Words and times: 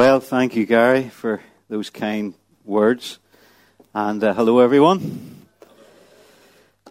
Well, 0.00 0.20
thank 0.20 0.56
you, 0.56 0.64
Gary, 0.64 1.10
for 1.10 1.42
those 1.68 1.90
kind 1.90 2.32
words. 2.64 3.18
And 3.92 4.24
uh, 4.24 4.32
hello, 4.32 4.60
everyone. 4.60 5.44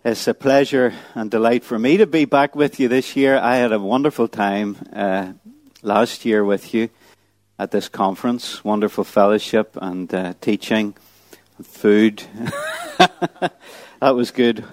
It's 0.05 0.27
a 0.27 0.35
pleasure 0.35 0.93
and 1.15 1.31
delight 1.31 1.63
for 1.63 1.79
me 1.79 1.97
to 1.97 2.05
be 2.05 2.25
back 2.25 2.55
with 2.55 2.79
you 2.79 2.87
this 2.87 3.15
year. 3.15 3.39
I 3.39 3.55
had 3.55 3.71
a 3.71 3.79
wonderful 3.79 4.27
time 4.27 4.77
uh, 4.93 5.33
last 5.81 6.23
year 6.23 6.45
with 6.45 6.71
you 6.75 6.89
at 7.57 7.71
this 7.71 7.89
conference. 7.89 8.63
Wonderful 8.63 9.05
fellowship 9.05 9.75
and 9.81 10.13
uh, 10.13 10.35
teaching, 10.39 10.93
food. 11.63 12.21
that 12.99 14.13
was 14.13 14.29
good. 14.29 14.63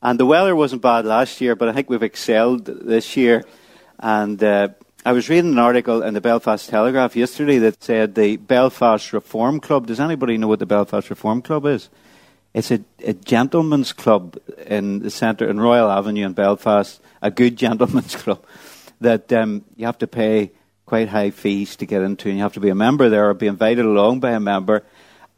And 0.00 0.20
the 0.20 0.26
weather 0.26 0.54
wasn't 0.54 0.82
bad 0.82 1.06
last 1.06 1.40
year, 1.40 1.56
but 1.56 1.68
I 1.68 1.72
think 1.72 1.90
we've 1.90 2.04
excelled 2.04 2.66
this 2.66 3.16
year. 3.16 3.42
And 3.98 4.40
uh, 4.44 4.68
I 5.02 5.12
was 5.12 5.30
reading 5.30 5.52
an 5.52 5.58
article 5.58 6.02
in 6.02 6.12
the 6.12 6.20
Belfast 6.20 6.68
Telegraph 6.68 7.16
yesterday 7.16 7.56
that 7.56 7.82
said 7.82 8.14
the 8.14 8.36
Belfast 8.36 9.14
Reform 9.14 9.58
Club. 9.58 9.86
Does 9.86 9.98
anybody 9.98 10.36
know 10.36 10.46
what 10.46 10.58
the 10.58 10.66
Belfast 10.66 11.08
Reform 11.08 11.40
Club 11.40 11.64
is? 11.64 11.88
It's 12.52 12.70
a, 12.70 12.84
a 13.02 13.14
gentleman's 13.14 13.94
club 13.94 14.36
in 14.66 14.98
the 14.98 15.10
centre, 15.10 15.48
in 15.48 15.58
Royal 15.58 15.90
Avenue 15.90 16.26
in 16.26 16.34
Belfast, 16.34 17.00
a 17.22 17.30
good 17.30 17.56
gentleman's 17.64 18.14
club 18.14 18.44
that 19.00 19.32
um, 19.32 19.64
you 19.74 19.86
have 19.86 19.96
to 19.98 20.06
pay 20.06 20.50
quite 20.84 21.08
high 21.08 21.30
fees 21.30 21.76
to 21.76 21.86
get 21.86 22.02
into, 22.02 22.28
and 22.28 22.36
you 22.36 22.42
have 22.42 22.52
to 22.52 22.60
be 22.60 22.68
a 22.68 22.74
member 22.74 23.08
there 23.08 23.30
or 23.30 23.32
be 23.32 23.46
invited 23.46 23.86
along 23.86 24.20
by 24.20 24.32
a 24.32 24.40
member. 24.40 24.84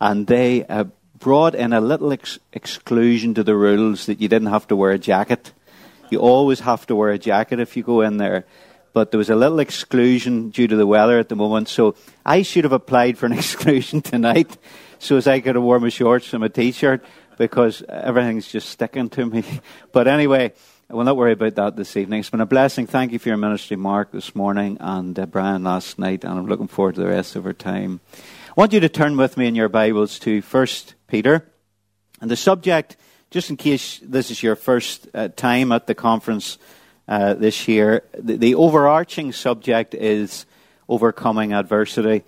And 0.01 0.27
they 0.27 0.67
uh, 0.67 0.87
brought 1.20 1.55
in 1.55 1.73
a 1.73 1.81
little 1.81 2.12
ex- 2.12 2.41
exclusion 2.53 3.34
to 3.34 3.45
the 3.45 3.55
rules 3.55 4.06
that 4.06 4.20
you 4.20 4.27
didn't 4.27 4.48
have 4.48 4.67
to 4.69 4.77
wear 4.77 4.91
a 4.91 4.98
jacket. 4.98 5.53
You 6.11 6.19
always 6.19 6.59
have 6.61 6.84
to 6.89 6.97
wear 6.97 7.11
a 7.11 7.19
jacket 7.19 7.61
if 7.61 7.77
you 7.77 7.84
go 7.84 8.01
in 8.01 8.17
there 8.17 8.45
but 8.93 9.11
there 9.11 9.19
was 9.19 9.31
a 9.31 9.37
little 9.37 9.61
exclusion 9.61 10.51
due 10.51 10.67
to 10.67 10.77
the 10.77 10.87
weather 10.87 11.19
at 11.19 11.29
the 11.29 11.37
moment. 11.37 11.69
So 11.69 11.95
I 12.25 12.43
should 12.43 12.65
have 12.65 12.73
applied 12.73 13.19
for 13.19 13.27
an 13.27 13.33
exclusion 13.43 14.03
tonight 14.03 14.57
so 14.99 15.17
as 15.17 15.27
I 15.27 15.41
could 15.41 15.55
have 15.57 15.65
worn 15.65 15.83
my 15.83 15.89
shorts 15.89 16.33
and 16.33 16.41
my 16.41 16.49
t-shirt 16.49 17.05
because 17.39 17.83
everything's 17.89 18.49
just 18.49 18.69
sticking 18.69 19.09
to 19.11 19.27
me. 19.27 19.45
But 19.93 20.09
anyway, 20.09 20.53
I 20.89 20.95
will 20.95 21.05
not 21.05 21.17
worry 21.17 21.33
about 21.33 21.55
that 21.55 21.77
this 21.77 21.97
evening. 21.97 22.21
It's 22.21 22.31
been 22.31 22.41
a 22.41 22.47
blessing. 22.47 22.87
Thank 22.87 23.12
you 23.12 23.19
for 23.19 23.29
your 23.29 23.39
ministry, 23.39 23.77
Mark, 23.77 24.12
this 24.12 24.34
morning 24.34 24.77
and 24.81 25.19
uh, 25.19 25.27
Brian 25.27 25.65
last 25.65 25.99
night, 25.99 26.25
and 26.25 26.39
I'm 26.39 26.47
looking 26.47 26.69
forward 26.69 26.97
to 26.97 27.01
the 27.01 27.09
rest 27.09 27.34
of 27.34 27.47
our 27.47 27.53
time. 27.53 28.01
I 28.15 28.53
want 28.56 28.75
you 28.75 28.81
to 28.81 28.89
turn 28.89 29.17
with 29.17 29.37
me 29.37 29.47
in 29.47 29.55
your 29.55 29.71
Bibles 29.71 30.19
to 30.21 30.43
First 30.43 30.95
Peter. 31.09 31.51
And 32.21 32.31
the 32.31 32.37
subject, 32.37 32.97
just 33.31 33.49
in 33.49 33.56
case 33.56 34.01
this 34.03 34.31
is 34.31 34.43
your 34.43 34.55
first 34.55 35.09
uh, 35.15 35.29
time 35.29 35.73
at 35.73 35.87
the 35.87 35.95
conference, 35.95 36.59
uh, 37.08 37.34
this 37.34 37.69
year. 37.69 38.05
The, 38.19 38.36
the, 38.36 38.55
overarching 38.55 39.33
subject 39.33 39.95
is 39.95 40.47
overcoming 40.89 41.53
adversity. 41.53 42.25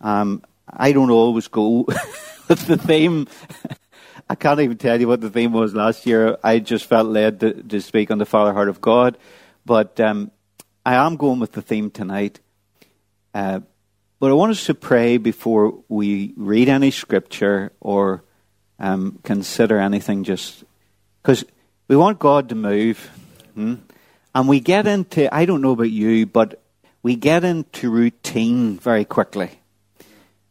Um, 0.00 0.42
I 0.68 0.92
don't 0.92 1.10
always 1.10 1.48
go 1.48 1.84
with 2.48 2.66
the 2.66 2.76
theme. 2.76 3.28
I 4.28 4.34
can't 4.34 4.60
even 4.60 4.78
tell 4.78 4.98
you 4.98 5.06
what 5.06 5.20
the 5.20 5.30
theme 5.30 5.52
was 5.52 5.74
last 5.74 6.06
year. 6.06 6.38
I 6.42 6.58
just 6.58 6.86
felt 6.86 7.08
led 7.08 7.40
to, 7.40 7.62
to 7.62 7.80
speak 7.80 8.10
on 8.10 8.18
the 8.18 8.26
Father 8.26 8.52
Heart 8.52 8.68
of 8.68 8.80
God. 8.80 9.18
But 9.66 10.00
um, 10.00 10.30
I 10.84 10.94
am 10.94 11.16
going 11.16 11.40
with 11.40 11.52
the 11.52 11.62
theme 11.62 11.90
tonight. 11.90 12.40
Uh, 13.34 13.60
but 14.20 14.30
I 14.30 14.34
want 14.34 14.52
us 14.52 14.64
to 14.66 14.74
pray 14.74 15.18
before 15.18 15.82
we 15.88 16.32
read 16.36 16.68
any 16.68 16.90
scripture 16.90 17.72
or 17.80 18.24
um, 18.78 19.18
consider 19.22 19.78
anything, 19.78 20.24
just 20.24 20.64
because 21.20 21.44
we 21.88 21.96
want 21.96 22.18
God 22.18 22.48
to 22.48 22.54
move. 22.54 23.10
Hmm? 23.54 23.74
And 24.34 24.48
we 24.48 24.58
get 24.58 24.86
into, 24.86 25.32
I 25.32 25.44
don't 25.44 25.62
know 25.62 25.72
about 25.72 25.90
you, 25.90 26.26
but 26.26 26.60
we 27.02 27.14
get 27.14 27.44
into 27.44 27.90
routine 27.90 28.78
very 28.78 29.04
quickly. 29.04 29.60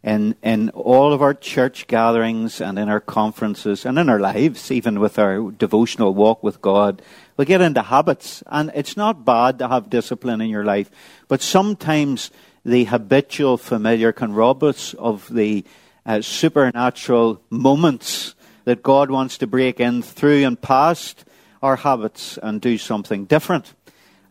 In, 0.03 0.35
in 0.43 0.69
all 0.69 1.13
of 1.13 1.21
our 1.21 1.33
church 1.33 1.87
gatherings 1.87 2.61
and 2.61 2.77
in 2.77 2.89
our 2.89 2.99
conferences 2.99 3.85
and 3.85 3.97
in 3.97 4.09
our 4.09 4.19
lives, 4.19 4.71
even 4.71 4.99
with 4.99 5.17
our 5.17 5.51
devotional 5.51 6.13
walk 6.13 6.43
with 6.43 6.61
God, 6.61 7.01
we 7.35 7.45
get 7.45 7.61
into 7.61 7.81
habits. 7.81 8.43
And 8.47 8.71
it's 8.75 8.95
not 8.95 9.25
bad 9.25 9.59
to 9.59 9.67
have 9.67 9.89
discipline 9.89 10.41
in 10.41 10.49
your 10.49 10.65
life, 10.65 10.89
but 11.27 11.41
sometimes 11.41 12.31
the 12.63 12.85
habitual 12.85 13.57
familiar 13.57 14.13
can 14.13 14.33
rob 14.33 14.63
us 14.63 14.93
of 14.93 15.27
the 15.33 15.65
uh, 16.05 16.21
supernatural 16.21 17.41
moments 17.49 18.35
that 18.65 18.83
God 18.83 19.11
wants 19.11 19.37
to 19.39 19.47
break 19.47 19.79
in 19.79 20.01
through 20.01 20.45
and 20.45 20.59
past 20.61 21.25
our 21.63 21.77
habits 21.77 22.37
and 22.43 22.59
do 22.59 22.77
something 22.77 23.23
different. 23.25 23.73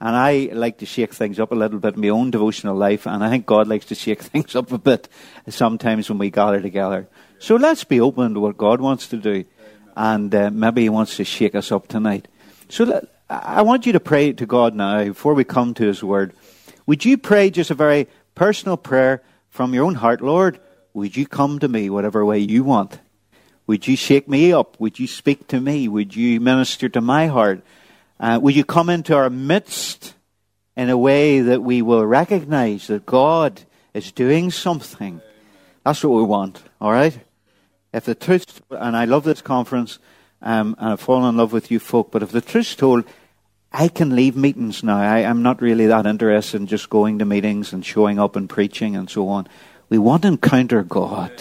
And 0.00 0.14
I 0.14 0.50
like 0.52 0.78
to 0.78 0.86
shake 0.86 1.14
things 1.14 1.40
up 1.40 1.50
a 1.50 1.54
little 1.54 1.78
bit 1.78 1.94
in 1.94 2.00
my 2.02 2.08
own 2.08 2.30
devotional 2.30 2.76
life, 2.76 3.06
and 3.06 3.24
I 3.24 3.30
think 3.30 3.46
God 3.46 3.68
likes 3.68 3.86
to 3.86 3.94
shake 3.94 4.22
things 4.32 4.54
up 4.54 4.70
a 4.70 4.78
bit 4.78 5.08
sometimes 5.48 6.08
when 6.08 6.18
we 6.18 6.30
gather 6.30 6.60
together. 6.60 7.08
So 7.38 7.56
let's 7.56 7.84
be 7.84 8.00
open 8.00 8.34
to 8.34 8.40
what 8.40 8.58
God 8.58 8.80
wants 8.80 9.08
to 9.08 9.16
do, 9.16 9.44
and 9.96 10.34
uh, 10.34 10.50
maybe 10.50 10.82
He 10.82 10.88
wants 10.88 11.16
to 11.16 11.24
shake 11.24 11.54
us 11.54 11.72
up 11.72 11.88
tonight. 11.88 12.28
So 12.68 12.84
let, 12.84 13.04
I 13.30 13.62
want 13.62 13.86
you 13.86 13.92
to 13.92 14.00
pray 14.00 14.32
to 14.34 14.44
God 14.44 14.74
now 14.74 15.04
before 15.04 15.34
we 15.34 15.44
come 15.44 15.72
to 15.74 15.86
His 15.86 16.04
Word. 16.04 16.34
Would 16.86 17.04
you 17.04 17.16
pray 17.16 17.48
just 17.48 17.70
a 17.70 17.74
very 17.74 18.08
personal 18.34 18.76
prayer 18.76 19.22
from 19.48 19.72
your 19.72 19.84
own 19.84 19.94
heart, 19.94 20.20
Lord? 20.20 20.60
Would 20.94 21.16
you 21.16 21.26
come 21.26 21.60
to 21.60 21.68
me 21.68 21.88
whatever 21.88 22.24
way 22.24 22.40
you 22.40 22.64
want? 22.64 22.98
Would 23.72 23.88
you 23.88 23.96
shake 23.96 24.28
me 24.28 24.52
up? 24.52 24.78
Would 24.80 24.98
you 24.98 25.06
speak 25.06 25.46
to 25.46 25.58
me? 25.58 25.88
Would 25.88 26.14
you 26.14 26.40
minister 26.40 26.90
to 26.90 27.00
my 27.00 27.28
heart? 27.28 27.62
Uh, 28.20 28.38
would 28.42 28.54
you 28.54 28.64
come 28.64 28.90
into 28.90 29.16
our 29.16 29.30
midst 29.30 30.14
in 30.76 30.90
a 30.90 30.98
way 30.98 31.40
that 31.40 31.62
we 31.62 31.80
will 31.80 32.04
recognize 32.04 32.88
that 32.88 33.06
God 33.06 33.62
is 33.94 34.12
doing 34.12 34.50
something? 34.50 35.22
That's 35.86 36.04
what 36.04 36.14
we 36.14 36.22
want, 36.22 36.62
all 36.82 36.92
right? 36.92 37.18
If 37.94 38.04
the 38.04 38.14
truth, 38.14 38.60
and 38.68 38.94
I 38.94 39.06
love 39.06 39.24
this 39.24 39.40
conference, 39.40 39.98
um, 40.42 40.76
and 40.78 40.90
I've 40.90 41.00
fallen 41.00 41.30
in 41.30 41.38
love 41.38 41.54
with 41.54 41.70
you 41.70 41.78
folk, 41.78 42.10
but 42.10 42.22
if 42.22 42.30
the 42.30 42.42
truth's 42.42 42.76
told, 42.76 43.04
I 43.72 43.88
can 43.88 44.14
leave 44.14 44.36
meetings 44.36 44.84
now. 44.84 44.98
I, 44.98 45.20
am 45.20 45.42
not 45.42 45.62
really 45.62 45.86
that 45.86 46.04
interested 46.04 46.60
in 46.60 46.66
just 46.66 46.90
going 46.90 47.20
to 47.20 47.24
meetings 47.24 47.72
and 47.72 47.82
showing 47.82 48.18
up 48.18 48.36
and 48.36 48.50
preaching 48.50 48.96
and 48.96 49.08
so 49.08 49.30
on. 49.30 49.48
We 49.88 49.96
want 49.96 50.24
to 50.24 50.28
encounter 50.28 50.82
God. 50.82 51.32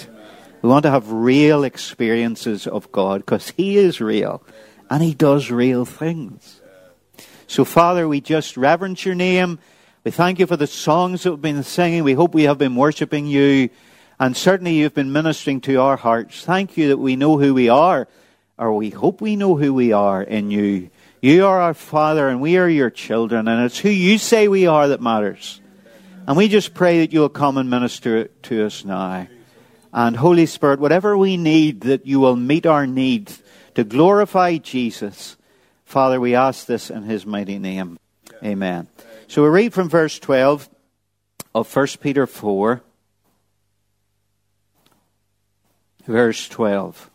We 0.62 0.70
want 0.70 0.84
to 0.84 0.92
have 0.92 1.12
real 1.12 1.64
experiences 1.64 2.68
of 2.68 2.92
God 2.92 3.22
because 3.22 3.50
He 3.52 3.78
is 3.78 4.00
real 4.00 4.44
and 4.90 5.02
He 5.02 5.14
does 5.14 5.50
real 5.50 5.86
things. 5.86 6.62
So, 7.48 7.66
Father, 7.66 8.08
we 8.08 8.22
just 8.22 8.58
reverence 8.58 9.06
your 9.06 9.16
name. 9.16 9.60
We 10.04 10.12
thank 10.12 10.40
you 10.40 10.48
for 10.48 10.58
the 10.58 10.68
songs 10.68 11.24
that 11.24 11.32
we've 11.32 11.42
been 11.42 11.64
singing. 11.64 12.04
We 12.04 12.14
hope 12.14 12.34
we 12.34 12.44
have 12.44 12.58
been 12.58 12.76
worshipping 12.76 13.26
you. 13.26 13.70
And 14.20 14.38
certainly 14.38 14.76
you've 14.76 14.94
been 14.94 15.12
ministering 15.12 15.62
to 15.62 15.76
our 15.78 15.98
hearts. 15.98 16.46
Thank 16.46 16.78
you 16.78 16.90
that 16.90 16.98
we 16.98 17.16
know 17.16 17.40
who 17.40 17.56
we 17.56 17.70
are, 17.70 18.08
or 18.58 18.74
we 18.74 18.92
hope 18.92 19.20
we 19.20 19.36
know 19.36 19.56
who 19.56 19.74
we 19.74 19.94
are 19.94 20.22
in 20.22 20.52
you. 20.52 20.92
You 21.22 21.46
are 21.48 21.60
our 21.60 21.74
Father, 21.74 22.30
and 22.30 22.40
we 22.40 22.58
are 22.58 22.70
your 22.70 22.92
children, 22.92 23.48
and 23.48 23.66
it's 23.66 23.80
who 23.80 23.90
you 23.90 24.20
say 24.20 24.48
we 24.48 24.68
are 24.68 24.90
that 24.90 25.02
matters. 25.02 25.60
And 26.28 26.38
we 26.38 26.48
just 26.48 26.74
pray 26.76 27.00
that 27.00 27.14
you 27.14 27.20
will 27.22 27.30
come 27.30 27.58
and 27.58 27.70
minister 27.70 28.26
to 28.26 28.66
us 28.66 28.86
now. 28.86 29.28
And 29.94 30.16
Holy 30.16 30.46
Spirit, 30.46 30.80
whatever 30.80 31.18
we 31.18 31.38
need, 31.38 31.82
that 31.82 32.06
you 32.06 32.20
will 32.20 32.36
meet 32.36 32.66
our 32.66 32.88
needs 32.88 33.42
to 33.76 33.84
glorify 33.84 34.58
Jesus. 34.58 35.38
Father, 35.84 36.20
we 36.20 36.36
ask 36.36 36.66
this 36.66 36.90
in 36.90 37.04
his 37.04 37.26
mighty 37.26 37.60
name. 37.60 38.00
Amen. 38.44 38.88
So 39.28 39.44
we 39.44 39.50
read 39.50 39.74
from 39.74 39.90
verse 39.90 40.18
12 40.20 40.70
of 41.54 41.76
1 41.76 41.88
Peter 42.00 42.26
4, 42.26 42.82
verse 46.06 46.48
12. 46.48 47.10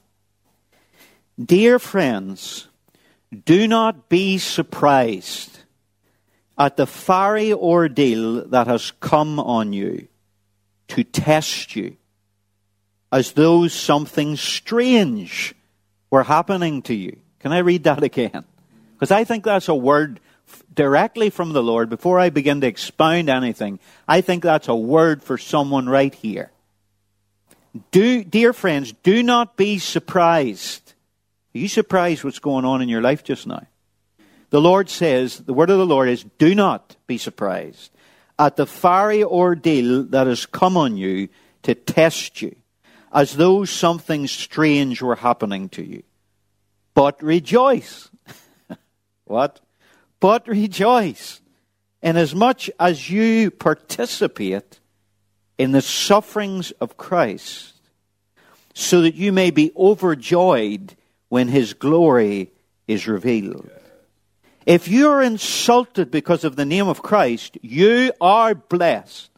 Dear 1.43 1.79
friends, 1.79 2.69
do 3.45 3.67
not 3.67 4.09
be 4.09 4.39
surprised 4.39 5.59
at 6.59 6.77
the 6.77 6.87
fiery 6.87 7.53
ordeal 7.53 8.47
that 8.49 8.67
has 8.67 8.93
come 9.01 9.39
on 9.39 9.73
you 9.73 10.09
to 10.89 11.05
test 11.05 11.77
you 11.77 11.97
as 13.17 13.33
though 13.33 13.67
something 13.67 14.37
strange 14.37 15.55
were 16.11 16.23
happening 16.23 16.83
to 16.83 16.93
you. 16.93 17.17
Can 17.41 17.51
I 17.51 17.61
read 17.61 17.85
that 17.85 18.03
again? 18.03 18.45
Because 18.93 19.11
I 19.11 19.25
think 19.25 19.43
that's 19.43 19.69
a 19.69 19.75
word 19.75 20.21
directly 20.75 21.31
from 21.31 21.55
the 21.55 21.63
Lord. 21.63 21.89
Before 21.89 22.21
I 22.21 22.29
begin 22.29 22.61
to 22.61 22.67
expound 22.67 23.31
anything, 23.31 23.79
I 24.07 24.21
think 24.21 24.43
that's 24.43 24.69
a 24.69 24.77
word 24.77 25.23
for 25.23 25.39
someone 25.39 25.89
right 25.89 26.15
here. 26.15 26.51
Do, 27.91 28.23
dear 28.23 28.53
friends, 28.53 28.93
do 29.03 29.23
not 29.23 29.57
be 29.57 29.79
surprised. 29.79 30.93
Are 31.55 31.59
you 31.59 31.69
surprised 31.69 32.23
what's 32.23 32.39
going 32.39 32.67
on 32.67 32.83
in 32.83 32.91
your 32.91 33.01
life 33.01 33.25
just 33.25 33.47
now? 33.47 33.67
The 34.51 34.61
Lord 34.61 34.91
says, 34.91 35.39
the 35.39 35.55
word 35.55 35.71
of 35.71 35.79
the 35.79 35.87
Lord 35.87 36.11
is, 36.11 36.23
do 36.37 36.55
not 36.55 36.97
be 37.07 37.17
surprised 37.17 37.93
at 38.39 38.57
the 38.57 38.67
fiery 38.67 39.25
ordeal 39.25 40.03
that 40.03 40.27
has 40.27 40.45
come 40.45 40.77
on 40.77 40.99
you 40.99 41.31
to 41.63 41.75
test 41.75 42.43
you 42.43 42.55
as 43.13 43.37
though 43.37 43.65
something 43.65 44.27
strange 44.27 45.03
were 45.03 45.17
happening 45.17 45.69
to 45.71 45.83
you. 45.83 46.03
But 46.95 47.23
rejoice. 47.23 48.11
what? 49.25 49.61
But 50.21 50.49
rejoice. 50.49 51.41
Inasmuch 52.03 52.69
as 52.79 53.11
you 53.11 53.51
participate 53.51 54.81
in 55.59 55.73
the 55.73 55.83
sufferings 55.83 56.71
of 56.73 56.97
Christ, 56.97 57.75
so 58.75 59.01
that 59.01 59.15
you 59.15 59.33
may 59.33 59.51
be 59.51 59.73
overjoyed 59.77 60.95
when 61.29 61.49
his 61.49 61.75
glory 61.75 62.53
is 62.87 63.09
revealed. 63.09 63.71
If 64.67 64.89
you 64.89 65.09
are 65.09 65.23
insulted 65.23 66.11
because 66.11 66.45
of 66.45 66.57
the 66.57 66.65
name 66.65 66.89
of 66.89 67.03
Christ, 67.03 67.57
you 67.63 68.13
are 68.21 68.55
blessed. 68.55 69.31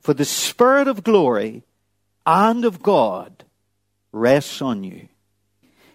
For 0.00 0.14
the 0.14 0.24
Spirit 0.24 0.88
of 0.88 1.04
glory 1.04 1.62
and 2.26 2.64
of 2.64 2.82
God 2.82 3.44
rests 4.12 4.62
on 4.62 4.84
you. 4.84 5.08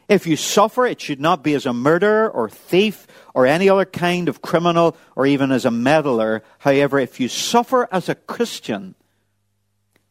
If 0.08 0.26
you 0.26 0.38
suffer, 0.38 0.86
it 0.86 1.02
should 1.02 1.20
not 1.20 1.44
be 1.44 1.54
as 1.54 1.66
a 1.66 1.74
murderer 1.74 2.30
or 2.30 2.50
thief 2.50 3.08
or 3.34 3.46
any 3.46 3.70
other 3.70 3.86
kind 3.86 4.30
of 4.30 4.42
criminal 4.42 4.96
or 5.16 5.26
even 5.26 5.52
as 5.52 5.66
a 5.66 5.72
meddler. 5.72 6.44
However, 6.60 6.98
if 6.98 7.20
you 7.20 7.28
suffer 7.28 7.90
as 7.92 8.08
a 8.08 8.16
Christian, 8.16 8.96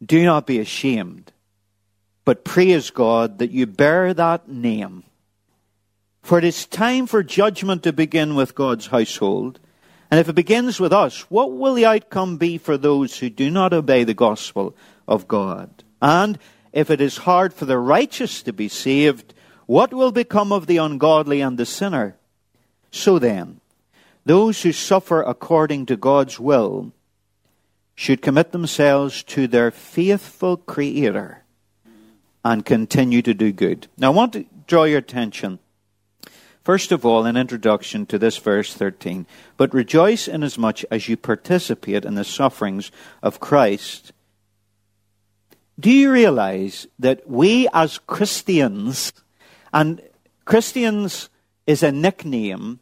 do 0.03 0.23
not 0.23 0.45
be 0.45 0.59
ashamed, 0.59 1.31
but 2.25 2.45
praise 2.45 2.91
God 2.91 3.39
that 3.39 3.49
you 3.49 3.65
bear 3.65 4.13
that 4.13 4.47
name. 4.47 5.03
For 6.21 6.37
it 6.37 6.43
is 6.43 6.67
time 6.67 7.07
for 7.07 7.23
judgment 7.23 7.83
to 7.83 7.93
begin 7.93 8.35
with 8.35 8.53
God's 8.53 8.87
household. 8.87 9.59
And 10.11 10.19
if 10.19 10.29
it 10.29 10.33
begins 10.33 10.79
with 10.79 10.93
us, 10.93 11.21
what 11.31 11.51
will 11.53 11.73
the 11.73 11.85
outcome 11.85 12.37
be 12.37 12.57
for 12.59 12.77
those 12.77 13.17
who 13.17 13.29
do 13.29 13.49
not 13.49 13.73
obey 13.73 14.03
the 14.03 14.13
gospel 14.13 14.75
of 15.07 15.27
God? 15.27 15.83
And 16.01 16.37
if 16.73 16.89
it 16.89 17.01
is 17.01 17.17
hard 17.17 17.53
for 17.53 17.65
the 17.65 17.77
righteous 17.77 18.43
to 18.43 18.53
be 18.53 18.67
saved, 18.67 19.33
what 19.65 19.93
will 19.93 20.11
become 20.11 20.51
of 20.51 20.67
the 20.67 20.77
ungodly 20.77 21.41
and 21.41 21.57
the 21.57 21.65
sinner? 21.65 22.15
So 22.91 23.19
then, 23.19 23.59
those 24.25 24.61
who 24.61 24.71
suffer 24.71 25.21
according 25.21 25.85
to 25.87 25.97
God's 25.97 26.39
will 26.39 26.91
should 27.95 28.21
commit 28.21 28.51
themselves 28.51 29.23
to 29.23 29.47
their 29.47 29.71
faithful 29.71 30.57
Creator 30.57 31.43
and 32.45 32.63
continue 32.63 33.21
to 33.21 33.33
do 33.33 33.51
good. 33.51 33.87
Now, 33.97 34.11
I 34.11 34.15
want 34.15 34.33
to 34.33 34.45
draw 34.67 34.83
your 34.83 34.99
attention, 34.99 35.59
first 36.63 36.91
of 36.91 37.05
all, 37.05 37.25
an 37.25 37.35
introduction 37.35 38.05
to 38.05 38.19
this 38.19 38.37
verse 38.37 38.73
13. 38.73 39.25
But 39.57 39.73
rejoice 39.73 40.27
inasmuch 40.27 40.83
as 40.91 41.09
you 41.09 41.17
participate 41.17 42.05
in 42.05 42.15
the 42.15 42.23
sufferings 42.23 42.91
of 43.23 43.39
Christ. 43.39 44.11
Do 45.79 45.91
you 45.91 46.11
realize 46.11 46.87
that 46.97 47.29
we 47.29 47.67
as 47.71 47.99
Christians, 47.99 49.13
and 49.71 50.01
Christians 50.45 51.29
is 51.67 51.83
a 51.83 51.91
nickname, 51.91 52.79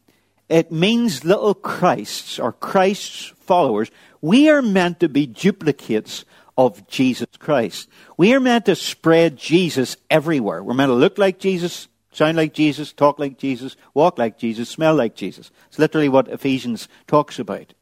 it 0.48 0.72
means 0.72 1.24
little 1.24 1.54
Christs 1.54 2.38
or 2.38 2.52
Christ's 2.52 3.32
followers. 3.40 3.90
We 4.22 4.48
are 4.48 4.62
meant 4.62 5.00
to 5.00 5.08
be 5.08 5.26
duplicates 5.26 6.24
of 6.56 6.86
Jesus 6.88 7.28
Christ. 7.38 7.88
We 8.16 8.32
are 8.32 8.40
meant 8.40 8.64
to 8.66 8.76
spread 8.76 9.36
Jesus 9.36 9.96
everywhere. 10.08 10.62
We're 10.62 10.74
meant 10.74 10.88
to 10.88 10.94
look 10.94 11.18
like 11.18 11.38
Jesus, 11.38 11.88
sound 12.12 12.36
like 12.36 12.54
Jesus, 12.54 12.92
talk 12.92 13.18
like 13.18 13.36
Jesus, 13.36 13.76
walk 13.92 14.18
like 14.18 14.38
Jesus, 14.38 14.70
smell 14.70 14.94
like 14.94 15.14
Jesus. 15.14 15.50
It's 15.68 15.78
literally 15.78 16.08
what 16.08 16.28
Ephesians 16.28 16.88
talks 17.06 17.38
about. 17.38 17.74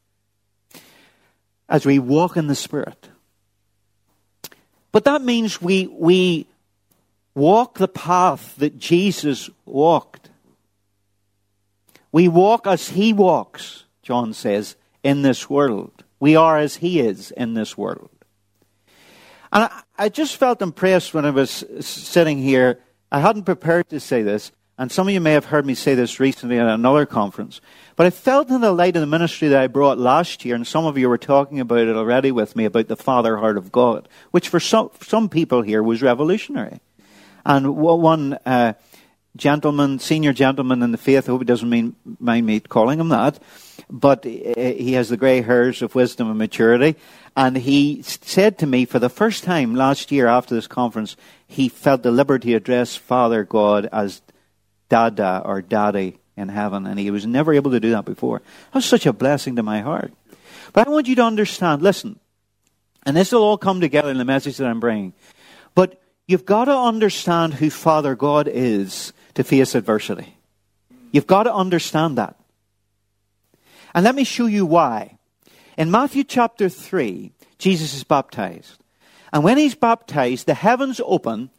As 1.68 1.86
we 1.86 1.98
walk 1.98 2.36
in 2.36 2.48
the 2.48 2.54
Spirit. 2.54 3.08
But 4.94 5.06
that 5.06 5.22
means 5.22 5.60
we, 5.60 5.88
we 5.88 6.46
walk 7.34 7.78
the 7.78 7.88
path 7.88 8.54
that 8.58 8.78
Jesus 8.78 9.50
walked. 9.66 10.30
We 12.12 12.28
walk 12.28 12.68
as 12.68 12.90
he 12.90 13.12
walks, 13.12 13.86
John 14.04 14.32
says, 14.32 14.76
in 15.02 15.22
this 15.22 15.50
world. 15.50 16.04
We 16.20 16.36
are 16.36 16.58
as 16.58 16.76
He 16.76 17.00
is 17.00 17.32
in 17.32 17.54
this 17.54 17.76
world. 17.76 18.08
And 19.52 19.64
I, 19.64 19.82
I 19.98 20.08
just 20.10 20.36
felt 20.36 20.62
impressed 20.62 21.12
when 21.12 21.24
I 21.24 21.30
was 21.30 21.64
sitting 21.80 22.38
here. 22.38 22.78
I 23.10 23.18
hadn't 23.18 23.46
prepared 23.46 23.88
to 23.88 23.98
say 23.98 24.22
this, 24.22 24.52
and 24.76 24.90
some 24.90 25.06
of 25.06 25.14
you 25.14 25.20
may 25.20 25.32
have 25.32 25.46
heard 25.46 25.64
me 25.64 25.74
say 25.74 25.94
this 25.94 26.18
recently 26.18 26.58
at 26.58 26.66
another 26.66 27.06
conference. 27.06 27.60
But 27.94 28.06
I 28.06 28.10
felt 28.10 28.50
in 28.50 28.60
the 28.60 28.72
light 28.72 28.96
of 28.96 29.00
the 29.00 29.06
ministry 29.06 29.48
that 29.48 29.62
I 29.62 29.68
brought 29.68 29.98
last 29.98 30.44
year, 30.44 30.56
and 30.56 30.66
some 30.66 30.84
of 30.84 30.98
you 30.98 31.08
were 31.08 31.18
talking 31.18 31.60
about 31.60 31.86
it 31.86 31.94
already 31.94 32.32
with 32.32 32.56
me 32.56 32.64
about 32.64 32.88
the 32.88 32.96
Father 32.96 33.36
heart 33.36 33.56
of 33.56 33.70
God, 33.70 34.08
which 34.32 34.48
for 34.48 34.58
some, 34.58 34.90
some 35.00 35.28
people 35.28 35.62
here 35.62 35.82
was 35.82 36.02
revolutionary. 36.02 36.80
And 37.46 37.76
one 37.76 38.38
uh, 38.44 38.72
gentleman, 39.36 40.00
senior 40.00 40.32
gentleman 40.32 40.82
in 40.82 40.90
the 40.90 40.98
faith, 40.98 41.28
I 41.28 41.32
hope 41.32 41.42
he 41.42 41.44
doesn't 41.44 41.68
mean, 41.68 41.94
mind 42.18 42.46
me 42.46 42.58
calling 42.58 42.98
him 42.98 43.10
that, 43.10 43.38
but 43.88 44.24
he 44.24 44.94
has 44.94 45.08
the 45.08 45.16
grey 45.16 45.42
hairs 45.42 45.82
of 45.82 45.94
wisdom 45.94 46.28
and 46.28 46.38
maturity. 46.38 46.96
And 47.36 47.56
he 47.56 48.02
said 48.02 48.58
to 48.58 48.66
me 48.66 48.84
for 48.84 48.98
the 48.98 49.08
first 49.08 49.44
time 49.44 49.74
last 49.74 50.10
year 50.10 50.26
after 50.26 50.54
this 50.54 50.66
conference, 50.66 51.16
he 51.46 51.68
felt 51.68 52.02
the 52.02 52.10
liberty 52.10 52.50
to 52.50 52.56
address 52.56 52.96
Father 52.96 53.44
God 53.44 53.88
as 53.92 54.22
Dada 54.88 55.42
or 55.44 55.62
Daddy 55.62 56.18
in 56.36 56.48
heaven. 56.48 56.86
And 56.86 56.98
he 56.98 57.10
was 57.10 57.26
never 57.26 57.52
able 57.52 57.70
to 57.72 57.80
do 57.80 57.90
that 57.90 58.04
before. 58.04 58.40
That 58.40 58.78
was 58.78 58.84
such 58.84 59.06
a 59.06 59.12
blessing 59.12 59.56
to 59.56 59.62
my 59.62 59.80
heart. 59.80 60.12
But 60.72 60.86
I 60.86 60.90
want 60.90 61.08
you 61.08 61.14
to 61.16 61.22
understand, 61.22 61.82
listen, 61.82 62.18
and 63.06 63.16
this 63.16 63.32
will 63.32 63.42
all 63.42 63.58
come 63.58 63.80
together 63.80 64.10
in 64.10 64.18
the 64.18 64.24
message 64.24 64.56
that 64.56 64.66
I'm 64.66 64.80
bringing. 64.80 65.12
But 65.74 66.00
you've 66.26 66.46
got 66.46 66.66
to 66.66 66.76
understand 66.76 67.54
who 67.54 67.70
Father 67.70 68.14
God 68.14 68.48
is 68.48 69.12
to 69.34 69.44
face 69.44 69.74
adversity. 69.74 70.36
You've 71.12 71.26
got 71.26 71.44
to 71.44 71.54
understand 71.54 72.18
that. 72.18 72.36
And 73.94 74.04
let 74.04 74.14
me 74.14 74.24
show 74.24 74.46
you 74.46 74.66
why. 74.66 75.18
In 75.76 75.90
Matthew 75.90 76.24
chapter 76.24 76.68
3, 76.68 77.32
Jesus 77.58 77.94
is 77.94 78.04
baptized. 78.04 78.82
And 79.32 79.44
when 79.44 79.58
he's 79.58 79.74
baptized, 79.74 80.46
the 80.46 80.54
heavens 80.54 81.00
open, 81.04 81.50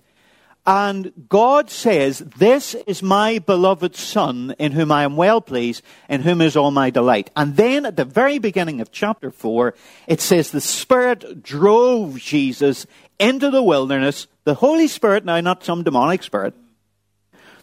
and 0.68 1.12
God 1.30 1.70
says, 1.70 2.20
This 2.20 2.74
is 2.74 3.04
my 3.04 3.40
beloved 3.40 3.96
Son, 3.96 4.56
in 4.58 4.72
whom 4.72 4.92
I 4.92 5.04
am 5.04 5.16
well 5.16 5.40
pleased, 5.42 5.84
in 6.10 6.22
whom 6.22 6.42
is 6.42 6.56
all 6.56 6.72
my 6.72 6.90
delight. 6.90 7.30
And 7.36 7.56
then 7.56 7.86
at 7.86 7.98
the 7.98 8.06
very 8.06 8.40
beginning 8.40 8.82
of 8.82 8.92
chapter 8.92 9.30
4, 9.30 9.76
it 10.08 10.22
says, 10.22 10.50
The 10.50 10.62
Spirit 10.62 11.44
drove 11.44 12.18
Jesus 12.18 12.88
into 13.20 13.52
the 13.52 13.64
wilderness. 13.64 14.28
The 14.44 14.56
Holy 14.56 14.88
Spirit, 14.88 15.24
now 15.24 15.40
not 15.40 15.64
some 15.64 15.84
demonic 15.84 16.24
spirit, 16.24 16.56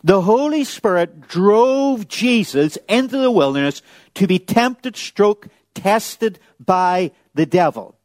the 0.04 0.22
Holy 0.22 0.64
Spirit 0.64 1.28
drove 1.28 2.08
Jesus 2.08 2.76
into 2.88 3.18
the 3.18 3.30
wilderness 3.30 3.82
to 4.14 4.26
be 4.26 4.38
tempted, 4.38 4.96
stroke, 4.96 5.48
tested 5.74 6.38
by 6.58 7.12
the 7.34 7.46
devil. 7.46 7.96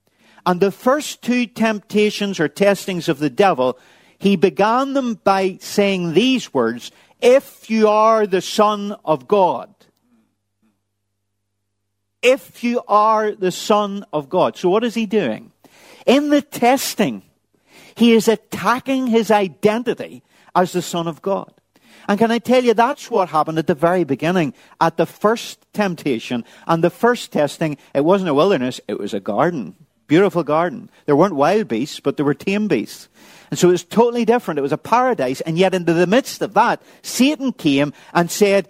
And 0.45 0.59
the 0.59 0.71
first 0.71 1.21
two 1.21 1.45
temptations 1.45 2.39
or 2.39 2.47
testings 2.47 3.09
of 3.09 3.19
the 3.19 3.29
devil, 3.29 3.77
he 4.19 4.35
began 4.35 4.93
them 4.93 5.15
by 5.23 5.57
saying 5.61 6.13
these 6.13 6.53
words, 6.53 6.91
if 7.21 7.69
you 7.69 7.87
are 7.87 8.27
the 8.27 8.41
Son 8.41 8.95
of 9.05 9.27
God. 9.27 9.73
If 12.21 12.63
you 12.63 12.81
are 12.87 13.31
the 13.31 13.51
Son 13.51 14.05
of 14.11 14.29
God. 14.29 14.57
So 14.57 14.69
what 14.69 14.83
is 14.83 14.95
he 14.95 15.05
doing? 15.05 15.51
In 16.05 16.29
the 16.29 16.41
testing, 16.41 17.23
he 17.95 18.13
is 18.13 18.27
attacking 18.27 19.07
his 19.07 19.31
identity 19.31 20.23
as 20.55 20.71
the 20.71 20.81
Son 20.81 21.07
of 21.07 21.21
God. 21.21 21.53
And 22.07 22.17
can 22.17 22.31
I 22.31 22.39
tell 22.39 22.63
you, 22.63 22.73
that's 22.73 23.11
what 23.11 23.29
happened 23.29 23.59
at 23.59 23.67
the 23.67 23.75
very 23.75 24.03
beginning, 24.03 24.53
at 24.79 24.97
the 24.97 25.05
first 25.05 25.65
temptation 25.73 26.45
and 26.65 26.83
the 26.83 26.89
first 26.89 27.31
testing. 27.31 27.77
It 27.93 28.05
wasn't 28.05 28.29
a 28.29 28.33
wilderness, 28.33 28.79
it 28.87 28.97
was 28.97 29.13
a 29.13 29.19
garden. 29.19 29.75
Beautiful 30.07 30.43
garden. 30.43 30.89
There 31.05 31.17
weren't 31.17 31.35
wild 31.35 31.67
beasts, 31.67 31.99
but 31.99 32.15
there 32.15 32.25
were 32.25 32.33
tame 32.33 32.69
beasts. 32.69 33.09
And 33.49 33.59
so 33.59 33.69
it 33.69 33.73
was 33.73 33.83
totally 33.83 34.25
different. 34.25 34.57
It 34.57 34.63
was 34.63 34.73
a 34.73 34.77
paradise. 34.77 35.41
And 35.41 35.57
yet, 35.57 35.73
into 35.73 35.93
the 35.93 36.07
midst 36.07 36.41
of 36.41 36.53
that, 36.53 36.81
Satan 37.01 37.53
came 37.53 37.93
and 38.13 38.29
said, 38.29 38.67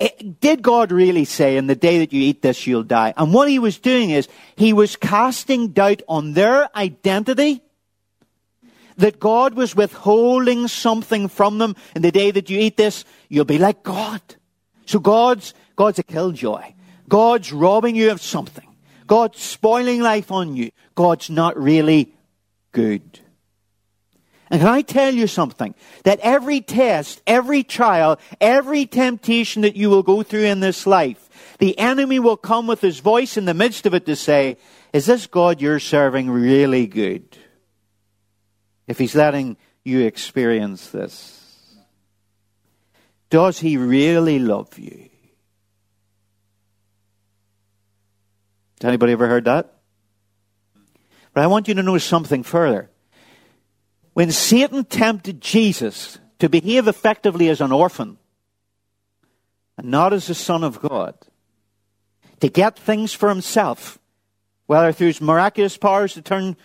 eh, 0.00 0.10
Did 0.40 0.62
God 0.62 0.92
really 0.92 1.24
say, 1.24 1.56
in 1.56 1.66
the 1.66 1.74
day 1.74 1.98
that 1.98 2.12
you 2.12 2.22
eat 2.22 2.42
this, 2.42 2.66
you'll 2.66 2.84
die? 2.84 3.12
And 3.16 3.34
what 3.34 3.48
he 3.48 3.58
was 3.58 3.78
doing 3.78 4.10
is, 4.10 4.28
he 4.56 4.72
was 4.72 4.96
casting 4.96 5.68
doubt 5.68 6.02
on 6.08 6.34
their 6.34 6.74
identity 6.76 7.62
that 8.98 9.20
God 9.20 9.54
was 9.54 9.74
withholding 9.74 10.68
something 10.68 11.28
from 11.28 11.58
them. 11.58 11.76
In 11.94 12.02
the 12.02 12.12
day 12.12 12.30
that 12.30 12.50
you 12.50 12.58
eat 12.58 12.76
this, 12.76 13.04
you'll 13.28 13.44
be 13.44 13.58
like 13.58 13.82
God. 13.82 14.20
So 14.86 14.98
God's, 14.98 15.54
God's 15.76 15.98
a 15.98 16.02
killjoy. 16.02 16.74
God's 17.08 17.52
robbing 17.52 17.96
you 17.96 18.10
of 18.10 18.20
something. 18.20 18.66
God's 19.06 19.40
spoiling 19.40 20.02
life 20.02 20.30
on 20.30 20.54
you. 20.54 20.70
God's 20.94 21.30
not 21.30 21.56
really 21.56 22.12
good. 22.72 23.20
And 24.50 24.60
can 24.60 24.68
I 24.68 24.82
tell 24.82 25.14
you 25.14 25.26
something? 25.26 25.74
That 26.04 26.20
every 26.20 26.60
test, 26.60 27.22
every 27.26 27.62
trial, 27.62 28.18
every 28.40 28.86
temptation 28.86 29.62
that 29.62 29.76
you 29.76 29.90
will 29.90 30.02
go 30.02 30.22
through 30.22 30.44
in 30.44 30.60
this 30.60 30.86
life, 30.86 31.28
the 31.58 31.78
enemy 31.78 32.18
will 32.18 32.36
come 32.36 32.66
with 32.66 32.80
his 32.80 33.00
voice 33.00 33.36
in 33.36 33.44
the 33.44 33.54
midst 33.54 33.84
of 33.86 33.94
it 33.94 34.06
to 34.06 34.16
say, 34.16 34.56
is 34.92 35.06
this 35.06 35.26
God 35.26 35.60
you're 35.60 35.80
serving 35.80 36.30
really 36.30 36.86
good? 36.86 37.36
if 38.88 38.98
He's 38.98 39.14
letting 39.14 39.56
you 39.84 40.00
experience 40.00 40.88
this? 40.88 41.34
Does 43.30 43.60
He 43.60 43.76
really 43.76 44.40
love 44.40 44.76
you? 44.78 45.10
Has 48.80 48.88
anybody 48.88 49.12
ever 49.12 49.28
heard 49.28 49.44
that? 49.44 49.74
But 51.34 51.44
I 51.44 51.46
want 51.46 51.68
you 51.68 51.74
to 51.74 51.82
know 51.82 51.98
something 51.98 52.42
further. 52.42 52.90
When 54.18 54.32
Satan 54.32 54.84
tempted 54.84 55.40
Jesus 55.40 56.18
to 56.40 56.48
behave 56.48 56.88
effectively 56.88 57.48
as 57.50 57.60
an 57.60 57.70
orphan 57.70 58.18
and 59.76 59.92
not 59.92 60.12
as 60.12 60.26
the 60.26 60.34
Son 60.34 60.64
of 60.64 60.82
God, 60.82 61.14
to 62.40 62.48
get 62.48 62.76
things 62.76 63.12
for 63.12 63.28
himself, 63.28 64.00
whether 64.66 64.90
through 64.90 65.06
his 65.06 65.20
miraculous 65.20 65.76
powers 65.76 66.14
to 66.14 66.22
turn 66.22 66.56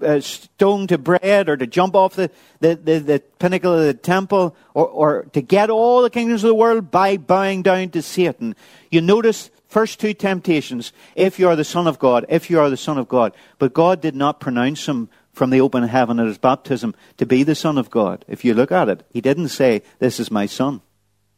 uh, 0.00 0.20
stone 0.20 0.86
to 0.86 0.98
bread 0.98 1.48
or 1.48 1.56
to 1.56 1.66
jump 1.66 1.96
off 1.96 2.14
the, 2.14 2.30
the, 2.60 2.76
the, 2.76 2.98
the 3.00 3.22
pinnacle 3.40 3.74
of 3.74 3.84
the 3.84 3.94
temple 3.94 4.54
or, 4.72 4.86
or 4.86 5.22
to 5.32 5.42
get 5.42 5.70
all 5.70 6.02
the 6.02 6.10
kingdoms 6.10 6.44
of 6.44 6.48
the 6.48 6.54
world 6.54 6.92
by 6.92 7.16
bowing 7.16 7.62
down 7.62 7.88
to 7.90 8.02
Satan. 8.02 8.54
You 8.88 9.00
notice 9.00 9.50
first 9.66 9.98
two 9.98 10.14
temptations. 10.14 10.92
If 11.16 11.40
you 11.40 11.48
are 11.48 11.56
the 11.56 11.64
Son 11.64 11.88
of 11.88 11.98
God, 11.98 12.24
if 12.28 12.48
you 12.48 12.60
are 12.60 12.70
the 12.70 12.76
Son 12.76 12.98
of 12.98 13.08
God. 13.08 13.34
But 13.58 13.74
God 13.74 14.00
did 14.00 14.14
not 14.14 14.38
pronounce 14.38 14.86
him 14.86 15.08
from 15.38 15.50
the 15.50 15.60
open 15.60 15.84
heaven 15.84 16.18
at 16.18 16.26
his 16.26 16.36
baptism 16.36 16.94
to 17.16 17.24
be 17.24 17.44
the 17.44 17.54
Son 17.54 17.78
of 17.78 17.90
God. 17.90 18.24
If 18.28 18.44
you 18.44 18.52
look 18.52 18.72
at 18.72 18.88
it, 18.88 19.06
he 19.10 19.20
didn't 19.20 19.48
say, 19.48 19.82
This 20.00 20.18
is 20.18 20.30
my 20.30 20.46
Son. 20.46 20.82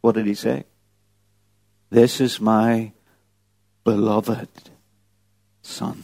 What 0.01 0.15
did 0.15 0.27
he 0.27 0.35
say? 0.35 0.65
This 1.91 2.21
is 2.21 2.41
my 2.41 2.93
beloved 3.85 4.49
Son. 5.63 6.03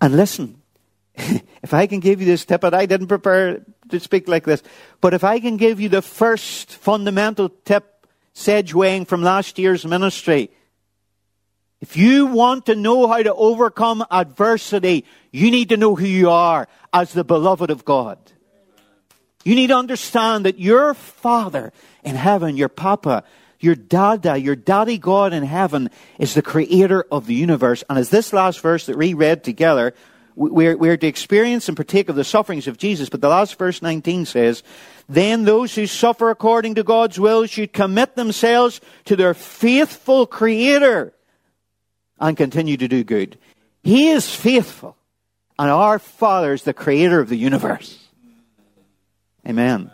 And 0.00 0.16
listen, 0.16 0.62
if 1.14 1.74
I 1.74 1.86
can 1.86 2.00
give 2.00 2.20
you 2.20 2.26
this 2.26 2.46
tip, 2.46 2.64
and 2.64 2.74
I 2.74 2.86
didn't 2.86 3.08
prepare 3.08 3.60
to 3.90 4.00
speak 4.00 4.26
like 4.28 4.44
this, 4.44 4.62
but 5.02 5.12
if 5.12 5.22
I 5.22 5.40
can 5.40 5.58
give 5.58 5.78
you 5.78 5.90
the 5.90 6.02
first 6.02 6.72
fundamental 6.72 7.50
tip, 7.50 8.06
segueing 8.34 9.06
from 9.06 9.22
last 9.22 9.58
year's 9.58 9.84
ministry, 9.84 10.50
if 11.82 11.96
you 11.96 12.26
want 12.26 12.66
to 12.66 12.76
know 12.76 13.08
how 13.08 13.20
to 13.20 13.34
overcome 13.34 14.04
adversity, 14.08 15.04
you 15.32 15.50
need 15.50 15.70
to 15.70 15.76
know 15.76 15.96
who 15.96 16.06
you 16.06 16.30
are 16.30 16.68
as 16.92 17.12
the 17.12 17.24
beloved 17.24 17.70
of 17.70 17.84
God. 17.84 18.18
You 19.44 19.56
need 19.56 19.66
to 19.66 19.76
understand 19.76 20.46
that 20.46 20.60
your 20.60 20.94
Father 20.94 21.72
in 22.04 22.14
heaven, 22.14 22.56
your 22.56 22.68
Papa, 22.68 23.24
your 23.58 23.74
Dada, 23.74 24.38
your 24.38 24.54
Daddy 24.54 24.96
God 24.96 25.32
in 25.32 25.42
heaven 25.42 25.90
is 26.20 26.34
the 26.34 26.42
creator 26.42 27.04
of 27.10 27.26
the 27.26 27.34
universe. 27.34 27.82
And 27.90 27.98
as 27.98 28.10
this 28.10 28.32
last 28.32 28.60
verse 28.60 28.86
that 28.86 28.96
we 28.96 29.14
read 29.14 29.42
together, 29.42 29.92
we're, 30.36 30.76
we're 30.76 30.96
to 30.96 31.06
experience 31.08 31.66
and 31.66 31.76
partake 31.76 32.08
of 32.08 32.14
the 32.14 32.22
sufferings 32.22 32.68
of 32.68 32.78
Jesus. 32.78 33.08
But 33.08 33.20
the 33.20 33.28
last 33.28 33.58
verse 33.58 33.82
19 33.82 34.26
says, 34.26 34.62
Then 35.08 35.42
those 35.42 35.74
who 35.74 35.88
suffer 35.88 36.30
according 36.30 36.76
to 36.76 36.84
God's 36.84 37.18
will 37.18 37.44
should 37.46 37.72
commit 37.72 38.14
themselves 38.14 38.80
to 39.06 39.16
their 39.16 39.34
faithful 39.34 40.28
creator 40.28 41.12
and 42.22 42.36
continue 42.36 42.76
to 42.76 42.88
do 42.88 43.04
good. 43.04 43.36
He 43.82 44.10
is 44.10 44.34
faithful. 44.34 44.96
And 45.58 45.70
our 45.70 45.98
Father 45.98 46.54
is 46.54 46.62
the 46.62 46.72
creator 46.72 47.20
of 47.20 47.28
the 47.28 47.36
universe. 47.36 47.98
Amen. 49.46 49.90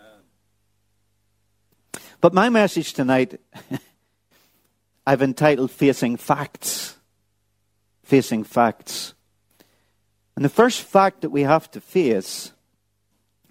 But 2.21 2.35
my 2.35 2.51
message 2.51 2.93
tonight, 2.93 3.41
I've 5.07 5.23
entitled 5.23 5.71
Facing 5.71 6.17
Facts. 6.17 6.97
Facing 8.05 8.45
Facts. 8.45 9.15
And 10.37 10.45
the 10.45 10.51
first 10.51 10.83
fact 10.83 11.23
that 11.23 11.31
we 11.31 11.43
have 11.43 11.71
to 11.73 11.81
face 11.81 12.53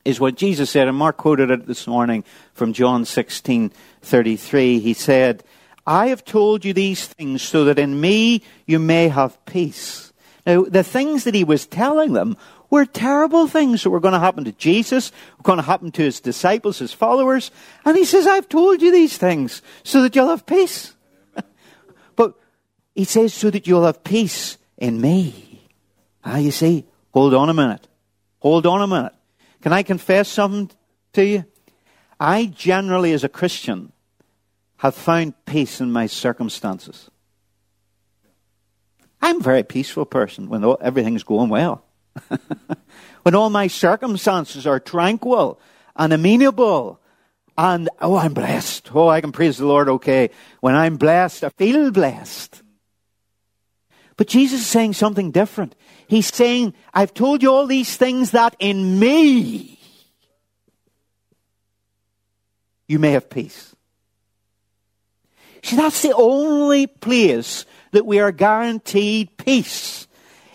is 0.06 0.20
what 0.20 0.36
Jesus 0.36 0.70
said, 0.70 0.88
and 0.88 0.96
Mark 0.96 1.18
quoted 1.18 1.50
it 1.52 1.66
this 1.66 1.88
morning 1.88 2.24
from 2.54 2.74
John 2.74 3.04
16 3.06 3.74
33. 4.02 4.80
He 4.80 4.94
said, 4.94 5.44
I 5.88 6.08
have 6.08 6.26
told 6.26 6.66
you 6.66 6.74
these 6.74 7.08
things 7.08 7.42
so 7.42 7.64
that 7.64 7.80
in 7.80 8.00
me 8.00 8.44
you 8.66 8.78
may 8.78 9.08
have 9.08 9.44
peace. 9.46 10.12
Now, 10.46 10.64
the 10.64 10.84
things 10.84 11.24
that 11.24 11.34
he 11.34 11.46
was 11.46 11.66
telling 11.66 12.12
them 12.12 12.36
were 12.70 12.86
terrible 12.86 13.48
things 13.48 13.84
that 13.84 13.90
were 13.90 14.02
going 14.02 14.14
to 14.14 14.20
happen 14.20 14.44
to 14.44 14.52
Jesus, 14.52 15.14
were 15.38 15.44
going 15.44 15.58
to 15.58 15.64
happen 15.64 15.92
to 15.94 16.02
his 16.02 16.20
disciples, 16.20 16.80
his 16.80 16.92
followers. 16.92 17.52
And 17.86 17.96
he 17.96 18.04
says, 18.04 18.28
I've 18.28 18.50
told 18.50 18.82
you 18.82 18.92
these 18.92 19.18
things 19.18 19.62
so 19.84 20.02
that 20.02 20.14
you'll 20.14 20.28
have 20.28 20.46
peace. 20.46 20.94
but 22.18 22.38
he 22.94 23.06
says, 23.06 23.34
so 23.34 23.50
that 23.50 23.66
you'll 23.66 23.86
have 23.86 24.04
peace 24.04 24.58
in 24.78 25.00
me. 25.00 25.62
Ah, 26.26 26.38
you 26.38 26.52
see, 26.52 26.86
hold 27.14 27.34
on 27.34 27.50
a 27.50 27.54
minute. 27.54 27.88
Hold 28.40 28.66
on 28.68 28.82
a 28.82 28.88
minute. 28.88 29.14
Can 29.62 29.72
I 29.72 29.84
confess 29.84 30.28
something 30.28 30.70
to 31.14 31.26
you? 31.26 31.46
I 32.20 32.48
generally, 32.48 33.14
as 33.14 33.24
a 33.24 33.30
Christian, 33.30 33.94
have 34.78 34.96
found 34.96 35.34
peace 35.46 35.82
in 35.82 35.92
my 35.92 36.08
circumstances. 36.08 37.10
I'm 39.22 39.40
a 39.40 39.44
very 39.44 39.64
peaceful 39.64 40.06
person 40.06 40.50
when 40.50 40.64
everything's 40.82 41.24
going 41.24 41.50
well. 41.50 41.84
when 43.24 43.36
all 43.36 43.50
my 43.50 43.68
circumstances 43.68 44.68
are 44.68 44.80
tranquil 44.80 45.60
and 45.96 46.14
amenable, 46.14 47.02
and 47.58 47.90
oh, 48.02 48.18
I'm 48.18 48.34
blessed. 48.34 48.92
Oh, 48.94 49.08
I 49.08 49.22
can 49.22 49.32
praise 49.32 49.58
the 49.58 49.66
Lord 49.66 49.90
okay. 49.90 50.30
When 50.60 50.76
I'm 50.76 50.98
blessed, 50.98 51.44
I 51.44 51.50
feel 51.50 51.90
blessed. 51.92 52.62
But 54.16 54.28
Jesus 54.28 54.62
is 54.62 54.68
saying 54.68 54.94
something 54.94 55.32
different. 55.32 55.76
He's 56.08 56.34
saying, 56.34 56.74
I've 56.94 57.14
told 57.14 57.42
you 57.42 57.52
all 57.52 57.68
these 57.68 57.98
things 57.98 58.32
that 58.32 58.56
in 58.60 59.00
me 59.00 59.80
you 62.88 63.00
may 63.00 63.12
have 63.12 63.30
peace. 63.30 63.76
See, 65.64 65.76
that's 65.76 66.02
the 66.02 66.16
only 66.16 66.88
place 66.88 67.66
that 67.92 68.06
we 68.06 68.20
are 68.20 68.32
guaranteed 68.32 69.36
peace 69.38 70.08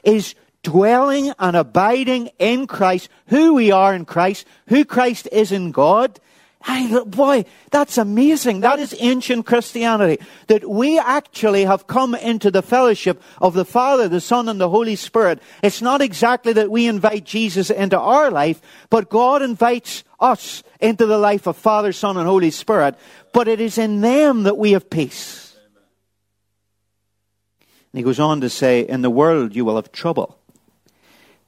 is 0.05 0.35
dwelling 0.63 1.33
and 1.39 1.57
abiding 1.57 2.31
in 2.39 2.67
Christ, 2.67 3.09
who 3.27 3.55
we 3.55 3.71
are 3.71 3.95
in 3.95 4.05
Christ, 4.05 4.47
who 4.69 4.85
Christ 4.85 5.29
is 5.33 5.53
in 5.53 5.73
God. 5.73 6.21
I, 6.65 7.03
boy, 7.05 7.45
that's 7.71 7.99
amazing. 7.99 8.61
That 8.61 8.79
is 8.79 8.95
ancient 8.99 9.47
Christianity. 9.47 10.23
That 10.47 10.69
we 10.69 10.99
actually 10.99 11.65
have 11.65 11.87
come 11.87 12.15
into 12.15 12.51
the 12.51 12.63
fellowship 12.63 13.23
of 13.41 13.55
the 13.55 13.65
Father, 13.65 14.09
the 14.09 14.21
Son, 14.21 14.49
and 14.49 14.61
the 14.61 14.69
Holy 14.69 14.97
Spirit. 14.97 15.41
It's 15.63 15.83
not 15.83 16.01
exactly 16.01 16.53
that 16.53 16.71
we 16.71 16.87
invite 16.87 17.25
Jesus 17.25 17.71
into 17.71 17.99
our 17.99 18.31
life, 18.31 18.61
but 18.91 19.11
God 19.11 19.43
invites 19.43 20.05
us 20.21 20.63
into 20.81 21.07
the 21.07 21.19
life 21.19 21.47
of 21.47 21.57
Father, 21.57 21.93
Son, 21.93 22.17
and 22.17 22.27
Holy 22.27 22.51
Spirit. 22.51 22.97
But 23.33 23.49
it 23.49 23.61
is 23.61 23.79
in 23.79 24.01
them 24.01 24.45
that 24.45 24.59
we 24.59 24.73
have 24.73 24.89
peace. 24.89 25.57
And 27.93 27.99
he 27.99 28.03
goes 28.03 28.21
on 28.21 28.41
to 28.41 28.49
say, 28.49 28.87
In 28.87 29.03
the 29.03 29.11
world 29.11 29.57
you 29.57 29.65
will 29.65 29.77
have 29.77 29.91
trouble. 29.91 30.39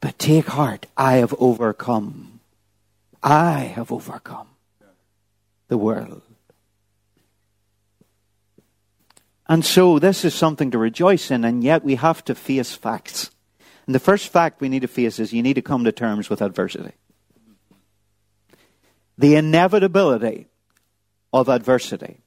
But 0.00 0.18
take 0.18 0.47
heart, 0.47 0.87
I 0.97 1.14
have 1.16 1.35
overcome. 1.38 2.40
I 3.23 3.61
have 3.61 3.92
overcome 3.92 4.49
the 5.68 5.78
world. 5.78 6.23
And 9.47 9.64
so 9.64 9.99
this 9.99 10.25
is 10.25 10.35
something 10.35 10.71
to 10.71 10.78
rejoice 10.78 11.30
in, 11.30 11.44
and 11.44 11.62
yet 11.62 11.85
we 11.85 11.97
have 11.97 12.25
to 12.25 12.35
face 12.35 12.75
facts. 12.75 13.30
And 13.87 13.94
the 13.94 14.00
first 14.00 14.28
fact 14.28 14.61
we 14.61 14.71
need 14.71 14.83
to 14.83 14.88
face 14.88 15.18
is 15.18 15.33
you 15.33 15.42
need 15.42 15.54
to 15.54 15.62
come 15.62 15.85
to 15.85 15.92
terms 15.92 16.30
with 16.30 16.40
adversity. 16.40 16.92
The 19.18 19.37
inevitability 19.37 20.49
of 21.33 21.49
adversity. 21.49 22.24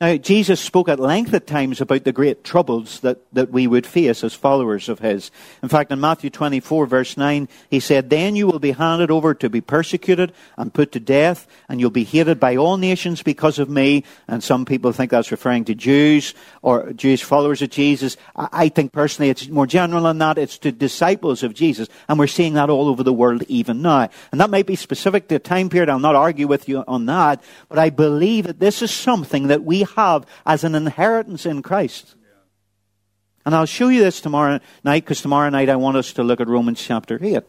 Now, 0.00 0.16
Jesus 0.16 0.62
spoke 0.62 0.88
at 0.88 0.98
length 0.98 1.34
at 1.34 1.46
times 1.46 1.82
about 1.82 2.04
the 2.04 2.12
great 2.12 2.42
troubles 2.42 3.00
that, 3.00 3.18
that 3.34 3.50
we 3.50 3.66
would 3.66 3.86
face 3.86 4.24
as 4.24 4.32
followers 4.32 4.88
of 4.88 5.00
His. 5.00 5.30
In 5.62 5.68
fact, 5.68 5.92
in 5.92 6.00
Matthew 6.00 6.30
24, 6.30 6.86
verse 6.86 7.18
9, 7.18 7.46
He 7.68 7.80
said, 7.80 8.08
Then 8.08 8.34
you 8.34 8.46
will 8.46 8.58
be 8.58 8.70
handed 8.70 9.10
over 9.10 9.34
to 9.34 9.50
be 9.50 9.60
persecuted 9.60 10.32
and 10.56 10.72
put 10.72 10.92
to 10.92 11.00
death, 11.00 11.46
and 11.68 11.78
you'll 11.80 11.90
be 11.90 12.04
hated 12.04 12.40
by 12.40 12.56
all 12.56 12.78
nations 12.78 13.22
because 13.22 13.58
of 13.58 13.68
me. 13.68 14.04
And 14.26 14.42
some 14.42 14.64
people 14.64 14.92
think 14.92 15.10
that's 15.10 15.30
referring 15.30 15.66
to 15.66 15.74
Jews 15.74 16.32
or 16.62 16.94
Jewish 16.94 17.22
followers 17.22 17.60
of 17.60 17.68
Jesus. 17.68 18.16
I, 18.34 18.70
think 18.70 18.92
personally 18.92 19.28
it's 19.28 19.48
more 19.48 19.66
general 19.66 20.04
than 20.04 20.16
that. 20.16 20.38
It's 20.38 20.56
to 20.60 20.72
disciples 20.72 21.42
of 21.42 21.52
Jesus. 21.52 21.88
And 22.08 22.18
we're 22.18 22.26
seeing 22.26 22.54
that 22.54 22.70
all 22.70 22.88
over 22.88 23.02
the 23.02 23.12
world 23.12 23.42
even 23.48 23.82
now. 23.82 24.08
And 24.32 24.40
that 24.40 24.48
might 24.48 24.66
be 24.66 24.76
specific 24.76 25.28
to 25.28 25.34
a 25.34 25.38
time 25.38 25.68
period. 25.68 25.90
I'll 25.90 25.98
not 25.98 26.16
argue 26.16 26.46
with 26.46 26.70
you 26.70 26.84
on 26.88 27.04
that. 27.04 27.42
But 27.68 27.78
I 27.78 27.90
believe 27.90 28.46
that 28.46 28.60
this 28.60 28.80
is 28.80 28.90
something 28.90 29.48
that 29.48 29.62
we 29.62 29.89
have 29.96 30.26
as 30.46 30.64
an 30.64 30.74
inheritance 30.74 31.46
in 31.46 31.62
Christ. 31.62 32.14
And 33.44 33.54
I'll 33.54 33.66
show 33.66 33.88
you 33.88 34.00
this 34.00 34.20
tomorrow 34.20 34.60
night 34.84 35.04
because 35.04 35.22
tomorrow 35.22 35.48
night 35.48 35.68
I 35.68 35.76
want 35.76 35.96
us 35.96 36.12
to 36.14 36.22
look 36.22 36.40
at 36.40 36.48
Romans 36.48 36.82
chapter 36.82 37.18
8. 37.22 37.42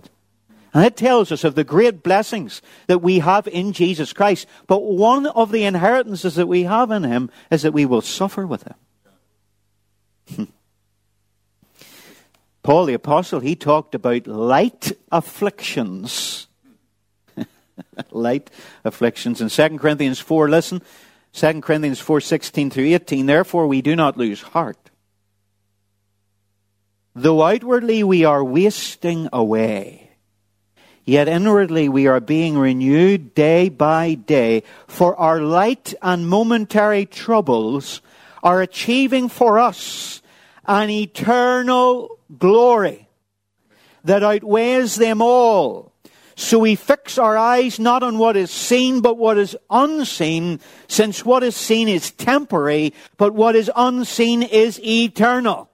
And 0.74 0.86
it 0.86 0.95
tells 0.95 1.31
us 1.31 1.43
of 1.43 1.55
the 1.55 1.65
great 1.65 2.01
blessings 2.01 2.62
that 2.88 3.01
we 3.01 3.19
have 3.19 3.48
in 3.48 3.74
Jesus 3.74 4.13
Christ. 4.13 4.48
But 4.67 4.83
one 4.83 5.25
of 5.25 5.51
the 5.51 5.65
inheritances 5.65 6.36
that 6.36 6.48
we 6.48 6.63
have 6.63 6.91
in 6.91 7.03
Him 7.03 7.29
is 7.50 7.63
that 7.63 7.74
we 7.74 7.86
will 7.86 8.01
suffer 8.01 8.48
with 8.48 8.63
Him. 10.38 10.48
Paul 12.63 12.86
the 12.86 12.93
Apostle, 12.93 13.41
he 13.41 13.55
talked 13.55 13.95
about 13.95 14.27
light 14.27 14.93
afflictions. 15.12 16.48
light 18.12 18.50
afflictions. 18.86 19.41
In 19.41 19.50
2 19.50 19.77
Corinthians 19.77 20.19
4, 20.19 20.48
listen, 20.48 20.81
2 21.33 21.61
Corinthians 21.61 22.00
4 22.00 22.21
16 22.21 22.69
through 22.69 22.93
18. 22.93 23.25
Therefore, 23.25 23.67
we 23.67 23.81
do 23.81 23.95
not 23.95 24.17
lose 24.17 24.41
heart. 24.41 24.77
though 27.13 27.43
outwardly 27.43 28.03
we 28.03 28.23
are 28.23 28.43
wasting 28.43 29.27
away, 29.33 30.11
yet 31.03 31.27
inwardly 31.27 31.89
we 31.89 32.07
are 32.07 32.21
being 32.21 32.57
renewed 32.57 33.33
day 33.33 33.69
by 33.69 34.13
day, 34.13 34.63
for 34.88 35.15
our 35.17 35.41
light 35.41 35.93
and 36.01 36.27
momentary 36.27 37.05
troubles 37.05 38.01
are 38.43 38.61
achieving 38.61 39.27
for 39.27 39.59
us 39.59 40.21
an 40.65 40.89
eternal 40.89 42.17
glory 42.38 43.07
that 44.03 44.23
outweighs 44.23 44.95
them 44.95 45.21
all. 45.21 45.90
So 46.41 46.57
we 46.57 46.74
fix 46.74 47.19
our 47.19 47.38
eyes 47.38 47.79
not 47.79 48.01
on 48.01 48.17
what 48.17 48.36
is 48.36 48.50
seen, 48.50 49.01
but 49.01 49.15
what 49.15 49.38
is 49.38 49.55
unseen, 49.69 50.60
since 50.88 51.24
what 51.24 51.43
is 51.43 51.55
seen 51.55 51.88
is 51.88 52.10
temporary, 52.10 52.95
but 53.15 53.36
what 53.36 53.55
is 53.55 53.69
unseen 53.75 54.41
is 54.41 54.79
eternal. 54.83 55.69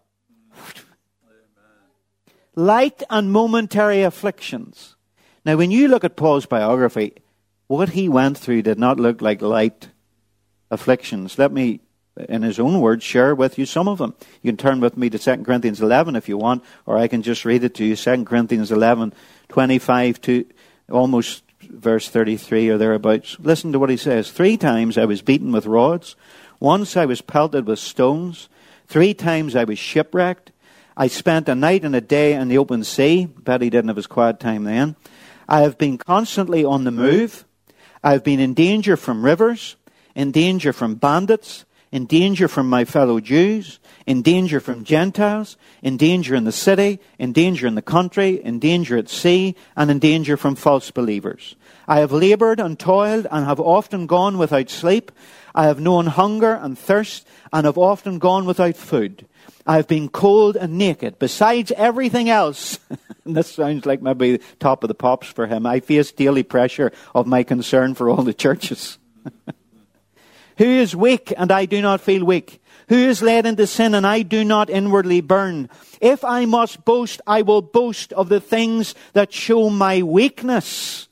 Light 2.54 3.02
and 3.10 3.32
momentary 3.32 4.04
afflictions. 4.04 4.98
Now, 5.46 5.56
when 5.56 5.72
you 5.72 5.88
look 5.88 6.04
at 6.04 6.18
Paul's 6.18 6.46
biography, 6.46 7.14
what 7.68 7.90
he 7.90 8.10
went 8.10 8.38
through 8.38 8.64
did 8.64 8.78
not 8.78 9.00
look 9.00 9.22
like 9.22 9.42
light 9.42 9.88
afflictions. 10.70 11.40
Let 11.40 11.54
me 11.54 11.80
in 12.30 12.42
his 12.42 12.60
own 12.60 12.82
words, 12.82 13.04
share 13.04 13.36
with 13.36 13.58
you 13.58 13.66
some 13.66 13.88
of 13.88 13.98
them. 13.98 14.14
You 14.42 14.52
can 14.52 14.58
turn 14.58 14.80
with 14.80 14.98
me 14.98 15.10
to 15.10 15.20
2 15.20 15.44
Corinthians 15.44 15.82
11 15.82 16.16
if 16.16 16.28
you 16.28 16.38
want, 16.38 16.64
or 16.86 16.98
I 16.98 17.08
can 17.08 17.22
just 17.22 17.46
read 17.46 17.64
it 17.64 17.76
to 17.76 17.86
you. 17.86 17.96
2 17.96 18.26
Corinthians 18.26 18.72
11, 18.72 19.14
25 19.50 20.22
to 20.22 20.46
almost 20.90 21.44
verse 21.62 22.10
33 22.10 22.70
or 22.70 22.78
thereabouts. 22.78 23.38
Listen 23.40 23.72
to 23.72 23.80
what 23.80 23.90
he 23.90 23.98
says. 23.98 24.32
Three 24.32 24.58
times 24.58 24.98
I 24.98 25.06
was 25.06 25.22
beaten 25.22 25.52
with 25.52 25.66
rods. 25.66 26.16
Once 26.60 26.98
I 26.98 27.06
was 27.06 27.22
pelted 27.22 27.68
with 27.68 27.80
stones. 27.80 28.50
Three 28.88 29.14
times 29.14 29.56
I 29.56 29.64
was 29.64 29.80
shipwrecked. 29.80 30.52
I 30.96 31.08
spent 31.08 31.50
a 31.50 31.56
night 31.56 31.84
and 31.84 31.96
a 31.96 32.02
day 32.02 32.34
in 32.34 32.48
the 32.48 32.58
open 32.58 32.84
sea. 32.84 33.26
Bet 33.26 33.62
he 33.62 33.70
didn't 33.70 33.90
have 33.90 33.98
his 33.98 34.08
quiet 34.08 34.40
time 34.40 34.64
then. 34.64 34.96
I 35.48 35.62
have 35.62 35.78
been 35.78 35.98
constantly 35.98 36.66
on 36.66 36.84
the 36.84 36.92
move. 36.92 37.46
I 38.04 38.12
have 38.12 38.24
been 38.24 38.40
in 38.40 38.54
danger 38.54 38.98
from 38.98 39.24
rivers, 39.24 39.76
in 40.16 40.32
danger 40.32 40.74
from 40.74 40.96
bandits, 40.96 41.66
in 41.98 42.06
danger 42.06 42.48
from 42.48 42.70
my 42.70 42.86
fellow 42.86 43.20
Jews, 43.20 43.80
in 44.06 44.22
danger 44.22 44.60
from 44.60 44.84
Gentiles, 44.84 45.58
in 45.82 45.98
danger 45.98 46.36
in 46.36 46.44
the 46.44 46.52
city, 46.52 47.00
in 47.18 47.34
danger 47.34 47.66
in 47.66 47.74
the 47.74 47.82
country, 47.82 48.40
in 48.40 48.60
danger 48.60 48.98
at 48.98 49.10
sea, 49.10 49.56
and 49.76 49.90
in 49.90 49.98
danger 49.98 50.38
from 50.38 50.56
false 50.56 50.92
believers. 50.92 51.56
I 51.88 52.02
have 52.02 52.12
labored 52.12 52.60
and 52.60 52.78
toiled 52.78 53.26
and 53.32 53.46
have 53.46 53.60
often 53.60 54.06
gone 54.06 54.38
without 54.38 54.70
sleep. 54.70 55.12
I 55.56 55.66
have 55.66 55.80
known 55.80 56.06
hunger 56.06 56.54
and 56.54 56.78
thirst 56.78 57.28
and 57.52 57.66
have 57.66 57.80
often 57.80 58.20
gone 58.20 58.46
without 58.46 58.78
food. 58.78 59.26
I 59.66 59.78
have 59.78 59.88
been 59.88 60.08
cold 60.08 60.56
and 60.56 60.78
naked. 60.78 61.18
Besides 61.18 61.72
everything 61.72 62.30
else, 62.30 62.78
this 63.26 63.54
sounds 63.54 63.88
like 63.88 64.04
maybe 64.04 64.40
top 64.60 64.84
of 64.84 64.88
the 64.90 64.94
pops 64.94 65.30
for 65.30 65.48
him, 65.48 65.66
I 65.66 65.80
face 65.80 66.12
daily 66.12 66.44
pressure 66.44 66.92
of 67.16 67.26
my 67.26 67.42
concern 67.42 67.96
for 67.96 68.08
all 68.08 68.22
the 68.22 68.36
churches. 68.36 69.00
Who 70.58 70.66
is 70.66 70.96
weak 70.96 71.34
and 71.38 71.52
I 71.52 71.66
do 71.66 71.82
not 71.82 72.02
feel 72.02 72.26
weak? 72.26 72.62
Who 72.90 72.96
is 72.96 73.22
led 73.22 73.46
into 73.46 73.68
sin 73.68 73.94
and 73.94 74.08
I 74.08 74.22
do 74.22 74.44
not 74.44 74.70
inwardly 74.70 75.22
burn? 75.22 75.70
If 76.02 76.24
I 76.24 76.46
must 76.46 76.86
boast, 76.86 77.22
I 77.28 77.42
will 77.42 77.62
boast 77.62 78.14
of 78.14 78.30
the 78.30 78.40
things 78.40 78.96
that 79.14 79.34
show 79.34 79.70
my 79.70 80.02
weakness. 80.02 81.08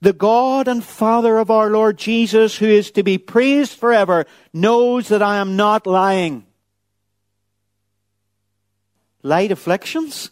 The 0.00 0.12
God 0.12 0.66
and 0.66 0.82
Father 0.82 1.38
of 1.38 1.50
our 1.50 1.70
Lord 1.70 1.98
Jesus, 1.98 2.56
who 2.58 2.66
is 2.66 2.90
to 2.92 3.02
be 3.02 3.16
praised 3.16 3.78
forever, 3.78 4.26
knows 4.52 5.08
that 5.08 5.22
I 5.22 5.36
am 5.36 5.56
not 5.56 5.86
lying. 5.86 6.44
Light 9.22 9.52
afflictions? 9.52 10.30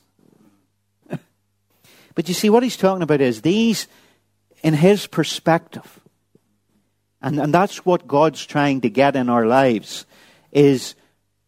but 2.15 2.29
you 2.29 2.35
see, 2.35 2.51
what 2.51 2.63
he's 2.63 2.77
talking 2.77 3.03
about 3.03 3.21
is 3.21 3.43
these, 3.43 3.89
in 4.63 4.75
his 4.75 5.07
perspective, 5.07 6.02
and, 7.23 7.39
and 7.39 7.55
that's 7.55 7.87
what 7.87 8.09
God's 8.09 8.45
trying 8.45 8.81
to 8.81 8.91
get 8.91 9.17
in 9.17 9.29
our 9.29 9.47
lives 9.47 10.07
is 10.51 10.95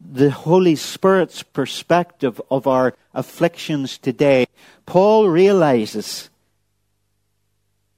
the 0.01 0.31
Holy 0.31 0.77
Spirit's 0.77 1.43
perspective 1.43 2.41
of 2.51 2.67
our 2.67 2.95
afflictions 3.13 3.99
today. 3.99 4.47
Paul 4.87 5.29
realizes 5.29 6.31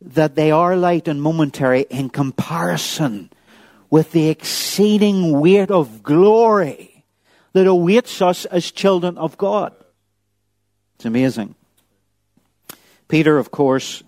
that 0.01 0.35
they 0.37 0.51
are 0.51 0.77
light 0.77 1.09
and 1.09 1.21
momentary 1.21 1.83
in 1.91 2.09
comparison 2.09 3.31
with 3.91 4.13
the 4.13 4.29
exceeding 4.29 5.39
weight 5.41 5.71
of 5.71 6.03
glory 6.03 7.05
that 7.53 7.67
awaits 7.67 8.23
us 8.23 8.45
as 8.47 8.71
children 8.71 9.19
of 9.19 9.37
God. 9.37 9.75
It's 10.97 11.05
amazing. 11.05 11.55
Peter, 13.09 13.39
of 13.39 13.51
course, 13.51 14.03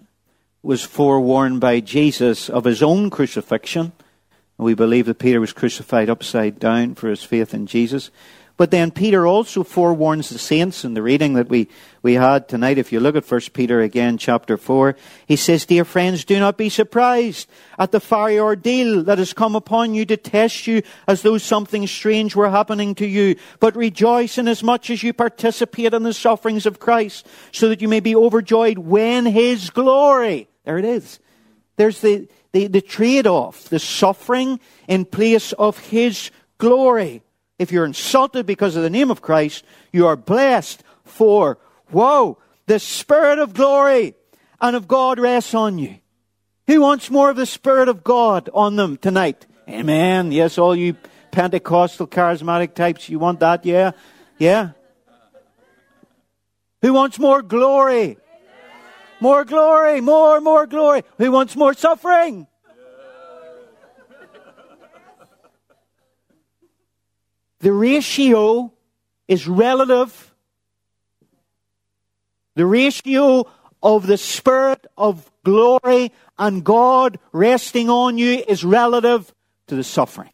was 0.63 0.83
forewarned 0.83 1.61
by 1.61 1.81
Jesus 1.81 2.49
of 2.51 2.65
his 2.65 2.83
own 2.83 3.11
crucifixion. 3.11 3.93
We 4.57 4.75
believe 4.75 5.07
that 5.07 5.21
Peter 5.21 5.41
was 5.41 5.53
crucified 5.53 6.11
upside 6.11 6.59
down 6.59 6.95
for 6.97 7.09
his 7.09 7.23
faith 7.23 7.55
in 7.55 7.67
Jesus. 7.67 8.11
But 8.59 8.73
then 8.73 8.91
Peter 8.91 9.25
also 9.25 9.63
forewarns 9.63 10.31
the 10.31 10.39
saints 10.39 10.85
in 10.85 10.95
the 10.95 11.01
reading 11.01 11.35
that 11.35 11.49
we, 11.49 11.69
we 12.03 12.15
had 12.15 12.49
tonight. 12.49 12.77
If 12.77 12.91
you 12.91 12.99
look 12.99 13.15
at 13.15 13.31
1 13.31 13.41
Peter 13.55 13.81
again, 13.81 14.19
chapter 14.19 14.57
4, 14.57 14.97
he 15.27 15.37
says, 15.37 15.65
Dear 15.65 15.85
friends, 15.85 16.25
do 16.25 16.41
not 16.41 16.59
be 16.59 16.69
surprised 16.69 17.49
at 17.79 17.93
the 17.93 18.01
fiery 18.01 18.41
ordeal 18.41 19.05
that 19.05 19.19
has 19.19 19.33
come 19.33 19.55
upon 19.55 19.95
you 19.95 20.05
to 20.07 20.17
test 20.17 20.67
you 20.67 20.83
as 21.07 21.23
though 21.23 21.39
something 21.39 21.87
strange 21.87 22.35
were 22.35 22.51
happening 22.51 22.97
to 22.97 23.07
you. 23.07 23.37
But 23.61 23.77
rejoice 23.77 24.39
inasmuch 24.39 24.91
as 24.91 25.05
you 25.05 25.13
participate 25.13 25.95
in 25.95 26.03
the 26.03 26.13
sufferings 26.13 26.67
of 26.67 26.81
Christ, 26.81 27.29
so 27.53 27.69
that 27.69 27.81
you 27.81 27.87
may 27.87 28.01
be 28.01 28.17
overjoyed 28.17 28.79
when 28.79 29.25
his 29.25 29.71
glory, 29.71 30.49
there 30.65 30.79
it 30.79 30.85
is. 30.85 31.21
There's 31.77 32.01
the, 32.01 32.27
the, 32.51 32.67
the 32.67 32.81
trade 32.81 33.29
off, 33.29 33.69
the 33.69 33.79
suffering 33.79 34.59
in 34.89 35.05
place 35.05 35.53
of 35.53 35.79
his 35.79 36.33
glory. 36.59 37.23
If 37.59 37.73
you're 37.73 37.85
insulted 37.85 38.47
because 38.47 38.77
of 38.77 38.83
the 38.83 38.91
name 38.91 39.11
of 39.11 39.23
Christ, 39.23 39.65
you 39.93 40.07
are 40.07 40.17
blessed 40.17 40.83
for, 41.05 41.59
whoa, 41.91 42.39
the 42.67 42.79
Spirit 42.79 43.39
of 43.39 43.55
glory 43.55 44.15
and 44.61 44.77
of 44.77 44.87
God 44.87 45.19
rests 45.19 45.55
on 45.55 45.79
you. 45.79 45.97
Who 46.67 46.81
wants 46.83 47.11
more 47.11 47.31
of 47.31 47.37
the 47.37 47.47
Spirit 47.47 47.89
of 47.89 48.05
God 48.05 48.51
on 48.53 48.77
them 48.77 48.97
tonight? 48.97 49.47
Amen. 49.69 50.33
Yes, 50.33 50.59
all 50.59 50.77
you 50.77 50.97
Pentecostal 51.31 52.07
charismatic 52.07 52.75
types, 52.75 53.09
you 53.09 53.19
want 53.19 53.41
that? 53.41 53.65
Yeah? 53.65 53.93
Yeah? 54.39 54.71
Who 56.83 56.93
wants 56.93 57.19
more 57.19 57.43
glory? 57.43 58.19
More 59.21 59.45
glory, 59.45 60.01
more, 60.01 60.41
more 60.41 60.67
glory. 60.67 61.03
Who 61.19 61.33
wants 61.33 61.57
more 61.57 61.75
suffering? 61.75 62.47
The 67.61 67.73
ratio 67.73 68.73
is 69.27 69.49
relative. 69.49 70.35
The 72.55 72.67
ratio 72.67 73.47
of 73.83 74.07
the 74.07 74.17
Spirit 74.17 74.87
of 74.97 75.31
glory 75.45 76.13
and 76.39 76.65
God 76.65 77.19
resting 77.33 77.91
on 77.91 78.19
you 78.19 78.43
is 78.47 78.65
relative 78.65 79.33
to 79.67 79.77
the 79.77 79.85
suffering. 79.85 80.31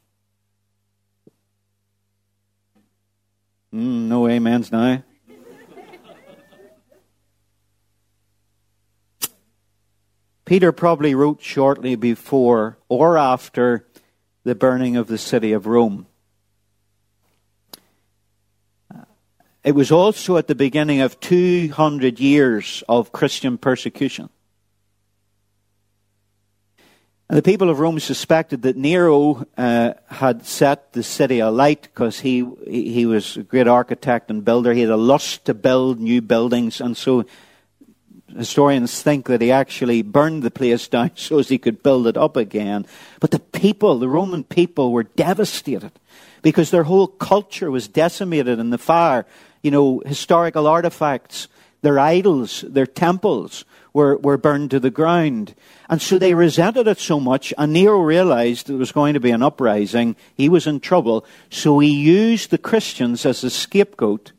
Mm, 3.73 4.09
no 4.09 4.29
amens 4.29 4.71
now. 4.71 5.03
Peter 10.45 10.73
probably 10.73 11.15
wrote 11.15 11.41
shortly 11.41 11.97
before 11.97 12.79
or 12.89 13.17
after 13.17 13.87
the 14.45 14.55
burning 14.55 14.95
of 14.97 15.07
the 15.07 15.17
city 15.17 15.53
of 15.53 15.67
Rome. 15.67 16.07
It 19.65 19.75
was 19.75 19.91
also 19.91 20.37
at 20.37 20.47
the 20.47 20.55
beginning 20.55 21.01
of 21.01 21.19
200 21.21 22.21
years 22.21 22.85
of 22.87 23.13
Christian 23.13 23.57
persecution. 23.57 24.29
And 27.31 27.39
the 27.39 27.43
people 27.43 27.71
of 27.71 27.81
Rome 27.81 27.99
suspected 27.99 28.61
that 28.63 28.77
Nero 28.77 29.47
uh, 29.57 29.95
had 30.09 30.45
set 30.45 30.93
the 30.93 31.03
city 31.03 31.39
alight 31.39 31.83
because 31.83 32.21
he, 32.21 32.47
he 32.69 33.07
was 33.07 33.39
a 33.39 33.43
great 33.43 33.67
architect 33.67 34.31
and 34.31 34.45
builder. 34.45 34.75
He 34.75 34.83
had 34.83 34.91
a 34.91 34.97
lust 34.99 35.47
to 35.47 35.55
build 35.55 35.99
new 35.99 36.21
buildings. 36.21 36.83
And 36.83 36.95
so 36.95 37.25
historians 38.37 39.01
think 39.01 39.27
that 39.29 39.41
he 39.41 39.51
actually 39.51 40.03
burned 40.03 40.43
the 40.43 40.51
place 40.51 40.87
down 40.89 41.13
so 41.15 41.39
as 41.39 41.49
he 41.49 41.57
could 41.57 41.83
build 41.83 42.07
it 42.07 42.19
up 42.19 42.37
again. 42.37 42.85
But 43.19 43.31
the 43.31 43.39
people, 43.39 43.99
the 43.99 44.11
Roman 44.11 44.45
people, 44.45 44.93
were 44.93 45.05
devastated 45.05 45.93
because 46.43 46.71
their 46.71 46.83
whole 46.83 47.07
culture 47.07 47.71
was 47.71 47.89
decimated 47.89 48.59
in 48.59 48.69
the 48.69 48.77
fire 48.77 49.25
you 49.65 49.71
know, 49.71 50.03
historical 50.05 50.67
artifacts, 50.67 51.49
their 51.81 51.99
idols, 51.99 52.65
their 52.69 52.87
temples 52.87 53.65
were, 53.95 54.19
were 54.19 54.37
burned 54.37 54.71
to 54.73 54.79
the 54.79 54.91
ground. 54.91 55.55
And 55.89 56.03
so 56.03 56.19
they 56.19 56.35
resented 56.35 56.87
it 56.87 56.99
so 56.99 57.19
much, 57.19 57.55
and 57.57 57.73
Nero 57.73 58.01
realized 58.01 58.67
there 58.67 58.77
was 58.77 58.93
going 58.93 59.15
to 59.15 59.21
be 59.21 59.31
an 59.31 59.43
uprising. 59.43 60.17
He 60.35 60.51
was 60.51 60.67
in 60.67 60.81
trouble, 60.81 61.25
so 61.49 61.79
he 61.79 61.91
used 61.91 62.51
the 62.51 62.59
Christians 62.59 63.25
as 63.25 63.43
a 63.43 63.51
scapegoat 63.51 64.33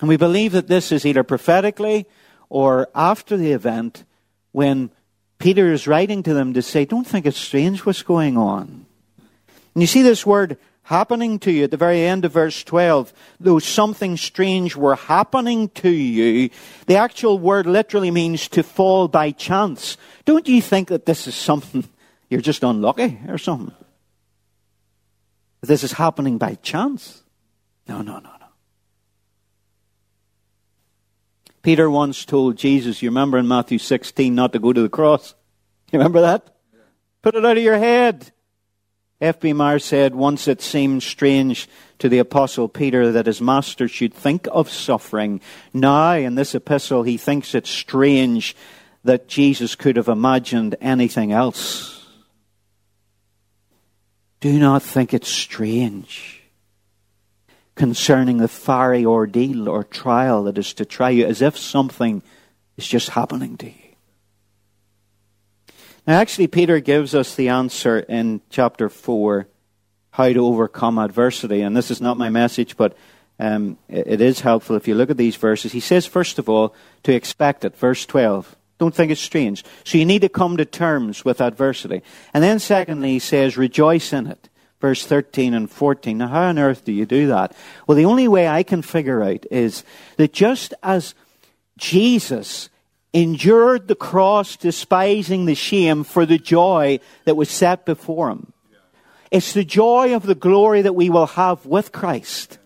And 0.00 0.08
we 0.08 0.18
believe 0.18 0.52
that 0.52 0.68
this 0.68 0.92
is 0.92 1.06
either 1.06 1.24
prophetically 1.24 2.06
or 2.50 2.88
after 2.94 3.38
the 3.38 3.52
event 3.52 4.04
when 4.52 4.90
Peter 5.38 5.72
is 5.72 5.86
writing 5.86 6.22
to 6.24 6.34
them 6.34 6.52
to 6.52 6.60
say, 6.60 6.84
Don't 6.84 7.06
think 7.06 7.24
it's 7.24 7.38
strange 7.38 7.86
what's 7.86 8.02
going 8.02 8.36
on. 8.36 8.84
And 9.74 9.82
you 9.82 9.86
see 9.86 10.02
this 10.02 10.26
word 10.26 10.58
happening 10.84 11.38
to 11.40 11.50
you 11.50 11.64
at 11.64 11.70
the 11.70 11.76
very 11.76 12.02
end 12.02 12.24
of 12.24 12.32
verse 12.32 12.62
12. 12.62 13.12
Though 13.40 13.58
something 13.58 14.16
strange 14.16 14.76
were 14.76 14.94
happening 14.94 15.68
to 15.70 15.90
you, 15.90 16.50
the 16.86 16.96
actual 16.96 17.38
word 17.38 17.66
literally 17.66 18.10
means 18.10 18.48
to 18.48 18.62
fall 18.62 19.08
by 19.08 19.32
chance. 19.32 19.96
Don't 20.24 20.46
you 20.46 20.62
think 20.62 20.88
that 20.88 21.06
this 21.06 21.26
is 21.26 21.34
something 21.34 21.84
you're 22.30 22.40
just 22.40 22.62
unlucky 22.62 23.18
or 23.28 23.38
something? 23.38 23.74
This 25.62 25.82
is 25.82 25.92
happening 25.92 26.38
by 26.38 26.56
chance? 26.56 27.22
No, 27.88 28.02
no, 28.02 28.14
no, 28.14 28.20
no. 28.20 28.30
Peter 31.62 31.88
once 31.88 32.26
told 32.26 32.58
Jesus, 32.58 33.02
you 33.02 33.08
remember 33.08 33.38
in 33.38 33.48
Matthew 33.48 33.78
16, 33.78 34.34
not 34.34 34.52
to 34.52 34.58
go 34.58 34.74
to 34.74 34.82
the 34.82 34.90
cross. 34.90 35.34
You 35.90 35.98
remember 35.98 36.20
that? 36.20 36.54
Put 37.22 37.36
it 37.36 37.46
out 37.46 37.56
of 37.56 37.62
your 37.62 37.78
head. 37.78 38.33
F.B. 39.20 39.52
Meyer 39.52 39.78
said 39.78 40.14
once 40.14 40.48
it 40.48 40.60
seemed 40.60 41.02
strange 41.02 41.68
to 41.98 42.08
the 42.08 42.18
Apostle 42.18 42.68
Peter 42.68 43.12
that 43.12 43.26
his 43.26 43.40
master 43.40 43.86
should 43.88 44.12
think 44.12 44.48
of 44.50 44.70
suffering. 44.70 45.40
Now, 45.72 46.14
in 46.14 46.34
this 46.34 46.54
epistle, 46.54 47.04
he 47.04 47.16
thinks 47.16 47.54
it 47.54 47.66
strange 47.66 48.56
that 49.04 49.28
Jesus 49.28 49.76
could 49.76 49.96
have 49.96 50.08
imagined 50.08 50.76
anything 50.80 51.32
else. 51.32 52.06
Do 54.40 54.58
not 54.58 54.82
think 54.82 55.14
it 55.14 55.24
strange 55.24 56.42
concerning 57.76 58.38
the 58.38 58.48
fiery 58.48 59.04
ordeal 59.04 59.68
or 59.68 59.84
trial 59.84 60.44
that 60.44 60.58
is 60.58 60.74
to 60.74 60.84
try 60.84 61.10
you, 61.10 61.26
as 61.26 61.42
if 61.42 61.56
something 61.56 62.22
is 62.76 62.86
just 62.86 63.10
happening 63.10 63.56
to 63.58 63.66
you. 63.66 63.83
Now, 66.06 66.20
actually, 66.20 66.48
Peter 66.48 66.80
gives 66.80 67.14
us 67.14 67.34
the 67.34 67.48
answer 67.48 67.98
in 67.98 68.42
chapter 68.50 68.88
4 68.88 69.48
how 70.10 70.32
to 70.32 70.46
overcome 70.46 70.98
adversity. 70.98 71.62
And 71.62 71.76
this 71.76 71.90
is 71.90 72.00
not 72.00 72.18
my 72.18 72.28
message, 72.28 72.76
but 72.76 72.96
um, 73.40 73.78
it 73.88 74.20
is 74.20 74.40
helpful 74.40 74.76
if 74.76 74.86
you 74.86 74.94
look 74.94 75.10
at 75.10 75.16
these 75.16 75.36
verses. 75.36 75.72
He 75.72 75.80
says, 75.80 76.06
first 76.06 76.38
of 76.38 76.48
all, 76.48 76.74
to 77.04 77.12
expect 77.12 77.64
it. 77.64 77.76
Verse 77.76 78.04
12. 78.06 78.54
Don't 78.78 78.94
think 78.94 79.12
it's 79.12 79.20
strange. 79.20 79.64
So 79.84 79.98
you 79.98 80.04
need 80.04 80.20
to 80.20 80.28
come 80.28 80.56
to 80.58 80.64
terms 80.64 81.24
with 81.24 81.40
adversity. 81.40 82.02
And 82.34 82.44
then, 82.44 82.58
secondly, 82.58 83.12
he 83.12 83.18
says, 83.18 83.56
rejoice 83.56 84.12
in 84.12 84.26
it. 84.26 84.48
Verse 84.80 85.06
13 85.06 85.54
and 85.54 85.70
14. 85.70 86.18
Now, 86.18 86.28
how 86.28 86.42
on 86.42 86.58
earth 86.58 86.84
do 86.84 86.92
you 86.92 87.06
do 87.06 87.28
that? 87.28 87.56
Well, 87.86 87.96
the 87.96 88.04
only 88.04 88.28
way 88.28 88.46
I 88.46 88.62
can 88.62 88.82
figure 88.82 89.22
out 89.22 89.46
is 89.50 89.84
that 90.16 90.32
just 90.32 90.74
as 90.82 91.14
Jesus 91.78 92.68
endured 93.14 93.86
the 93.86 93.94
cross, 93.94 94.56
despising 94.56 95.46
the 95.46 95.54
shame 95.54 96.02
for 96.04 96.26
the 96.26 96.36
joy 96.36 96.98
that 97.24 97.36
was 97.36 97.48
set 97.48 97.86
before 97.86 98.28
him. 98.28 98.52
It's 99.30 99.52
the 99.52 99.64
joy 99.64 100.14
of 100.14 100.26
the 100.26 100.34
glory 100.34 100.82
that 100.82 100.94
we 100.94 101.08
will 101.08 101.26
have 101.26 101.64
with 101.64 101.92
Christ 101.92 102.58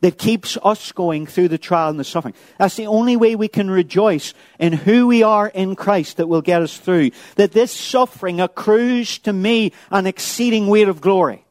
that 0.00 0.18
keeps 0.18 0.58
us 0.64 0.90
going 0.90 1.26
through 1.26 1.48
the 1.48 1.58
trial 1.58 1.90
and 1.90 1.98
the 1.98 2.04
suffering. 2.04 2.34
That's 2.58 2.76
the 2.76 2.86
only 2.86 3.16
way 3.16 3.36
we 3.36 3.46
can 3.46 3.70
rejoice 3.70 4.34
in 4.58 4.72
who 4.72 5.06
we 5.06 5.22
are 5.22 5.48
in 5.48 5.76
Christ 5.76 6.16
that 6.16 6.26
will 6.28 6.42
get 6.42 6.62
us 6.62 6.76
through. 6.76 7.10
That 7.36 7.52
this 7.52 7.70
suffering 7.70 8.40
accrues 8.40 9.18
to 9.20 9.32
me 9.32 9.72
an 9.90 10.06
exceeding 10.06 10.66
weight 10.66 10.88
of 10.88 11.00
glory. 11.00 11.44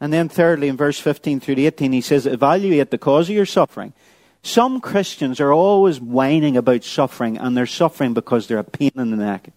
And 0.00 0.12
then 0.12 0.28
thirdly, 0.28 0.68
in 0.68 0.76
verse 0.76 0.98
15 0.98 1.40
through 1.40 1.56
18, 1.58 1.92
he 1.92 2.00
says, 2.00 2.26
evaluate 2.26 2.90
the 2.90 2.98
cause 2.98 3.28
of 3.28 3.34
your 3.34 3.46
suffering 3.46 3.92
some 4.42 4.80
Christians 4.80 5.40
are 5.40 5.52
always 5.52 6.00
whining 6.00 6.56
about 6.56 6.84
suffering, 6.84 7.38
and 7.38 7.56
they're 7.56 7.66
suffering 7.66 8.14
because 8.14 8.46
they're 8.46 8.58
a 8.58 8.64
pain 8.64 8.92
in 8.96 9.10
the 9.10 9.16
neck. 9.16 9.50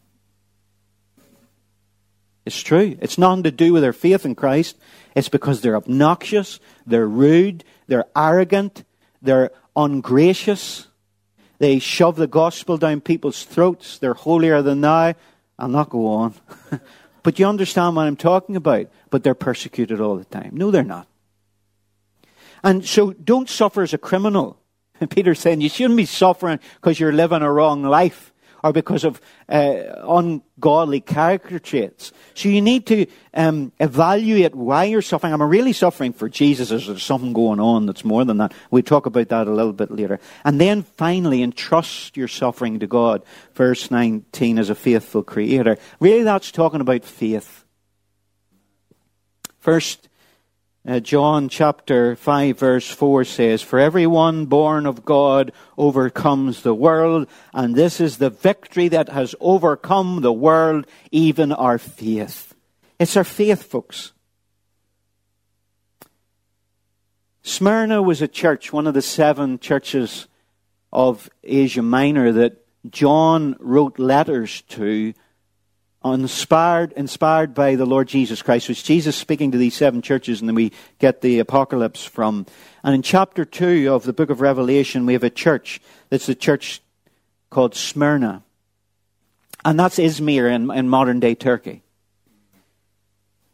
It's 2.46 2.62
true. 2.62 2.98
It's 3.00 3.18
nothing 3.18 3.44
to 3.44 3.52
do 3.52 3.74
with 3.74 3.84
their 3.84 3.94
faith 3.94 4.26
in 4.26 4.36
Christ. 4.36 4.78
It's 5.16 5.30
because 5.30 5.62
they're 5.62 5.76
obnoxious, 5.76 6.60
they're 6.88 7.08
rude, 7.08 7.64
they're 7.88 8.06
arrogant, 8.16 8.84
they're 9.22 9.52
ungracious. 9.76 10.88
They 11.60 11.78
shove 11.78 12.16
the 12.16 12.28
gospel 12.28 12.78
down 12.78 13.02
people's 13.02 13.44
throats. 13.44 14.00
They're 14.00 14.16
holier 14.16 14.64
than 14.64 14.82
thou. 14.82 15.14
I'll 15.60 15.68
not 15.68 15.92
go 15.92 16.08
on. 16.08 16.34
but 17.24 17.38
you 17.38 17.46
understand 17.46 17.96
what 17.96 18.08
I'm 18.08 18.16
talking 18.16 18.56
about. 18.56 18.88
But 19.12 19.24
they're 19.24 19.36
persecuted 19.36 20.02
all 20.02 20.16
the 20.16 20.26
time. 20.26 20.52
No, 20.54 20.72
they're 20.72 20.84
not. 20.84 21.08
And 22.64 22.84
so 22.84 23.14
don't 23.14 23.48
suffer 23.48 23.84
as 23.84 23.94
a 23.94 24.00
criminal. 24.00 24.58
And 25.02 25.10
Peter's 25.10 25.40
saying 25.40 25.60
you 25.60 25.70
shouldn't 25.70 25.98
be 25.98 26.06
suffering 26.06 26.60
because 26.76 27.00
you're 27.00 27.12
living 27.12 27.42
a 27.42 27.52
wrong 27.52 27.84
life 27.84 28.32
or 28.64 28.72
because 28.72 29.04
of 29.04 29.20
uh, 29.50 29.74
ungodly 30.04 31.02
character 31.02 31.60
traits. 31.60 32.12
So 32.36 32.50
you 32.50 32.62
need 32.62 32.86
to 32.88 33.08
um, 33.34 33.72
evaluate 33.80 34.56
why 34.56 34.86
you're 34.86 35.02
suffering. 35.02 35.34
Am 35.34 35.42
I 35.42 35.46
really 35.46 35.74
suffering 35.74 36.14
for 36.14 36.30
Jesus? 36.30 36.72
Is 36.72 36.88
there 36.88 37.00
something 37.00 37.34
going 37.34 37.60
on 37.60 37.86
that's 37.86 38.06
more 38.06 38.24
than 38.24 38.38
that? 38.38 38.54
We'll 38.70 38.84
talk 38.84 39.06
about 39.08 39.30
that 39.30 39.48
a 39.48 39.52
little 39.52 39.74
bit 39.74 39.92
later. 39.92 40.20
And 40.46 40.62
then 40.62 40.84
finally, 40.84 41.42
entrust 41.42 42.16
your 42.16 42.28
suffering 42.28 42.80
to 42.80 42.88
God. 42.88 43.24
Verse 43.56 43.90
19, 43.90 44.60
as 44.60 44.70
a 44.70 44.76
faithful 44.76 45.24
creator. 45.24 45.78
Really, 46.00 46.24
that's 46.24 46.52
talking 46.52 46.82
about 46.82 47.04
faith. 47.04 47.66
First 49.60 50.08
uh, 50.88 51.00
John 51.00 51.48
chapter 51.48 52.16
5 52.16 52.58
verse 52.58 52.90
4 52.90 53.24
says, 53.24 53.62
For 53.62 53.78
everyone 53.78 54.48
born 54.48 54.86
of 54.86 55.06
God 55.06 55.52
overcomes 55.78 56.64
the 56.64 56.74
world, 56.74 57.28
and 57.54 57.76
this 57.76 58.02
is 58.02 58.18
the 58.18 58.32
victory 58.32 58.88
that 58.88 59.10
has 59.10 59.36
overcome 59.40 60.22
the 60.22 60.34
world, 60.34 60.88
even 61.12 61.52
our 61.52 61.78
faith. 61.78 62.56
It's 63.00 63.16
our 63.16 63.24
faith, 63.24 63.64
folks. 63.64 64.14
Smyrna 67.44 68.02
was 68.02 68.22
a 68.22 68.28
church, 68.28 68.72
one 68.72 68.88
of 68.88 68.94
the 68.94 69.02
seven 69.02 69.60
churches 69.60 70.28
of 70.94 71.30
Asia 71.44 71.82
Minor 71.82 72.32
that 72.32 72.66
John 72.90 73.56
wrote 73.60 74.00
letters 74.00 74.62
to 74.70 75.14
inspired, 76.04 76.94
inspired 76.94 77.54
by 77.54 77.76
the 77.76 77.86
Lord 77.86 78.08
Jesus 78.08 78.42
Christ, 78.42 78.68
which 78.68 78.84
Jesus 78.84 79.16
speaking 79.16 79.52
to 79.52 79.58
these 79.58 79.76
seven 79.76 80.02
churches, 80.02 80.40
and 80.40 80.50
then 80.50 80.56
we 80.56 80.72
get 81.00 81.22
the 81.22 81.40
apocalypse 81.40 82.04
from. 82.04 82.46
And 82.84 82.96
in 82.96 83.02
chapter 83.02 83.46
2 83.46 83.92
of 83.94 84.04
the 84.04 84.14
book 84.14 84.30
of 84.30 84.42
Revelation, 84.42 85.06
we 85.06 85.14
have 85.14 85.24
a 85.24 85.30
church 85.30 85.80
that's 86.10 86.26
the 86.26 86.36
church 86.36 86.82
called 87.50 87.76
Smyrna. 87.76 88.44
And 89.64 89.80
that's 89.80 90.00
Izmir 90.00 90.52
in, 90.52 90.72
in 90.72 90.90
modern 90.90 91.20
day 91.20 91.36
Turkey. 91.36 91.84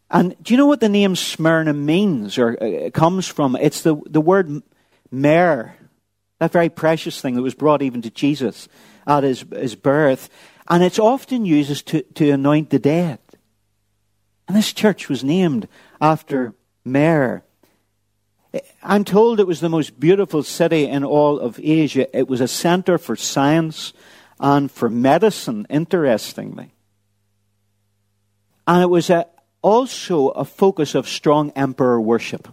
And 0.09 0.41
do 0.41 0.53
you 0.53 0.57
know 0.57 0.67
what 0.67 0.79
the 0.79 0.87
name 0.87 1.17
Smyrna 1.17 1.73
means 1.73 2.37
or 2.37 2.57
uh, 2.63 2.89
comes 2.91 3.27
from? 3.27 3.57
It's 3.57 3.81
the, 3.81 3.97
the 4.05 4.21
word 4.21 4.63
myrrh, 5.11 5.73
that 6.39 6.53
very 6.53 6.69
precious 6.69 7.19
thing 7.19 7.35
that 7.35 7.41
was 7.41 7.55
brought 7.55 7.81
even 7.81 8.01
to 8.03 8.09
Jesus 8.09 8.69
at 9.05 9.23
his, 9.23 9.43
his 9.51 9.75
birth. 9.75 10.29
And 10.69 10.83
it's 10.83 10.99
often 10.99 11.45
used 11.45 11.87
to, 11.87 12.01
to 12.01 12.31
anoint 12.31 12.69
the 12.69 12.79
dead. 12.79 13.19
And 14.47 14.55
this 14.55 14.73
church 14.73 15.09
was 15.09 15.23
named 15.23 15.67
after 15.99 16.53
Myrrh. 16.85 17.43
I'm 18.81 19.03
told 19.03 19.39
it 19.39 19.47
was 19.47 19.59
the 19.59 19.69
most 19.69 19.99
beautiful 19.99 20.43
city 20.43 20.87
in 20.87 21.03
all 21.03 21.39
of 21.39 21.59
Asia. 21.61 22.15
It 22.17 22.27
was 22.27 22.41
a 22.41 22.47
center 22.47 22.97
for 22.97 23.15
science 23.15 23.93
and 24.39 24.71
for 24.71 24.89
medicine, 24.89 25.67
interestingly. 25.69 26.73
And 28.65 28.83
it 28.83 28.89
was 28.89 29.09
a, 29.09 29.27
also 29.61 30.29
a 30.29 30.45
focus 30.45 30.95
of 30.95 31.07
strong 31.07 31.51
emperor 31.55 31.99
worship. 31.99 32.47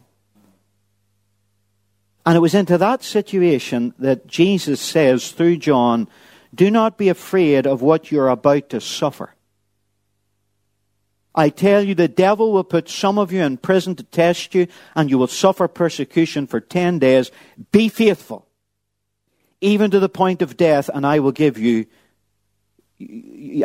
And 2.26 2.36
it 2.36 2.40
was 2.40 2.54
into 2.54 2.78
that 2.78 3.02
situation 3.02 3.94
that 3.98 4.26
Jesus 4.26 4.80
says 4.80 5.30
through 5.30 5.58
John, 5.58 6.08
do 6.54 6.70
not 6.70 6.98
be 6.98 7.08
afraid 7.08 7.66
of 7.66 7.82
what 7.82 8.10
you're 8.10 8.28
about 8.28 8.70
to 8.70 8.80
suffer. 8.80 9.34
I 11.34 11.48
tell 11.48 11.82
you, 11.82 11.94
the 11.94 12.06
devil 12.06 12.52
will 12.52 12.64
put 12.64 12.88
some 12.88 13.18
of 13.18 13.32
you 13.32 13.42
in 13.42 13.56
prison 13.56 13.96
to 13.96 14.04
test 14.04 14.54
you, 14.54 14.68
and 14.94 15.10
you 15.10 15.18
will 15.18 15.26
suffer 15.26 15.66
persecution 15.66 16.46
for 16.46 16.60
ten 16.60 17.00
days. 17.00 17.32
Be 17.72 17.88
faithful, 17.88 18.46
even 19.60 19.90
to 19.90 19.98
the 19.98 20.08
point 20.08 20.42
of 20.42 20.56
death, 20.56 20.88
and 20.92 21.04
I 21.04 21.18
will 21.18 21.32
give 21.32 21.58
you 21.58 21.86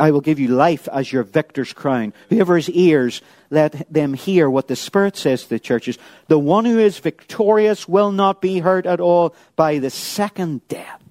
I 0.01 0.09
will 0.09 0.21
give 0.21 0.39
you 0.39 0.47
life 0.47 0.87
as 0.91 1.13
your 1.13 1.21
victor's 1.21 1.71
crown. 1.71 2.13
Whoever 2.29 2.55
has 2.55 2.67
ears, 2.69 3.21
let 3.51 3.91
them 3.93 4.15
hear 4.15 4.49
what 4.49 4.67
the 4.67 4.75
Spirit 4.75 5.15
says 5.15 5.43
to 5.43 5.49
the 5.49 5.59
churches. 5.59 5.99
The 6.27 6.39
one 6.39 6.65
who 6.65 6.79
is 6.79 6.97
victorious 6.97 7.87
will 7.87 8.11
not 8.11 8.41
be 8.41 8.59
hurt 8.59 8.87
at 8.87 8.99
all 8.99 9.35
by 9.55 9.77
the 9.77 9.91
second 9.91 10.67
death. 10.67 11.01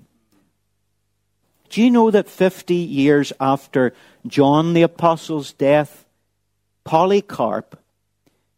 Do 1.69 1.83
you 1.83 1.91
know 1.91 2.11
that 2.11 2.29
50 2.29 2.75
years 2.75 3.33
after 3.41 3.93
John 4.27 4.73
the 4.75 4.83
Apostle's 4.83 5.53
death, 5.53 6.07
Polycarp 6.85 7.79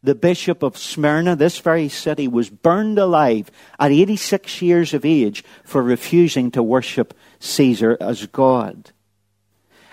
the 0.02 0.14
bishop 0.14 0.62
of 0.62 0.78
Smyrna, 0.78 1.36
this 1.36 1.58
very 1.58 1.88
city, 1.88 2.26
was 2.26 2.48
burned 2.48 2.98
alive 2.98 3.50
at 3.78 3.92
86 3.92 4.62
years 4.62 4.94
of 4.94 5.04
age 5.04 5.44
for 5.64 5.82
refusing 5.82 6.50
to 6.52 6.62
worship 6.62 7.14
Caesar 7.38 7.96
as 8.00 8.26
God. 8.26 8.92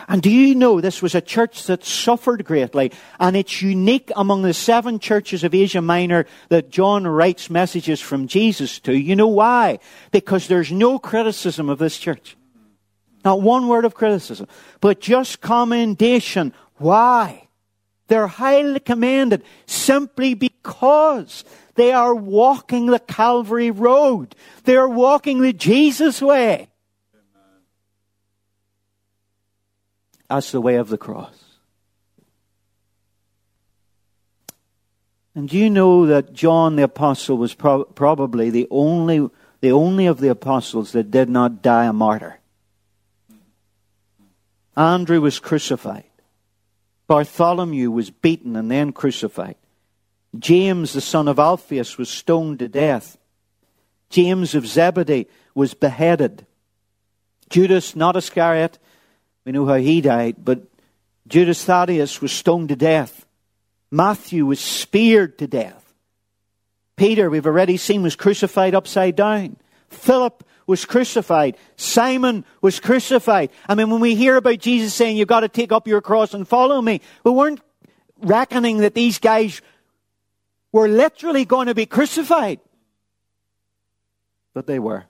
And 0.09 0.21
do 0.21 0.29
you 0.29 0.55
know 0.55 0.79
this 0.79 1.01
was 1.01 1.15
a 1.15 1.19
church 1.19 1.65
that 1.65 1.83
suffered 1.83 2.45
greatly, 2.45 2.93
and 3.19 3.35
it's 3.35 3.61
unique 3.61 4.09
among 4.15 4.43
the 4.43 4.53
seven 4.53 4.99
churches 4.99 5.43
of 5.43 5.53
Asia 5.53 5.81
Minor 5.81 6.25
that 6.47 6.69
John 6.69 7.05
writes 7.05 7.49
messages 7.49 7.99
from 7.99 8.27
Jesus 8.27 8.79
to. 8.81 8.97
You 8.97 9.17
know 9.17 9.27
why? 9.27 9.79
Because 10.11 10.47
there's 10.47 10.71
no 10.71 10.97
criticism 10.97 11.67
of 11.67 11.79
this 11.79 11.97
church. 11.97 12.36
Not 13.23 13.41
one 13.41 13.67
word 13.67 13.85
of 13.85 13.93
criticism, 13.93 14.47
but 14.79 14.99
just 14.99 15.41
commendation. 15.41 16.53
Why? 16.77 17.47
They're 18.07 18.27
highly 18.27 18.79
commended 18.79 19.43
simply 19.65 20.33
because 20.33 21.43
they 21.75 21.91
are 21.91 22.15
walking 22.15 22.87
the 22.87 22.99
Calvary 22.99 23.71
Road. 23.71 24.35
They 24.63 24.75
are 24.77 24.87
walking 24.87 25.41
the 25.41 25.53
Jesus 25.53 26.21
way. 26.21 26.69
That's 30.29 30.51
the 30.51 30.61
way 30.61 30.75
of 30.75 30.89
the 30.89 30.97
cross. 30.97 31.47
And 35.35 35.47
do 35.47 35.57
you 35.57 35.69
know 35.69 36.07
that 36.07 36.33
John 36.33 36.77
the 36.77 36.83
Apostle 36.83 37.37
was 37.37 37.53
pro- 37.53 37.85
probably 37.85 38.49
the 38.49 38.67
only, 38.71 39.29
the 39.61 39.71
only 39.71 40.07
of 40.07 40.19
the 40.19 40.29
apostles 40.29 40.93
that 40.93 41.11
did 41.11 41.29
not 41.29 41.61
die 41.61 41.85
a 41.85 41.93
martyr? 41.93 42.39
Andrew 44.77 45.19
was 45.19 45.39
crucified. 45.39 46.03
Bartholomew 47.07 47.89
was 47.89 48.11
beaten 48.11 48.55
and 48.55 48.69
then 48.69 48.93
crucified. 48.93 49.55
James, 50.37 50.93
the 50.93 51.01
son 51.01 51.27
of 51.27 51.39
Alphaeus, 51.39 51.97
was 51.97 52.09
stoned 52.09 52.59
to 52.59 52.67
death. 52.67 53.17
James 54.09 54.53
of 54.53 54.67
Zebedee 54.67 55.27
was 55.55 55.73
beheaded. 55.73 56.45
Judas, 57.49 57.95
not 57.95 58.15
Iscariot, 58.15 58.77
we 59.45 59.51
know 59.51 59.65
how 59.65 59.75
he 59.75 60.01
died, 60.01 60.35
but 60.43 60.63
Judas 61.27 61.63
Thaddeus 61.63 62.21
was 62.21 62.31
stoned 62.31 62.69
to 62.69 62.75
death. 62.75 63.25
Matthew 63.89 64.45
was 64.45 64.59
speared 64.59 65.37
to 65.39 65.47
death. 65.47 65.93
Peter, 66.97 67.29
we've 67.29 67.45
already 67.47 67.77
seen, 67.77 68.03
was 68.03 68.15
crucified 68.15 68.75
upside 68.75 69.15
down. 69.15 69.55
Philip 69.89 70.43
was 70.67 70.85
crucified. 70.85 71.57
Simon 71.77 72.45
was 72.61 72.79
crucified. 72.79 73.49
I 73.67 73.73
mean, 73.73 73.89
when 73.89 74.01
we 74.01 74.13
hear 74.13 74.35
about 74.35 74.59
Jesus 74.59 74.93
saying, 74.93 75.17
you've 75.17 75.27
got 75.27 75.39
to 75.39 75.49
take 75.49 75.71
up 75.71 75.87
your 75.87 76.01
cross 76.01 76.33
and 76.33 76.47
follow 76.47 76.81
me, 76.81 77.01
we 77.23 77.31
weren't 77.31 77.61
reckoning 78.19 78.79
that 78.79 78.93
these 78.93 79.17
guys 79.17 79.61
were 80.71 80.89
literally 80.89 81.45
going 81.45 81.67
to 81.67 81.75
be 81.75 81.85
crucified. 81.85 82.59
But 84.53 84.67
they 84.67 84.77
were. 84.77 85.05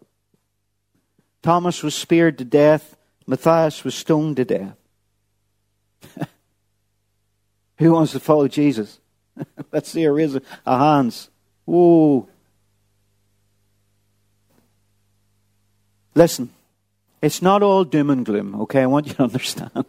Thomas 1.41 1.81
was 1.81 1.95
speared 1.95 2.37
to 2.37 2.45
death. 2.45 2.95
Matthias 3.25 3.83
was 3.83 3.95
stoned 3.95 4.37
to 4.37 4.45
death. 4.45 4.75
Who 7.77 7.93
wants 7.93 8.11
to 8.11 8.19
follow 8.19 8.47
Jesus? 8.47 8.99
Let's 9.71 9.89
see 9.89 10.03
a 10.03 10.11
raise 10.11 10.35
of 10.35 10.43
hands. 10.65 11.29
Whoa. 11.65 12.29
Listen, 16.17 16.49
it's 17.21 17.43
not 17.43 17.61
all 17.61 17.83
doom 17.83 18.09
and 18.09 18.25
gloom, 18.25 18.59
okay? 18.61 18.81
I 18.81 18.87
want 18.87 19.05
you 19.05 19.13
to 19.13 19.23
understand. 19.29 19.85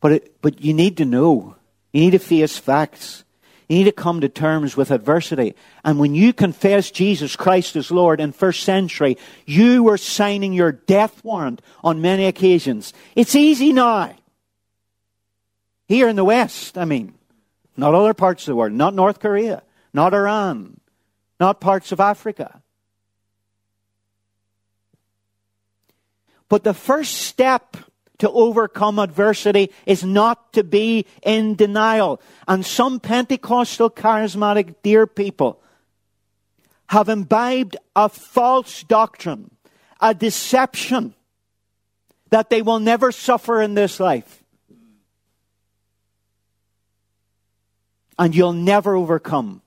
But, 0.00 0.12
it, 0.12 0.40
but 0.40 0.60
you 0.60 0.72
need 0.72 0.98
to 0.98 1.04
know. 1.04 1.56
You 1.92 2.02
need 2.02 2.12
to 2.12 2.20
face 2.20 2.56
facts. 2.56 3.24
You 3.68 3.78
need 3.78 3.84
to 3.84 3.92
come 3.92 4.20
to 4.20 4.28
terms 4.28 4.76
with 4.76 4.92
adversity. 4.92 5.56
And 5.84 5.98
when 5.98 6.14
you 6.14 6.32
confess 6.32 6.92
Jesus 6.92 7.34
Christ 7.34 7.74
as 7.74 7.90
Lord 7.90 8.20
in 8.20 8.30
first 8.30 8.62
century, 8.62 9.18
you 9.44 9.82
were 9.82 9.98
signing 9.98 10.52
your 10.52 10.70
death 10.70 11.24
warrant 11.24 11.62
on 11.82 12.00
many 12.00 12.26
occasions. 12.26 12.92
It's 13.16 13.34
easy 13.34 13.72
now. 13.72 14.14
Here 15.88 16.08
in 16.08 16.14
the 16.14 16.24
West, 16.24 16.78
I 16.78 16.84
mean. 16.84 17.14
Not 17.76 17.92
other 17.92 18.14
parts 18.14 18.44
of 18.44 18.52
the 18.52 18.56
world. 18.56 18.72
Not 18.72 18.94
North 18.94 19.18
Korea. 19.18 19.64
Not 19.92 20.14
Iran. 20.14 20.78
Not 21.40 21.60
parts 21.60 21.90
of 21.90 21.98
Africa. 21.98 22.62
But 26.48 26.64
the 26.64 26.74
first 26.74 27.16
step 27.16 27.76
to 28.18 28.30
overcome 28.30 28.98
adversity 28.98 29.70
is 29.86 30.04
not 30.04 30.52
to 30.54 30.64
be 30.64 31.06
in 31.22 31.54
denial. 31.54 32.20
And 32.46 32.64
some 32.64 33.00
Pentecostal 33.00 33.90
charismatic 33.90 34.76
dear 34.82 35.06
people 35.06 35.62
have 36.88 37.08
imbibed 37.08 37.76
a 37.94 38.08
false 38.08 38.82
doctrine, 38.82 39.50
a 40.00 40.14
deception 40.14 41.14
that 42.30 42.50
they 42.50 42.62
will 42.62 42.80
never 42.80 43.12
suffer 43.12 43.60
in 43.60 43.74
this 43.74 44.00
life. 44.00 44.42
And 48.18 48.34
you'll 48.34 48.52
never 48.52 48.96
overcome 48.96 49.62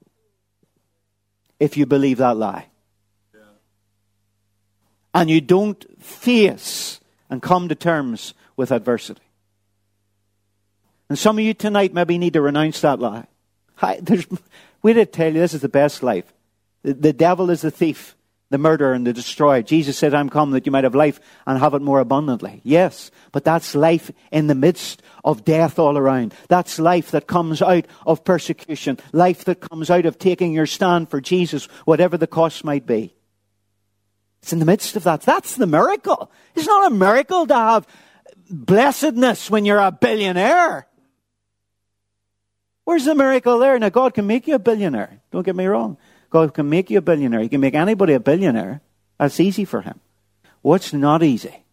if 1.59 1.77
you 1.77 1.85
believe 1.85 2.17
that 2.17 2.35
lie. 2.35 2.70
And 5.13 5.29
you 5.29 5.41
don't 5.41 5.85
face 6.01 6.99
and 7.29 7.41
come 7.41 7.69
to 7.69 7.75
terms 7.75 8.33
with 8.55 8.71
adversity. 8.71 9.21
And 11.09 11.19
some 11.19 11.37
of 11.37 11.43
you 11.43 11.53
tonight 11.53 11.93
maybe 11.93 12.17
need 12.17 12.33
to 12.33 12.41
renounce 12.41 12.81
that 12.81 12.99
lie. 12.99 13.27
we 14.81 14.93
did 14.93 15.11
tell 15.11 15.33
you 15.33 15.39
this 15.39 15.53
is 15.53 15.61
the 15.61 15.67
best 15.67 16.03
life. 16.03 16.31
The, 16.83 16.93
the 16.93 17.13
devil 17.13 17.49
is 17.49 17.61
the 17.61 17.71
thief, 17.71 18.15
the 18.49 18.57
murderer, 18.57 18.93
and 18.93 19.05
the 19.05 19.11
destroyer. 19.11 19.61
Jesus 19.61 19.97
said, 19.97 20.13
I'm 20.13 20.29
come 20.29 20.51
that 20.51 20.65
you 20.65 20.71
might 20.71 20.85
have 20.85 20.95
life 20.95 21.19
and 21.45 21.59
have 21.59 21.73
it 21.73 21.81
more 21.81 21.99
abundantly. 21.99 22.61
Yes, 22.63 23.11
but 23.33 23.43
that's 23.43 23.75
life 23.75 24.09
in 24.31 24.47
the 24.47 24.55
midst 24.55 25.01
of 25.25 25.43
death 25.43 25.79
all 25.79 25.97
around. 25.97 26.33
That's 26.47 26.79
life 26.79 27.11
that 27.11 27.27
comes 27.27 27.61
out 27.61 27.87
of 28.05 28.23
persecution. 28.23 28.97
Life 29.11 29.43
that 29.45 29.59
comes 29.59 29.89
out 29.89 30.05
of 30.05 30.17
taking 30.17 30.53
your 30.53 30.65
stand 30.65 31.09
for 31.09 31.19
Jesus, 31.19 31.65
whatever 31.85 32.17
the 32.17 32.27
cost 32.27 32.63
might 32.63 32.85
be. 32.85 33.13
It's 34.41 34.53
in 34.53 34.59
the 34.59 34.65
midst 34.65 34.95
of 34.95 35.03
that. 35.03 35.21
That's 35.21 35.55
the 35.55 35.67
miracle. 35.67 36.31
It's 36.55 36.67
not 36.67 36.91
a 36.91 36.95
miracle 36.95 37.45
to 37.47 37.55
have 37.55 37.87
blessedness 38.49 39.49
when 39.49 39.65
you're 39.65 39.79
a 39.79 39.91
billionaire. 39.91 40.87
Where's 42.83 43.05
the 43.05 43.15
miracle 43.15 43.59
there? 43.59 43.77
Now, 43.77 43.89
God 43.89 44.13
can 44.13 44.25
make 44.27 44.47
you 44.47 44.55
a 44.55 44.59
billionaire. 44.59 45.21
Don't 45.31 45.45
get 45.45 45.55
me 45.55 45.65
wrong. 45.65 45.97
God 46.29 46.53
can 46.53 46.69
make 46.69 46.89
you 46.89 46.97
a 46.97 47.01
billionaire. 47.01 47.41
He 47.41 47.49
can 47.49 47.61
make 47.61 47.75
anybody 47.75 48.13
a 48.13 48.19
billionaire. 48.19 48.81
That's 49.19 49.39
easy 49.39 49.65
for 49.65 49.81
Him. 49.81 49.99
What's 50.61 50.91
not 50.91 51.21
easy 51.21 51.63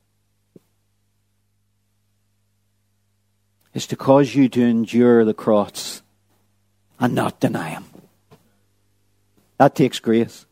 is 3.72 3.86
to 3.86 3.96
cause 3.96 4.34
you 4.34 4.48
to 4.50 4.62
endure 4.62 5.24
the 5.24 5.34
cross 5.34 6.02
and 7.00 7.14
not 7.14 7.40
deny 7.40 7.70
Him. 7.70 7.84
That 9.56 9.74
takes 9.74 9.98
grace. 10.00 10.46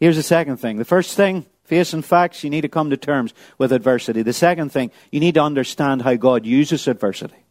Here's 0.00 0.16
the 0.16 0.22
second 0.22 0.58
thing. 0.58 0.76
The 0.76 0.84
first 0.84 1.16
thing, 1.16 1.46
facing 1.64 2.02
facts, 2.02 2.44
you 2.44 2.50
need 2.50 2.62
to 2.62 2.68
come 2.68 2.90
to 2.90 2.96
terms 2.96 3.32
with 3.58 3.72
adversity. 3.72 4.22
The 4.22 4.32
second 4.32 4.70
thing, 4.70 4.90
you 5.10 5.20
need 5.20 5.34
to 5.34 5.42
understand 5.42 6.02
how 6.02 6.14
God 6.14 6.44
uses 6.44 6.88
adversity. 6.88 7.44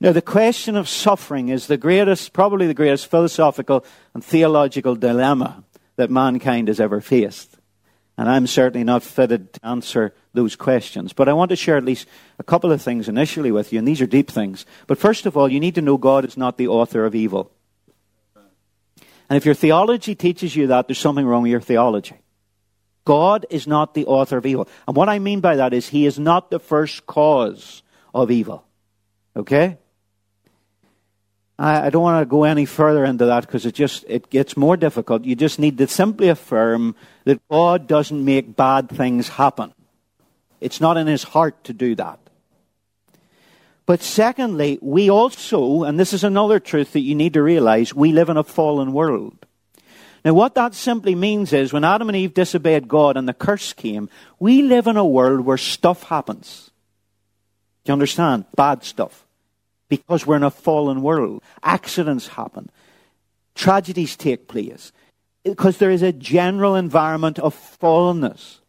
Now, 0.00 0.12
the 0.12 0.22
question 0.22 0.76
of 0.76 0.88
suffering 0.88 1.48
is 1.48 1.66
the 1.66 1.76
greatest, 1.76 2.32
probably 2.32 2.66
the 2.66 2.74
greatest 2.74 3.10
philosophical 3.10 3.84
and 4.12 4.22
theological 4.22 4.96
dilemma 4.96 5.64
that 5.96 6.10
mankind 6.10 6.68
has 6.68 6.80
ever 6.80 7.00
faced. 7.00 7.56
And 8.16 8.28
I'm 8.28 8.46
certainly 8.46 8.84
not 8.84 9.02
fitted 9.02 9.52
to 9.54 9.66
answer 9.66 10.14
those 10.34 10.56
questions. 10.56 11.12
But 11.12 11.28
I 11.28 11.32
want 11.32 11.48
to 11.50 11.56
share 11.56 11.76
at 11.76 11.84
least 11.84 12.06
a 12.38 12.44
couple 12.44 12.70
of 12.70 12.82
things 12.82 13.08
initially 13.08 13.50
with 13.50 13.72
you, 13.72 13.78
and 13.78 13.88
these 13.88 14.00
are 14.00 14.06
deep 14.06 14.30
things. 14.30 14.66
But 14.86 14.98
first 14.98 15.26
of 15.26 15.36
all, 15.36 15.50
you 15.50 15.58
need 15.58 15.74
to 15.76 15.82
know 15.82 15.96
God 15.96 16.24
is 16.24 16.36
not 16.36 16.58
the 16.58 16.68
author 16.68 17.06
of 17.06 17.14
evil. 17.14 17.50
And 19.28 19.36
if 19.36 19.44
your 19.44 19.54
theology 19.54 20.14
teaches 20.14 20.54
you 20.54 20.66
that, 20.68 20.88
there's 20.88 20.98
something 20.98 21.26
wrong 21.26 21.42
with 21.42 21.50
your 21.50 21.60
theology. 21.60 22.16
God 23.04 23.46
is 23.50 23.66
not 23.66 23.94
the 23.94 24.06
author 24.06 24.38
of 24.38 24.46
evil. 24.46 24.68
And 24.86 24.96
what 24.96 25.08
I 25.08 25.18
mean 25.18 25.40
by 25.40 25.56
that 25.56 25.74
is 25.74 25.88
he 25.88 26.06
is 26.06 26.18
not 26.18 26.50
the 26.50 26.58
first 26.58 27.06
cause 27.06 27.82
of 28.14 28.30
evil. 28.30 28.64
Okay? 29.36 29.78
I, 31.58 31.90
don't 31.90 32.02
want 32.02 32.20
to 32.20 32.26
go 32.26 32.44
any 32.44 32.64
further 32.64 33.04
into 33.04 33.26
that 33.26 33.46
because 33.46 33.64
it 33.64 33.74
just 33.74 34.04
it 34.08 34.28
gets 34.28 34.56
more 34.56 34.76
difficult. 34.76 35.24
You 35.24 35.36
just 35.36 35.58
need 35.58 35.78
to 35.78 35.86
simply 35.86 36.28
affirm 36.28 36.96
that 37.24 37.40
God 37.48 37.86
doesn't 37.86 38.24
make 38.24 38.56
bad 38.56 38.88
things 38.88 39.28
happen. 39.28 39.72
It's 40.60 40.80
not 40.80 40.96
in 40.96 41.06
his 41.06 41.22
heart 41.22 41.62
to 41.64 41.72
do 41.72 41.94
that. 41.94 42.18
But 43.86 44.02
secondly, 44.02 44.78
we 44.80 45.10
also, 45.10 45.82
and 45.82 46.00
this 46.00 46.12
is 46.12 46.24
another 46.24 46.58
truth 46.58 46.92
that 46.92 47.00
you 47.00 47.14
need 47.14 47.34
to 47.34 47.42
realize, 47.42 47.94
we 47.94 48.12
live 48.12 48.30
in 48.30 48.36
a 48.36 48.44
fallen 48.44 48.92
world. 48.92 49.44
Now, 50.24 50.32
what 50.32 50.54
that 50.54 50.74
simply 50.74 51.14
means 51.14 51.52
is 51.52 51.72
when 51.72 51.84
Adam 51.84 52.08
and 52.08 52.16
Eve 52.16 52.32
disobeyed 52.32 52.88
God 52.88 53.18
and 53.18 53.28
the 53.28 53.34
curse 53.34 53.74
came, 53.74 54.08
we 54.38 54.62
live 54.62 54.86
in 54.86 54.96
a 54.96 55.04
world 55.04 55.40
where 55.40 55.58
stuff 55.58 56.04
happens. 56.04 56.70
Do 57.84 57.90
you 57.90 57.92
understand? 57.92 58.46
Bad 58.56 58.84
stuff. 58.84 59.26
Because 59.90 60.26
we're 60.26 60.36
in 60.36 60.42
a 60.42 60.50
fallen 60.50 61.02
world. 61.02 61.42
Accidents 61.62 62.28
happen. 62.28 62.70
Tragedies 63.54 64.16
take 64.16 64.48
place. 64.48 64.92
Because 65.44 65.76
there 65.76 65.90
is 65.90 66.00
a 66.00 66.10
general 66.10 66.74
environment 66.74 67.38
of 67.38 67.54
fallenness. 67.54 68.60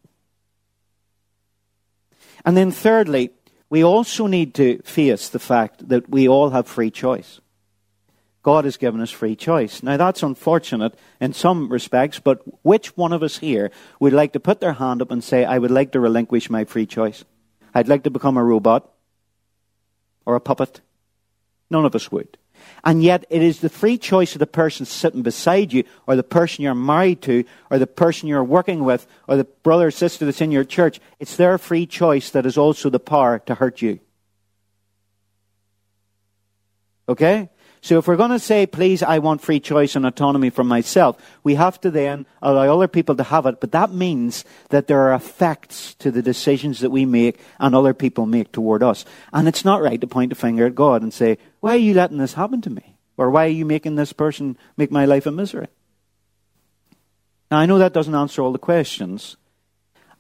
And 2.44 2.58
then, 2.58 2.70
thirdly, 2.70 3.30
we 3.76 3.84
also 3.84 4.26
need 4.26 4.54
to 4.54 4.82
face 4.84 5.28
the 5.28 5.38
fact 5.38 5.90
that 5.90 6.08
we 6.08 6.30
all 6.30 6.52
have 6.52 6.66
free 6.66 6.90
choice. 6.90 7.42
God 8.42 8.64
has 8.64 8.78
given 8.78 9.02
us 9.02 9.12
free 9.12 9.36
choice. 9.36 9.84
Now, 9.84 9.98
that's 9.98 10.24
unfortunate 10.24 10.98
in 11.20 11.34
some 11.34 11.68
respects, 11.68 12.18
but 12.18 12.42
which 12.64 12.96
one 12.96 13.12
of 13.12 13.22
us 13.22 13.40
here 13.40 13.72
would 14.00 14.14
like 14.14 14.32
to 14.32 14.40
put 14.40 14.62
their 14.62 14.72
hand 14.72 15.02
up 15.02 15.12
and 15.12 15.22
say, 15.22 15.44
I 15.44 15.58
would 15.58 15.72
like 15.72 15.92
to 15.92 16.00
relinquish 16.00 16.50
my 16.50 16.64
free 16.64 16.86
choice? 16.86 17.26
I'd 17.74 17.90
like 17.90 18.04
to 18.04 18.10
become 18.10 18.38
a 18.38 18.46
robot 18.46 18.90
or 20.26 20.36
a 20.36 20.40
puppet? 20.40 20.80
None 21.70 21.84
of 21.84 21.96
us 21.96 22.10
would. 22.14 22.38
And 22.86 23.04
yet, 23.04 23.26
it 23.32 23.42
is 23.42 23.62
the 23.62 23.70
free 23.70 23.98
choice 23.98 24.36
of 24.36 24.40
the 24.40 24.46
person 24.46 24.86
sitting 24.86 25.24
beside 25.24 25.74
you, 25.74 25.86
or 26.06 26.16
the 26.16 26.22
person 26.22 26.64
you're 26.64 26.76
married 26.76 27.24
to, 27.24 27.44
or 27.72 27.80
the 27.80 27.88
person 27.88 28.30
you're 28.30 28.44
working 28.44 28.84
with, 28.84 29.08
or 29.28 29.38
the 29.38 29.44
brother 29.44 29.88
or 29.88 29.92
sister 29.92 30.24
that's 30.24 30.40
in 30.40 30.52
your 30.52 30.64
church. 30.64 31.00
It's 31.20 31.36
their 31.36 31.58
free 31.58 31.88
choice 31.88 32.30
that 32.30 32.46
is 32.46 32.60
also 32.60 32.92
the 32.92 33.00
power 33.00 33.40
to 33.48 33.56
hurt 33.56 33.82
you. 33.82 34.00
Okay? 37.10 37.50
So 37.86 38.00
if 38.00 38.08
we're 38.08 38.16
going 38.16 38.32
to 38.32 38.40
say, 38.40 38.66
please, 38.66 39.04
I 39.04 39.20
want 39.20 39.42
free 39.42 39.60
choice 39.60 39.96
and 39.96 40.08
autonomy 40.08 40.50
for 40.50 40.64
myself, 40.64 41.22
we 41.44 41.54
have 41.54 41.80
to 41.82 41.92
then 41.92 42.26
allow 42.42 42.74
other 42.74 42.88
people 42.88 43.16
to 43.16 43.24
have 43.24 43.46
it. 43.46 43.62
But 43.62 43.74
that 43.74 43.94
means 43.94 44.44
that 44.70 44.88
there 44.88 45.02
are 45.02 45.14
effects 45.14 45.94
to 46.00 46.10
the 46.10 46.24
decisions 46.24 46.80
that 46.80 46.90
we 46.90 47.06
make 47.06 47.40
and 47.60 47.76
other 47.76 47.94
people 47.94 48.26
make 48.26 48.52
toward 48.52 48.82
us. 48.82 49.06
And 49.32 49.48
it's 49.48 49.64
not 49.64 49.84
right 49.84 50.02
to 50.02 50.08
point 50.08 50.32
a 50.32 50.36
finger 50.36 50.66
at 50.66 50.74
God 50.74 51.04
and 51.04 51.14
say, 51.14 51.38
why 51.60 51.76
are 51.76 51.78
you 51.78 51.94
letting 51.94 52.18
this 52.18 52.34
happen 52.34 52.60
to 52.62 52.72
me? 52.72 52.98
Or 53.18 53.30
why 53.30 53.46
are 53.46 53.50
you 53.50 53.66
making 53.66 53.98
this 53.98 54.14
person 54.14 54.58
make 54.78 54.90
my 54.90 55.06
life 55.06 55.28
a 55.28 55.32
misery? 55.32 55.68
Now, 57.52 57.60
I 57.60 57.68
know 57.68 57.78
that 57.78 57.94
doesn't 57.94 58.16
answer 58.16 58.42
all 58.42 58.52
the 58.52 58.58
questions, 58.58 59.38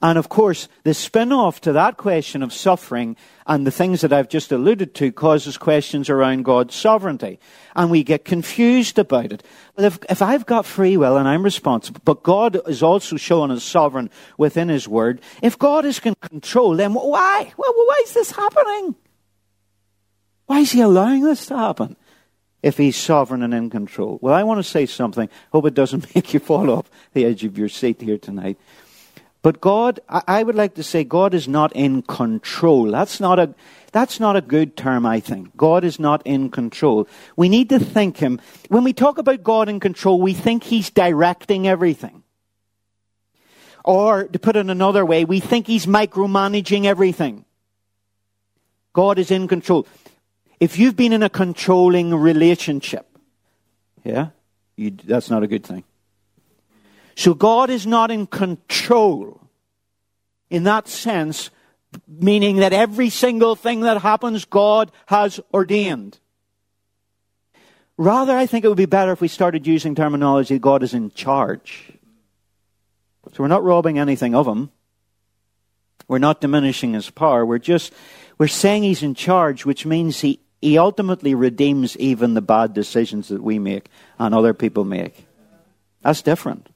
and 0.01 0.17
of 0.17 0.29
course, 0.29 0.67
the 0.83 0.93
spin 0.93 1.31
off 1.31 1.61
to 1.61 1.71
that 1.73 1.97
question 1.97 2.43
of 2.43 2.53
suffering 2.53 3.15
and 3.47 3.65
the 3.65 3.71
things 3.71 4.01
that 4.01 4.11
I've 4.11 4.27
just 4.27 4.51
alluded 4.51 4.93
to 4.95 5.11
causes 5.11 5.57
questions 5.57 6.09
around 6.09 6.43
God's 6.43 6.75
sovereignty. 6.75 7.39
And 7.75 7.89
we 7.89 8.03
get 8.03 8.25
confused 8.25 8.99
about 8.99 9.31
it. 9.31 9.43
If, 9.77 9.99
if 10.09 10.21
I've 10.21 10.45
got 10.45 10.65
free 10.65 10.97
will 10.97 11.17
and 11.17 11.27
I'm 11.27 11.43
responsible, 11.43 12.01
but 12.03 12.23
God 12.23 12.59
is 12.67 12.83
also 12.83 13.15
shown 13.15 13.51
as 13.51 13.63
sovereign 13.63 14.09
within 14.37 14.69
His 14.69 14.87
Word, 14.87 15.21
if 15.41 15.57
God 15.57 15.85
is 15.85 15.99
in 15.99 16.15
control, 16.15 16.75
then 16.75 16.93
why? 16.93 17.53
Well, 17.57 17.73
why 17.73 18.01
is 18.03 18.13
this 18.13 18.31
happening? 18.31 18.95
Why 20.47 20.59
is 20.59 20.71
He 20.71 20.81
allowing 20.81 21.23
this 21.23 21.45
to 21.47 21.57
happen? 21.57 21.95
If 22.61 22.77
he's 22.77 22.95
sovereign 22.95 23.43
and 23.43 23.53
in 23.53 23.69
control. 23.69 24.17
Well, 24.23 24.33
I 24.33 24.41
want 24.41 24.57
to 24.57 24.63
say 24.63 24.87
something. 24.87 25.29
Hope 25.51 25.67
it 25.67 25.75
doesn't 25.75 26.15
make 26.15 26.33
you 26.33 26.39
fall 26.39 26.71
off 26.71 26.89
the 27.13 27.23
edge 27.23 27.43
of 27.43 27.59
your 27.59 27.69
seat 27.69 28.01
here 28.01 28.17
tonight. 28.17 28.57
But 29.45 29.61
God, 29.61 29.99
I 30.09 30.41
would 30.41 30.55
like 30.55 30.73
to 30.73 30.81
say 30.81 31.03
God 31.03 31.35
is 31.35 31.47
not 31.47 31.71
in 31.73 32.01
control. 32.01 32.85
That's 32.89 33.19
not 33.19 33.37
a, 33.37 33.53
that's 33.91 34.19
not 34.19 34.35
a 34.35 34.41
good 34.41 34.75
term, 34.75 35.05
I 35.05 35.19
think. 35.19 35.55
God 35.55 35.83
is 35.83 35.99
not 35.99 36.23
in 36.25 36.49
control. 36.49 37.07
We 37.35 37.47
need 37.47 37.69
to 37.69 37.77
think 37.77 38.17
Him. 38.17 38.41
When 38.69 38.83
we 38.83 38.91
talk 38.91 39.19
about 39.19 39.43
God 39.43 39.69
in 39.69 39.79
control, 39.79 40.19
we 40.19 40.33
think 40.33 40.63
He's 40.63 40.89
directing 40.89 41.67
everything. 41.67 42.23
Or, 43.83 44.23
to 44.23 44.39
put 44.39 44.55
it 44.55 44.67
another 44.67 45.05
way, 45.05 45.25
we 45.25 45.41
think 45.41 45.67
He's 45.67 45.85
micromanaging 45.85 46.85
everything. 46.85 47.45
God 48.93 49.19
is 49.19 49.29
in 49.29 49.47
control. 49.47 49.85
If 50.59 50.79
you've 50.79 50.95
been 50.95 51.13
in 51.13 51.21
a 51.21 51.29
controlling 51.29 52.15
relationship, 52.15 53.05
yeah, 54.03 54.29
you, 54.75 54.89
that's 54.89 55.29
not 55.29 55.43
a 55.43 55.47
good 55.47 55.63
thing. 55.63 55.83
So 57.15 57.33
God 57.33 57.69
is 57.69 57.87
not 57.87 58.11
in 58.11 58.27
control 58.27 59.41
in 60.49 60.63
that 60.63 60.87
sense, 60.87 61.49
meaning 62.07 62.57
that 62.57 62.73
every 62.73 63.09
single 63.09 63.55
thing 63.55 63.81
that 63.81 64.01
happens, 64.01 64.45
God 64.45 64.91
has 65.07 65.39
ordained. 65.53 66.19
Rather, 67.97 68.35
I 68.35 68.45
think 68.45 68.65
it 68.65 68.67
would 68.67 68.77
be 68.77 68.85
better 68.85 69.13
if 69.13 69.21
we 69.21 69.29
started 69.29 69.65
using 69.65 69.95
terminology 69.95 70.59
God 70.59 70.83
is 70.83 70.93
in 70.93 71.11
charge. 71.11 71.93
So 73.33 73.43
we're 73.43 73.47
not 73.47 73.63
robbing 73.63 73.97
anything 73.97 74.35
of 74.35 74.45
Him. 74.45 74.69
We're 76.07 76.19
not 76.19 76.41
diminishing 76.41 76.93
His 76.93 77.09
power. 77.09 77.45
We're 77.45 77.57
just, 77.57 77.93
we're 78.37 78.47
saying 78.47 78.83
He's 78.83 79.01
in 79.01 79.15
charge, 79.15 79.65
which 79.65 79.85
means 79.85 80.19
He, 80.19 80.41
he 80.61 80.77
ultimately 80.77 81.33
redeems 81.33 81.95
even 81.97 82.33
the 82.33 82.41
bad 82.41 82.73
decisions 82.73 83.29
that 83.29 83.41
we 83.41 83.57
make 83.57 83.87
and 84.19 84.35
other 84.35 84.53
people 84.53 84.83
make. 84.83 85.25
That's 86.01 86.21
different. 86.21 86.69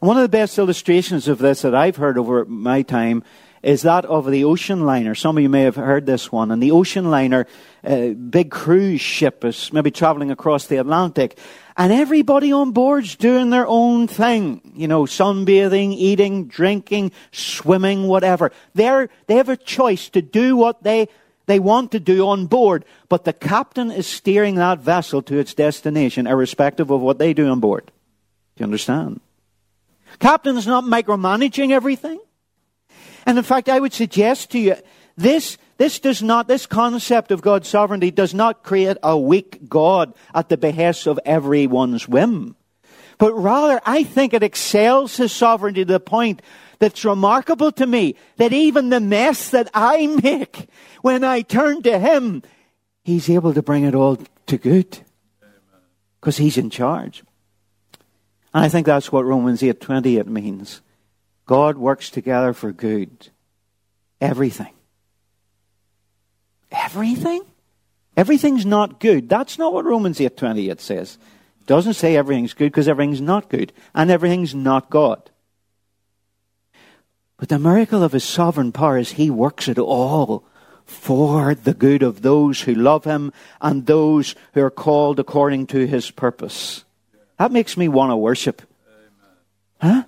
One 0.00 0.16
of 0.16 0.22
the 0.22 0.30
best 0.30 0.58
illustrations 0.58 1.28
of 1.28 1.38
this 1.38 1.60
that 1.60 1.74
I've 1.74 1.96
heard 1.96 2.16
over 2.16 2.46
my 2.46 2.80
time 2.80 3.22
is 3.62 3.82
that 3.82 4.06
of 4.06 4.30
the 4.30 4.44
ocean 4.44 4.86
liner. 4.86 5.14
Some 5.14 5.36
of 5.36 5.42
you 5.42 5.50
may 5.50 5.64
have 5.64 5.76
heard 5.76 6.06
this 6.06 6.32
one. 6.32 6.50
And 6.50 6.62
the 6.62 6.70
ocean 6.70 7.10
liner, 7.10 7.46
uh, 7.84 8.08
big 8.08 8.50
cruise 8.50 9.02
ship, 9.02 9.44
is 9.44 9.70
maybe 9.74 9.90
traveling 9.90 10.30
across 10.30 10.66
the 10.66 10.78
Atlantic. 10.78 11.38
And 11.76 11.92
everybody 11.92 12.50
on 12.50 12.72
board's 12.72 13.14
doing 13.14 13.50
their 13.50 13.66
own 13.66 14.06
thing. 14.06 14.72
You 14.74 14.88
know, 14.88 15.02
sunbathing, 15.02 15.92
eating, 15.92 16.46
drinking, 16.46 17.12
swimming, 17.30 18.08
whatever. 18.08 18.52
They're, 18.72 19.10
they 19.26 19.34
have 19.34 19.50
a 19.50 19.56
choice 19.58 20.08
to 20.10 20.22
do 20.22 20.56
what 20.56 20.82
they, 20.82 21.08
they 21.44 21.58
want 21.58 21.92
to 21.92 22.00
do 22.00 22.26
on 22.26 22.46
board. 22.46 22.86
But 23.10 23.26
the 23.26 23.34
captain 23.34 23.90
is 23.90 24.06
steering 24.06 24.54
that 24.54 24.78
vessel 24.78 25.20
to 25.24 25.38
its 25.38 25.52
destination, 25.52 26.26
irrespective 26.26 26.90
of 26.90 27.02
what 27.02 27.18
they 27.18 27.34
do 27.34 27.50
on 27.50 27.60
board. 27.60 27.92
Do 28.56 28.62
you 28.62 28.64
understand? 28.64 29.20
Captain 30.20 30.56
is 30.56 30.66
not 30.66 30.84
micromanaging 30.84 31.72
everything. 31.72 32.20
And 33.26 33.36
in 33.36 33.44
fact, 33.44 33.68
I 33.68 33.80
would 33.80 33.92
suggest 33.92 34.50
to 34.52 34.58
you, 34.58 34.76
this, 35.16 35.58
this 35.78 35.98
does 35.98 36.22
not, 36.22 36.46
this 36.46 36.66
concept 36.66 37.32
of 37.32 37.42
God's 37.42 37.68
sovereignty 37.68 38.10
does 38.10 38.34
not 38.34 38.62
create 38.62 38.96
a 39.02 39.18
weak 39.18 39.68
God 39.68 40.14
at 40.34 40.48
the 40.48 40.56
behest 40.56 41.06
of 41.06 41.18
everyone's 41.24 42.06
whim. 42.06 42.56
But 43.18 43.34
rather, 43.34 43.80
I 43.84 44.04
think 44.04 44.32
it 44.32 44.42
excels 44.42 45.16
his 45.16 45.32
sovereignty 45.32 45.84
to 45.84 45.92
the 45.92 46.00
point 46.00 46.40
that's 46.78 47.04
remarkable 47.04 47.70
to 47.72 47.86
me 47.86 48.16
that 48.36 48.52
even 48.52 48.88
the 48.88 49.00
mess 49.00 49.50
that 49.50 49.70
I 49.74 50.06
make 50.06 50.68
when 51.02 51.24
I 51.24 51.42
turn 51.42 51.82
to 51.82 51.98
him, 51.98 52.42
he's 53.04 53.28
able 53.28 53.52
to 53.52 53.62
bring 53.62 53.84
it 53.84 53.94
all 53.94 54.18
to 54.46 54.58
good. 54.58 54.98
Because 56.20 56.38
he's 56.38 56.56
in 56.56 56.70
charge. 56.70 57.22
And 58.52 58.64
I 58.64 58.68
think 58.68 58.86
that's 58.86 59.12
what 59.12 59.24
Romans 59.24 59.62
8:28 59.62 60.26
means. 60.26 60.80
God 61.46 61.78
works 61.78 62.10
together 62.10 62.52
for 62.52 62.72
good. 62.72 63.28
Everything. 64.20 64.74
Everything? 66.70 67.42
Everything's 68.16 68.66
not 68.66 69.00
good. 69.00 69.28
That's 69.28 69.58
not 69.58 69.72
what 69.72 69.84
Romans 69.84 70.20
8:28 70.20 70.80
says. 70.80 71.18
It 71.60 71.66
doesn't 71.66 71.94
say 71.94 72.16
everything's 72.16 72.54
good 72.54 72.70
because 72.72 72.88
everything's 72.88 73.20
not 73.20 73.48
good 73.48 73.72
and 73.94 74.10
everything's 74.10 74.54
not 74.54 74.90
God. 74.90 75.30
But 77.36 77.48
the 77.48 77.58
miracle 77.58 78.02
of 78.02 78.12
his 78.12 78.24
sovereign 78.24 78.72
power 78.72 78.98
is 78.98 79.12
he 79.12 79.30
works 79.30 79.66
it 79.68 79.78
all 79.78 80.44
for 80.84 81.54
the 81.54 81.72
good 81.72 82.02
of 82.02 82.20
those 82.22 82.62
who 82.62 82.74
love 82.74 83.04
him 83.04 83.32
and 83.60 83.86
those 83.86 84.34
who 84.52 84.60
are 84.60 84.70
called 84.70 85.18
according 85.18 85.68
to 85.68 85.86
his 85.86 86.10
purpose. 86.10 86.84
That 87.40 87.52
makes 87.52 87.74
me 87.74 87.88
want 87.88 88.10
to 88.10 88.18
worship. 88.18 88.60
Huh? 89.80 90.04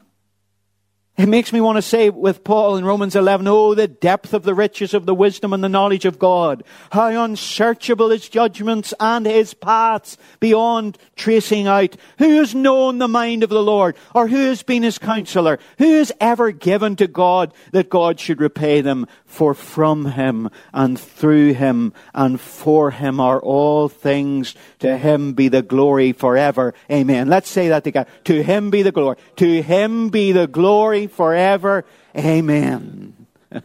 It 1.18 1.28
makes 1.28 1.52
me 1.52 1.60
want 1.60 1.76
to 1.76 1.82
say 1.82 2.08
with 2.08 2.42
Paul 2.42 2.76
in 2.76 2.86
Romans 2.86 3.14
11, 3.14 3.46
oh, 3.46 3.74
the 3.74 3.86
depth 3.86 4.32
of 4.32 4.44
the 4.44 4.54
riches 4.54 4.94
of 4.94 5.04
the 5.04 5.14
wisdom 5.14 5.52
and 5.52 5.62
the 5.62 5.68
knowledge 5.68 6.06
of 6.06 6.18
God. 6.18 6.64
How 6.90 7.24
unsearchable 7.24 8.08
his 8.08 8.30
judgments 8.30 8.94
and 8.98 9.26
his 9.26 9.52
paths 9.52 10.16
beyond 10.40 10.96
tracing 11.14 11.66
out. 11.66 11.96
Who 12.16 12.36
has 12.36 12.54
known 12.54 12.96
the 12.96 13.08
mind 13.08 13.42
of 13.42 13.50
the 13.50 13.62
Lord? 13.62 13.94
Or 14.14 14.26
who 14.26 14.46
has 14.46 14.62
been 14.62 14.82
his 14.82 14.96
counselor? 14.96 15.58
Who 15.76 15.98
has 15.98 16.12
ever 16.18 16.50
given 16.50 16.96
to 16.96 17.06
God 17.06 17.52
that 17.72 17.90
God 17.90 18.18
should 18.18 18.40
repay 18.40 18.80
them? 18.80 19.06
For 19.26 19.54
from 19.54 20.06
him 20.12 20.50
and 20.72 20.98
through 20.98 21.54
him 21.54 21.92
and 22.14 22.40
for 22.40 22.90
him 22.90 23.20
are 23.20 23.40
all 23.40 23.88
things. 23.88 24.54
To 24.80 24.96
him 24.96 25.34
be 25.34 25.48
the 25.48 25.62
glory 25.62 26.12
forever. 26.12 26.74
Amen. 26.90 27.28
Let's 27.28 27.50
say 27.50 27.68
that 27.68 27.84
together. 27.84 28.10
To 28.24 28.42
him 28.42 28.70
be 28.70 28.82
the 28.82 28.92
glory. 28.92 29.16
To 29.36 29.62
him 29.62 30.08
be 30.08 30.32
the 30.32 30.46
glory 30.46 31.01
forever. 31.06 31.84
Amen. 32.16 33.26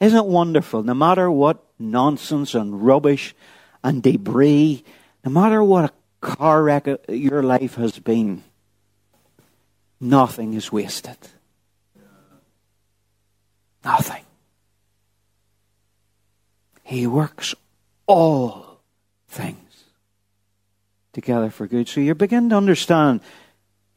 Isn't 0.00 0.18
it 0.18 0.26
wonderful? 0.26 0.82
No 0.82 0.94
matter 0.94 1.30
what 1.30 1.64
nonsense 1.78 2.54
and 2.54 2.84
rubbish 2.84 3.34
and 3.82 4.02
debris, 4.02 4.84
no 5.24 5.30
matter 5.30 5.62
what 5.62 5.84
a 5.86 5.92
car 6.20 6.62
wreck 6.62 6.88
your 7.08 7.42
life 7.42 7.74
has 7.76 7.98
been, 7.98 8.42
nothing 10.00 10.54
is 10.54 10.72
wasted. 10.72 11.16
Nothing. 13.84 14.24
He 16.82 17.06
works 17.06 17.54
all 18.06 18.80
things 19.28 19.84
together 21.12 21.50
for 21.50 21.66
good. 21.66 21.88
So 21.88 22.00
you 22.00 22.14
begin 22.14 22.48
to 22.50 22.56
understand 22.56 23.20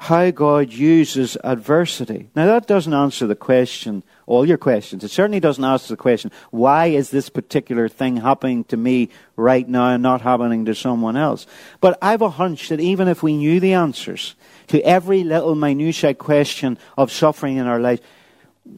how 0.02 0.32
God 0.32 0.74
uses 0.74 1.38
adversity. 1.44 2.28
Now, 2.36 2.48
that 2.48 2.66
doesn't 2.66 2.92
answer 2.92 3.28
the 3.28 3.36
question, 3.36 4.02
all 4.26 4.48
your 4.48 4.58
questions. 4.58 5.04
It 5.04 5.12
certainly 5.12 5.40
doesn't 5.40 5.64
answer 5.64 5.90
the 5.94 5.98
question, 5.98 6.32
why 6.50 6.88
is 6.88 7.12
this 7.12 7.30
particular 7.30 7.88
thing 7.88 8.18
happening 8.18 8.64
to 8.66 8.78
me 8.78 9.10
right 9.36 9.70
now 9.70 9.90
and 9.90 10.02
not 10.02 10.22
happening 10.22 10.66
to 10.66 10.74
someone 10.74 11.16
else? 11.16 11.46
But 11.82 12.00
I 12.02 12.10
have 12.10 12.24
a 12.24 12.32
hunch 12.32 12.70
that 12.70 12.80
even 12.80 13.08
if 13.08 13.22
we 13.22 13.38
knew 13.38 13.60
the 13.60 13.74
answers 13.74 14.34
to 14.70 14.82
every 14.82 15.24
little 15.24 15.54
minutiae 15.54 16.16
question 16.16 16.80
of 16.98 17.12
suffering 17.12 17.58
in 17.58 17.68
our 17.68 17.80
life, 17.80 18.00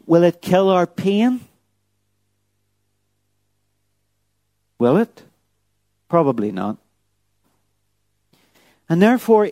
will 0.06 0.24
it 0.24 0.42
kill 0.42 0.70
our 0.70 0.86
pain? 0.86 1.40
Will 4.78 4.98
it? 4.98 5.24
Probably 6.10 6.52
not. 6.52 6.80
And 8.90 9.02
therefore, 9.02 9.52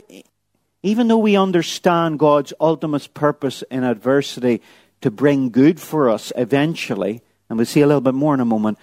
even 0.84 1.08
though 1.08 1.18
we 1.18 1.36
understand 1.36 2.20
God's 2.20 2.54
ultimate 2.60 3.14
purpose 3.14 3.64
in 3.70 3.84
adversity 3.84 4.62
to 5.02 5.12
bring 5.12 5.50
good 5.50 5.80
for 5.80 6.10
us 6.10 6.32
eventually, 6.36 7.22
and 7.50 7.58
we'll 7.58 7.66
see 7.66 7.82
a 7.82 7.88
little 7.88 8.02
bit 8.02 8.14
more 8.14 8.34
in 8.34 8.40
a 8.40 8.46
moment, 8.46 8.78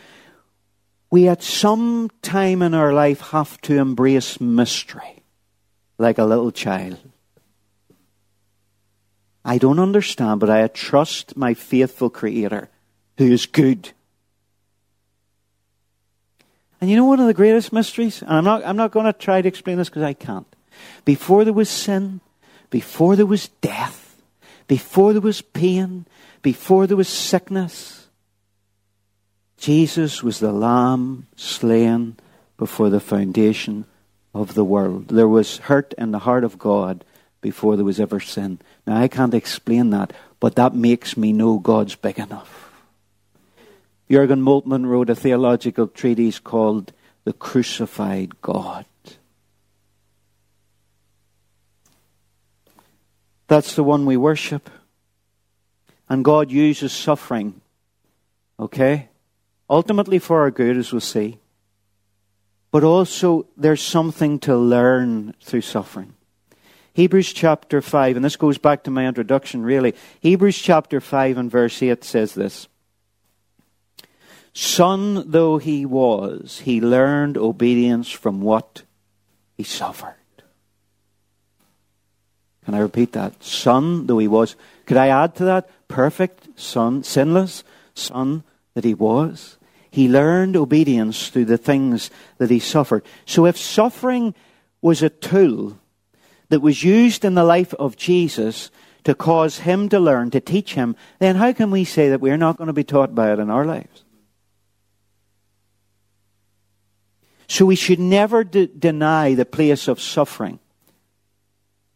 we 1.11 1.29
at 1.29 1.43
some 1.43 2.11
time 2.23 2.63
in 2.63 2.75
our 2.75 2.93
life 2.93 3.21
have 3.33 3.61
to 3.63 3.79
embrace 3.79 4.41
mystery 4.41 5.23
like 5.97 6.19
a 6.19 6.25
little 6.25 6.53
child. 6.53 6.99
I 9.45 9.59
don't 9.59 9.79
understand, 9.79 10.41
but 10.41 10.51
I 10.51 10.67
trust 10.69 11.37
my 11.37 11.55
faithful 11.55 12.11
Creator 12.11 12.69
who 13.17 13.33
is 13.33 13.47
good. 13.47 13.93
And 16.81 16.91
you 16.91 16.97
know 16.97 17.07
one 17.07 17.19
of 17.19 17.27
the 17.27 17.35
greatest 17.35 17.73
mysteries? 17.73 18.23
And 18.23 18.31
I'm 18.31 18.45
not, 18.45 18.65
I'm 18.65 18.77
not 18.77 18.93
going 18.93 19.07
to 19.07 19.13
try 19.13 19.41
to 19.41 19.49
explain 19.49 19.79
this 19.79 19.89
because 19.89 20.03
I 20.03 20.13
can't. 20.13 20.47
Before 21.05 21.45
there 21.45 21.53
was 21.53 21.69
sin, 21.69 22.21
before 22.71 23.17
there 23.17 23.27
was 23.27 23.49
death, 23.61 24.21
before 24.67 25.13
there 25.13 25.23
was 25.23 25.41
pain, 25.41 26.07
before 26.43 26.87
there 26.87 26.97
was 26.97 27.09
sickness, 27.09 28.09
Jesus 29.57 30.23
was 30.23 30.39
the 30.39 30.53
Lamb 30.53 31.27
slain 31.37 32.17
before 32.57 32.91
the 32.91 33.01
foundation 33.01 33.87
of 34.35 34.55
the 34.55 34.65
world. 34.65 35.09
There 35.09 35.29
was 35.29 35.59
hurt 35.59 35.95
in 35.99 36.13
the 36.13 36.21
heart 36.21 36.45
of 36.45 36.59
God 36.59 37.05
before 37.41 37.77
there 37.77 37.85
was 37.85 38.01
ever 38.01 38.21
sin. 38.21 38.61
Now, 38.87 39.01
I 39.01 39.09
can't 39.09 39.35
explain 39.35 39.91
that, 39.91 40.13
but 40.41 40.55
that 40.57 40.75
makes 40.75 41.17
me 41.17 41.33
know 41.33 41.59
God's 41.59 41.95
big 41.95 42.19
enough. 42.19 42.71
Jurgen 44.11 44.43
Moltmann 44.43 44.87
wrote 44.87 45.11
a 45.11 45.15
theological 45.15 45.87
treatise 45.87 46.39
called 46.39 46.93
The 47.25 47.33
Crucified 47.33 48.41
God. 48.41 48.87
That's 53.49 53.75
the 53.75 53.83
one 53.83 54.07
we 54.07 54.17
worship. 54.17 54.71
And 56.09 56.25
God 56.25 56.51
uses 56.51 56.93
suffering, 56.93 57.61
okay? 58.61 59.09
Ultimately 59.69 60.19
for 60.19 60.41
our 60.41 60.51
good, 60.51 60.77
as 60.77 60.93
we'll 60.93 61.01
see. 61.01 61.39
But 62.71 62.85
also, 62.85 63.47
there's 63.57 63.83
something 63.83 64.39
to 64.41 64.57
learn 64.57 65.35
through 65.43 65.63
suffering. 65.63 66.15
Hebrews 66.93 67.33
chapter 67.33 67.81
5, 67.81 68.17
and 68.17 68.25
this 68.25 68.37
goes 68.37 68.59
back 68.59 68.83
to 68.85 68.91
my 68.91 69.07
introduction 69.07 69.63
really. 69.63 69.95
Hebrews 70.21 70.59
chapter 70.59 71.01
5 71.01 71.39
and 71.39 71.51
verse 71.51 71.83
8 71.83 72.05
says 72.05 72.35
this 72.35 72.69
Son 74.53 75.31
though 75.31 75.59
he 75.59 75.87
was, 75.87 76.63
he 76.65 76.81
learned 76.81 77.37
obedience 77.37 78.11
from 78.11 78.41
what 78.41 78.83
he 79.57 79.63
suffered. 79.63 80.18
Can 82.69 82.75
I 82.75 82.81
repeat 82.81 83.13
that? 83.13 83.43
Son, 83.43 84.07
though 84.07 84.19
he 84.19 84.29
was. 84.29 84.55
Could 84.85 84.99
I 84.99 85.09
add 85.09 85.35
to 85.37 85.45
that? 85.45 85.71
Perfect 85.89 86.61
son, 86.61 87.03
sinless 87.03 87.65
son 87.95 88.45
that 88.75 88.85
he 88.85 88.93
was. 88.93 89.57
He 89.91 90.07
learned 90.07 90.55
obedience 90.55 91.31
through 91.31 91.47
the 91.47 91.57
things 91.57 92.11
that 92.37 92.51
he 92.51 92.59
suffered. 92.59 93.07
So 93.25 93.47
if 93.47 93.57
suffering 93.57 94.35
was 94.83 95.03
a 95.03 95.09
tool 95.09 95.79
that 96.51 96.61
was 96.61 96.85
used 96.85 97.25
in 97.25 97.37
the 97.37 97.43
life 97.43 97.73
of 97.73 97.97
Jesus 97.97 98.71
to 99.05 99.15
cause 99.15 99.61
him 99.61 99.89
to 99.89 99.99
learn, 99.99 100.31
to 100.33 100.39
teach 100.39 100.75
him, 100.75 100.95
then 101.21 101.37
how 101.37 101.55
can 101.55 101.71
we 101.71 101.85
say 101.85 102.11
that 102.11 102.21
we're 102.21 102.37
not 102.37 102.59
going 102.59 102.67
to 102.67 102.75
be 102.75 102.85
taught 102.85 103.15
by 103.15 103.33
it 103.33 103.39
in 103.39 103.49
our 103.49 103.65
lives? 103.65 104.05
So 107.47 107.65
we 107.65 107.77
should 107.77 107.99
never 107.99 108.45
de- 108.45 108.67
deny 108.67 109.33
the 109.33 109.47
place 109.47 109.89
of 109.89 110.03
suffering 110.03 110.61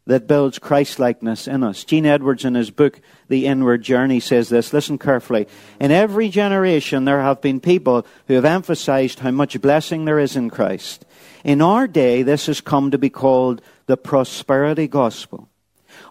that 0.07 0.26
builds 0.26 0.59
Christlikeness 0.59 1.46
in 1.46 1.62
us. 1.62 1.84
Gene 1.84 2.07
Edwards, 2.07 2.44
in 2.44 2.55
his 2.55 2.70
book, 2.70 3.00
The 3.28 3.46
Inward 3.46 3.82
Journey, 3.82 4.18
says 4.18 4.48
this. 4.48 4.72
Listen 4.72 4.98
carefully. 4.98 5.46
In 5.80 5.92
every 5.92 6.28
generation, 6.28 7.05
there 7.05 7.20
have 7.20 7.40
been 7.40 7.61
people 7.61 8.07
who 8.26 8.34
have 8.34 8.44
emphasized 8.44 9.20
how 9.20 9.30
much 9.30 9.61
blessing 9.61 10.05
there 10.05 10.18
is 10.18 10.34
in 10.34 10.50
Christ. 10.50 11.05
In 11.44 11.62
our 11.62 11.86
day, 11.86 12.22
this 12.22 12.46
has 12.46 12.61
come 12.61 12.90
to 12.90 12.98
be 12.98 13.11
called 13.11 13.62
the 13.86 13.96
prosperity 13.96 14.88
gospel. 14.88 15.48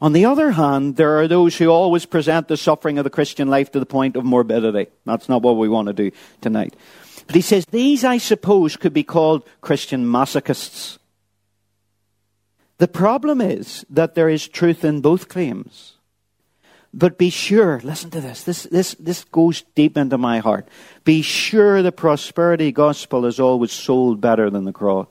On 0.02 0.14
the 0.14 0.26
other 0.26 0.52
hand, 0.52 0.96
there 0.96 1.20
are 1.20 1.28
those 1.28 1.58
who 1.58 1.68
always 1.68 2.06
present 2.06 2.48
the 2.48 2.58
suffering 2.58 2.98
of 2.98 3.04
the 3.04 3.10
Christian 3.10 3.50
life 3.50 3.72
to 3.72 3.80
the 3.80 3.86
point 3.86 4.16
of 4.16 4.24
morbidity. 4.24 4.88
That's 5.06 5.30
not 5.30 5.42
what 5.42 5.58
we 5.58 5.70
want 5.70 5.88
to 5.88 5.94
do 5.94 6.12
tonight. 6.40 6.76
But 7.28 7.36
he 7.36 7.42
says 7.42 7.66
these, 7.68 8.04
I 8.04 8.18
suppose, 8.18 8.78
could 8.78 8.94
be 8.94 9.04
called 9.04 9.48
Christian 9.62 10.06
masochists. 10.06 10.98
The 12.82 12.88
problem 12.88 13.42
is 13.42 13.86
that 13.92 14.16
there 14.16 14.28
is 14.28 14.48
truth 14.48 14.84
in 14.84 15.02
both 15.02 15.30
claims. 15.30 15.98
But 16.92 17.20
be 17.20 17.30
sure, 17.30 17.80
listen 17.84 18.10
to 18.10 18.20
this. 18.20 18.44
This, 18.44 18.64
this, 18.64 18.96
this 18.96 19.24
goes 19.24 19.62
deep 19.76 19.98
into 19.98 20.18
my 20.18 20.40
heart. 20.40 20.68
Be 21.04 21.22
sure 21.22 21.84
the 21.84 21.92
prosperity 21.92 22.72
gospel 22.72 23.28
is 23.28 23.40
always 23.40 23.72
sold 23.72 24.20
better 24.20 24.50
than 24.50 24.66
the 24.66 24.74
cross. 24.74 25.06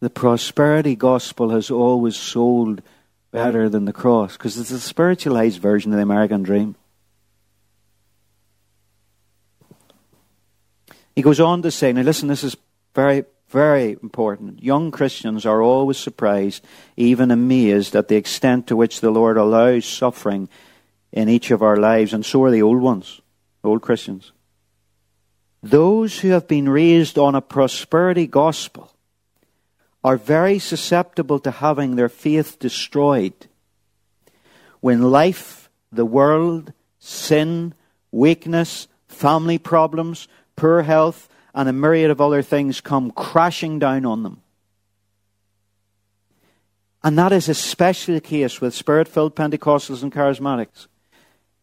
The 0.00 0.10
prosperity 0.10 0.96
gospel 0.96 1.50
has 1.50 1.70
always 1.70 2.16
sold 2.16 2.82
better 3.30 3.68
than 3.68 3.84
the 3.84 3.92
cross 3.92 4.32
because 4.32 4.58
it's 4.58 4.72
a 4.72 4.80
spiritualized 4.80 5.60
version 5.60 5.92
of 5.92 5.98
the 5.98 6.02
American 6.02 6.42
dream. 6.42 6.74
He 11.14 11.22
goes 11.22 11.40
on 11.40 11.62
to 11.62 11.70
say, 11.70 11.92
now 11.92 12.02
listen, 12.02 12.28
this 12.28 12.44
is 12.44 12.56
very, 12.94 13.24
very 13.48 13.92
important. 14.02 14.62
Young 14.62 14.90
Christians 14.90 15.46
are 15.46 15.62
always 15.62 15.96
surprised, 15.96 16.64
even 16.96 17.30
amazed, 17.30 17.94
at 17.94 18.08
the 18.08 18.16
extent 18.16 18.66
to 18.66 18.76
which 18.76 19.00
the 19.00 19.10
Lord 19.10 19.36
allows 19.36 19.86
suffering 19.86 20.48
in 21.12 21.28
each 21.28 21.52
of 21.52 21.62
our 21.62 21.76
lives, 21.76 22.12
and 22.12 22.26
so 22.26 22.42
are 22.42 22.50
the 22.50 22.62
old 22.62 22.82
ones, 22.82 23.20
old 23.62 23.82
Christians. 23.82 24.32
Those 25.62 26.18
who 26.18 26.28
have 26.28 26.48
been 26.48 26.68
raised 26.68 27.16
on 27.16 27.34
a 27.34 27.40
prosperity 27.40 28.26
gospel 28.26 28.90
are 30.02 30.16
very 30.16 30.58
susceptible 30.58 31.38
to 31.38 31.50
having 31.50 31.96
their 31.96 32.10
faith 32.10 32.58
destroyed 32.58 33.46
when 34.80 35.00
life, 35.00 35.70
the 35.90 36.04
world, 36.04 36.72
sin, 36.98 37.72
weakness, 38.10 38.86
family 39.08 39.56
problems, 39.56 40.28
poor 40.56 40.82
health, 40.82 41.28
and 41.54 41.68
a 41.68 41.72
myriad 41.72 42.10
of 42.10 42.20
other 42.20 42.42
things 42.42 42.80
come 42.80 43.10
crashing 43.10 43.78
down 43.78 44.04
on 44.04 44.22
them. 44.22 44.42
And 47.02 47.18
that 47.18 47.32
is 47.32 47.48
especially 47.48 48.14
the 48.14 48.20
case 48.20 48.60
with 48.60 48.74
spirit 48.74 49.08
filled 49.08 49.36
Pentecostals 49.36 50.02
and 50.02 50.12
charismatics. 50.12 50.86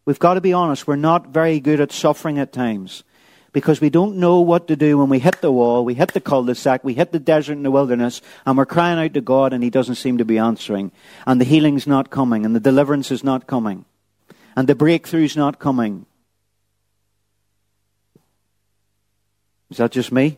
We've 0.06 0.20
got 0.20 0.36
to 0.36 0.42
be 0.42 0.54
honest, 0.54 0.88
we're 0.88 0.96
not 0.96 1.28
very 1.28 1.60
good 1.60 1.82
at 1.82 1.92
suffering 1.92 2.40
at 2.40 2.54
times 2.54 3.04
because 3.54 3.82
we 3.82 3.90
don't 3.90 4.18
know 4.18 4.40
what 4.40 4.68
to 4.68 4.76
do 4.76 4.98
when 4.98 5.10
we 5.10 5.20
hit 5.20 5.42
the 5.42 5.52
wall, 5.52 5.84
we 5.84 5.94
hit 5.94 6.14
the 6.14 6.22
cul 6.22 6.44
de 6.44 6.56
sac, 6.56 6.84
we 6.84 6.94
hit 6.94 7.12
the 7.12 7.20
desert 7.20 7.54
and 7.54 7.66
the 7.66 7.72
wilderness, 7.72 8.22
and 8.46 8.58
we're 8.58 8.66
crying 8.66 9.00
out 9.00 9.14
to 9.14 9.22
God 9.22 9.52
and 9.52 9.64
He 9.64 9.70
doesn't 9.70 9.96
seem 9.96 10.18
to 10.20 10.26
be 10.26 10.38
answering. 10.38 10.92
And 11.28 11.42
the 11.42 11.46
healing's 11.46 11.88
not 11.88 12.10
coming, 12.10 12.46
and 12.46 12.56
the 12.56 12.60
deliverance 12.60 13.12
is 13.12 13.24
not 13.24 13.48
coming, 13.48 13.86
and 14.56 14.68
the 14.68 14.76
breakthrough's 14.76 15.36
not 15.36 15.60
coming. 15.60 16.06
Is 19.72 19.78
that 19.78 19.92
just 19.92 20.12
me? 20.12 20.38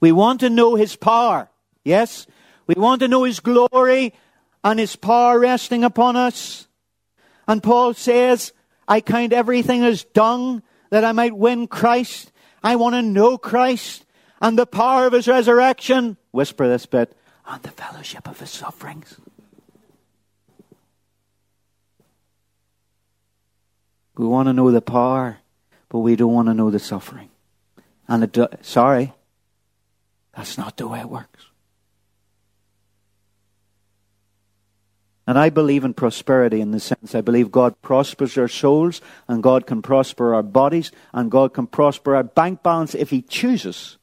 We 0.00 0.12
want 0.12 0.40
to 0.40 0.50
know 0.50 0.74
His 0.74 0.96
power. 0.96 1.48
Yes? 1.84 2.26
We 2.66 2.74
want 2.76 3.00
to 3.00 3.08
know 3.08 3.24
His 3.24 3.40
glory 3.40 4.14
and 4.62 4.78
His 4.78 4.96
power 4.96 5.38
resting 5.38 5.84
upon 5.84 6.16
us. 6.16 6.66
And 7.46 7.62
Paul 7.62 7.94
says, 7.94 8.52
I 8.86 9.00
count 9.00 9.32
everything 9.32 9.84
as 9.84 10.04
dung 10.04 10.62
that 10.90 11.04
I 11.04 11.12
might 11.12 11.36
win 11.36 11.68
Christ. 11.68 12.32
I 12.62 12.76
want 12.76 12.94
to 12.94 13.02
know 13.02 13.38
Christ 13.38 14.04
and 14.42 14.58
the 14.58 14.66
power 14.66 15.06
of 15.06 15.12
His 15.12 15.28
resurrection. 15.28 16.16
Whisper 16.32 16.68
this 16.68 16.86
bit. 16.86 17.16
and 17.46 17.62
the 17.62 17.70
fellowship 17.70 18.28
of 18.28 18.38
his 18.40 18.50
sufferings. 18.50 19.16
We 24.18 24.26
want 24.26 24.48
to 24.48 24.52
know 24.52 24.72
the 24.72 24.82
power, 24.82 25.38
but 25.88 26.00
we 26.00 26.16
don't 26.16 26.34
want 26.34 26.48
to 26.48 26.54
know 26.54 26.70
the 26.70 26.80
suffering. 26.80 27.30
And 28.08 28.24
it, 28.24 28.32
do, 28.32 28.48
sorry, 28.62 29.14
that's 30.36 30.58
not 30.58 30.76
the 30.76 30.88
way 30.88 30.98
it 30.98 31.08
works. 31.08 31.46
And 35.24 35.38
I 35.38 35.50
believe 35.50 35.84
in 35.84 35.94
prosperity 35.94 36.60
in 36.60 36.72
the 36.72 36.80
sense 36.80 37.14
I 37.14 37.20
believe 37.20 37.52
God 37.52 37.80
prospers 37.80 38.36
our 38.36 38.48
souls 38.48 39.00
and 39.28 39.42
God 39.42 39.66
can 39.66 39.82
prosper 39.82 40.34
our 40.34 40.42
bodies 40.42 40.90
and 41.12 41.30
God 41.30 41.54
can 41.54 41.66
prosper 41.66 42.16
our 42.16 42.24
bank 42.24 42.62
balance 42.62 42.94
if 42.94 43.10
He 43.10 43.22
chooses. 43.22 43.98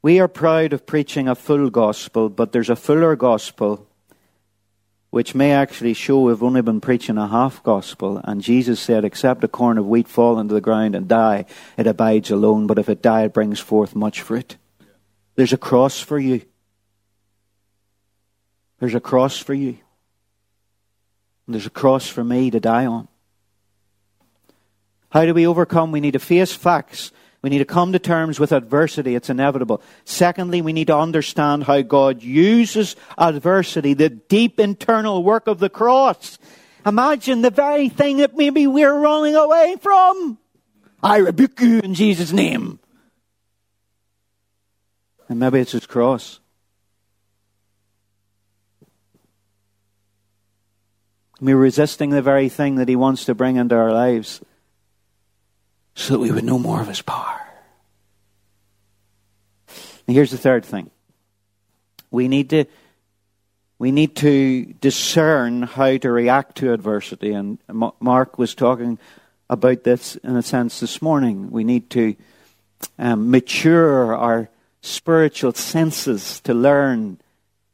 We 0.00 0.18
are 0.18 0.28
proud 0.28 0.72
of 0.72 0.86
preaching 0.86 1.28
a 1.28 1.34
full 1.34 1.70
gospel, 1.70 2.28
but 2.28 2.52
there's 2.52 2.70
a 2.70 2.76
fuller 2.76 3.14
gospel 3.14 3.87
which 5.10 5.34
may 5.34 5.52
actually 5.52 5.94
show 5.94 6.20
we've 6.20 6.42
only 6.42 6.60
been 6.60 6.80
preaching 6.80 7.16
a 7.16 7.28
half 7.28 7.62
gospel. 7.62 8.20
And 8.24 8.42
Jesus 8.42 8.78
said, 8.78 9.04
Except 9.04 9.42
a 9.44 9.48
corn 9.48 9.78
of 9.78 9.86
wheat 9.86 10.08
fall 10.08 10.38
into 10.38 10.54
the 10.54 10.60
ground 10.60 10.94
and 10.94 11.08
die, 11.08 11.46
it 11.76 11.86
abides 11.86 12.30
alone, 12.30 12.66
but 12.66 12.78
if 12.78 12.88
it 12.88 13.02
die, 13.02 13.24
it 13.24 13.32
brings 13.32 13.58
forth 13.58 13.96
much 13.96 14.20
fruit. 14.20 14.56
There's 15.34 15.52
a 15.52 15.58
cross 15.58 16.00
for 16.00 16.18
you. 16.18 16.42
There's 18.80 18.94
a 18.94 19.00
cross 19.00 19.38
for 19.38 19.54
you. 19.54 19.78
And 21.46 21.54
there's 21.54 21.66
a 21.66 21.70
cross 21.70 22.06
for 22.06 22.22
me 22.22 22.50
to 22.50 22.60
die 22.60 22.86
on. 22.86 23.08
How 25.10 25.24
do 25.24 25.32
we 25.32 25.46
overcome? 25.46 25.90
We 25.90 26.00
need 26.00 26.12
to 26.12 26.18
face 26.18 26.52
facts 26.52 27.12
we 27.40 27.50
need 27.50 27.58
to 27.58 27.64
come 27.64 27.92
to 27.92 27.98
terms 27.98 28.40
with 28.40 28.50
adversity. 28.50 29.14
It's 29.14 29.30
inevitable. 29.30 29.80
Secondly, 30.04 30.60
we 30.60 30.72
need 30.72 30.88
to 30.88 30.96
understand 30.96 31.64
how 31.64 31.82
God 31.82 32.22
uses 32.22 32.96
adversity, 33.16 33.94
the 33.94 34.10
deep 34.10 34.58
internal 34.58 35.22
work 35.22 35.46
of 35.46 35.60
the 35.60 35.70
cross. 35.70 36.38
Imagine 36.84 37.42
the 37.42 37.50
very 37.50 37.88
thing 37.88 38.16
that 38.18 38.36
maybe 38.36 38.66
we're 38.66 38.98
running 38.98 39.36
away 39.36 39.76
from. 39.80 40.38
I 41.00 41.18
rebuke 41.18 41.60
you 41.60 41.78
in 41.80 41.94
Jesus' 41.94 42.32
name. 42.32 42.80
And 45.28 45.38
maybe 45.38 45.60
it's 45.60 45.72
his 45.72 45.86
cross. 45.86 46.40
We're 51.40 51.56
resisting 51.56 52.10
the 52.10 52.22
very 52.22 52.48
thing 52.48 52.76
that 52.76 52.88
he 52.88 52.96
wants 52.96 53.26
to 53.26 53.34
bring 53.34 53.56
into 53.56 53.76
our 53.76 53.92
lives 53.92 54.40
so 55.98 56.12
that 56.12 56.20
we 56.20 56.30
would 56.30 56.44
know 56.44 56.60
more 56.60 56.80
of 56.80 56.86
his 56.86 57.02
power. 57.02 57.40
And 60.06 60.14
here's 60.14 60.30
the 60.30 60.38
third 60.38 60.64
thing. 60.64 60.90
We 62.12 62.28
need 62.28 62.50
to 62.50 62.66
we 63.80 63.90
need 63.90 64.16
to 64.16 64.64
discern 64.80 65.62
how 65.62 65.96
to 65.96 66.10
react 66.10 66.56
to 66.58 66.72
adversity 66.72 67.32
and 67.32 67.58
Mark 67.68 68.38
was 68.38 68.54
talking 68.54 68.98
about 69.50 69.82
this 69.82 70.14
in 70.16 70.36
a 70.36 70.42
sense 70.42 70.80
this 70.80 71.02
morning. 71.02 71.50
We 71.50 71.64
need 71.64 71.90
to 71.90 72.14
um, 72.98 73.30
mature 73.30 74.14
our 74.14 74.48
spiritual 74.82 75.52
senses 75.52 76.40
to 76.40 76.54
learn 76.54 77.18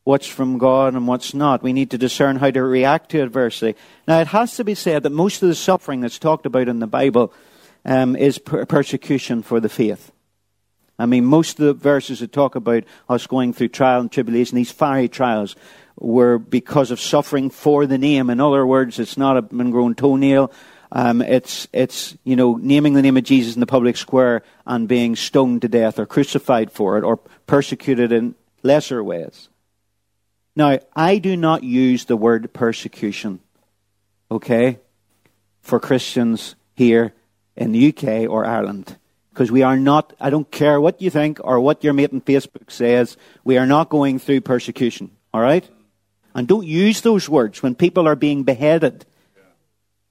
what's 0.04 0.26
from 0.26 0.56
God 0.58 0.94
and 0.94 1.06
what's 1.06 1.34
not. 1.34 1.62
We 1.62 1.72
need 1.72 1.90
to 1.90 1.98
discern 1.98 2.36
how 2.36 2.50
to 2.50 2.62
react 2.62 3.10
to 3.10 3.22
adversity. 3.22 3.78
Now, 4.08 4.20
it 4.20 4.28
has 4.28 4.56
to 4.56 4.64
be 4.64 4.74
said 4.74 5.02
that 5.02 5.10
most 5.10 5.42
of 5.42 5.48
the 5.48 5.54
suffering 5.54 6.00
that's 6.00 6.18
talked 6.18 6.46
about 6.46 6.68
in 6.68 6.78
the 6.78 6.86
Bible 6.86 7.32
um, 7.84 8.16
is 8.16 8.38
per- 8.38 8.64
persecution 8.66 9.42
for 9.42 9.60
the 9.60 9.68
faith. 9.68 10.10
I 10.98 11.06
mean, 11.06 11.24
most 11.24 11.58
of 11.58 11.66
the 11.66 11.74
verses 11.74 12.20
that 12.20 12.32
talk 12.32 12.54
about 12.54 12.84
us 13.08 13.26
going 13.26 13.52
through 13.52 13.68
trial 13.68 14.00
and 14.00 14.10
tribulation, 14.10 14.56
these 14.56 14.70
fiery 14.70 15.08
trials, 15.08 15.56
were 15.98 16.38
because 16.38 16.90
of 16.90 17.00
suffering 17.00 17.50
for 17.50 17.86
the 17.86 17.98
name. 17.98 18.30
In 18.30 18.40
other 18.40 18.66
words, 18.66 18.98
it's 18.98 19.16
not 19.16 19.36
a 19.36 19.56
ingrown 19.56 19.94
toenail. 19.96 20.52
Um, 20.92 21.22
it's, 21.22 21.66
it's, 21.72 22.16
you 22.22 22.36
know, 22.36 22.54
naming 22.54 22.94
the 22.94 23.02
name 23.02 23.16
of 23.16 23.24
Jesus 23.24 23.54
in 23.54 23.60
the 23.60 23.66
public 23.66 23.96
square 23.96 24.42
and 24.64 24.86
being 24.86 25.16
stoned 25.16 25.62
to 25.62 25.68
death 25.68 25.98
or 25.98 26.06
crucified 26.06 26.70
for 26.70 26.96
it 26.96 27.02
or 27.02 27.16
persecuted 27.46 28.12
in 28.12 28.36
lesser 28.62 29.02
ways. 29.02 29.48
Now, 30.54 30.78
I 30.94 31.18
do 31.18 31.36
not 31.36 31.64
use 31.64 32.04
the 32.04 32.16
word 32.16 32.52
persecution, 32.52 33.40
okay, 34.30 34.78
for 35.62 35.80
Christians 35.80 36.54
here 36.76 37.12
in 37.56 37.72
the 37.72 37.88
UK 37.88 38.28
or 38.28 38.44
Ireland. 38.44 38.96
Because 39.32 39.50
we 39.50 39.62
are 39.62 39.76
not, 39.76 40.12
I 40.20 40.30
don't 40.30 40.50
care 40.50 40.80
what 40.80 41.02
you 41.02 41.10
think 41.10 41.40
or 41.42 41.58
what 41.58 41.82
your 41.82 41.92
mate 41.92 42.12
on 42.12 42.20
Facebook 42.20 42.70
says, 42.70 43.16
we 43.42 43.58
are 43.58 43.66
not 43.66 43.88
going 43.88 44.18
through 44.18 44.42
persecution. 44.42 45.10
All 45.32 45.40
right? 45.40 45.68
And 46.34 46.46
don't 46.46 46.66
use 46.66 47.00
those 47.00 47.28
words 47.28 47.62
when 47.62 47.74
people 47.74 48.06
are 48.06 48.16
being 48.16 48.44
beheaded 48.44 49.06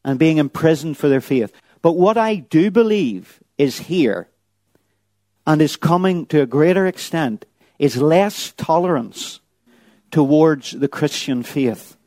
and 0.04 0.20
being 0.20 0.38
imprisoned 0.38 0.98
for 0.98 1.08
their 1.08 1.22
faith. 1.22 1.54
But 1.82 1.94
what 1.94 2.18
I 2.18 2.36
do 2.36 2.72
believe 2.72 3.41
is 3.58 3.80
here 3.80 4.30
and 5.46 5.62
is 5.62 5.76
coming 5.76 6.26
to 6.28 6.41
a 6.41 6.46
greater 6.46 6.86
extent 6.86 7.46
is 7.80 7.98
less 7.98 8.54
tolerance 8.56 9.41
towards 10.12 10.72
the 10.72 10.88
Christian 10.88 11.44
faith, 11.44 11.98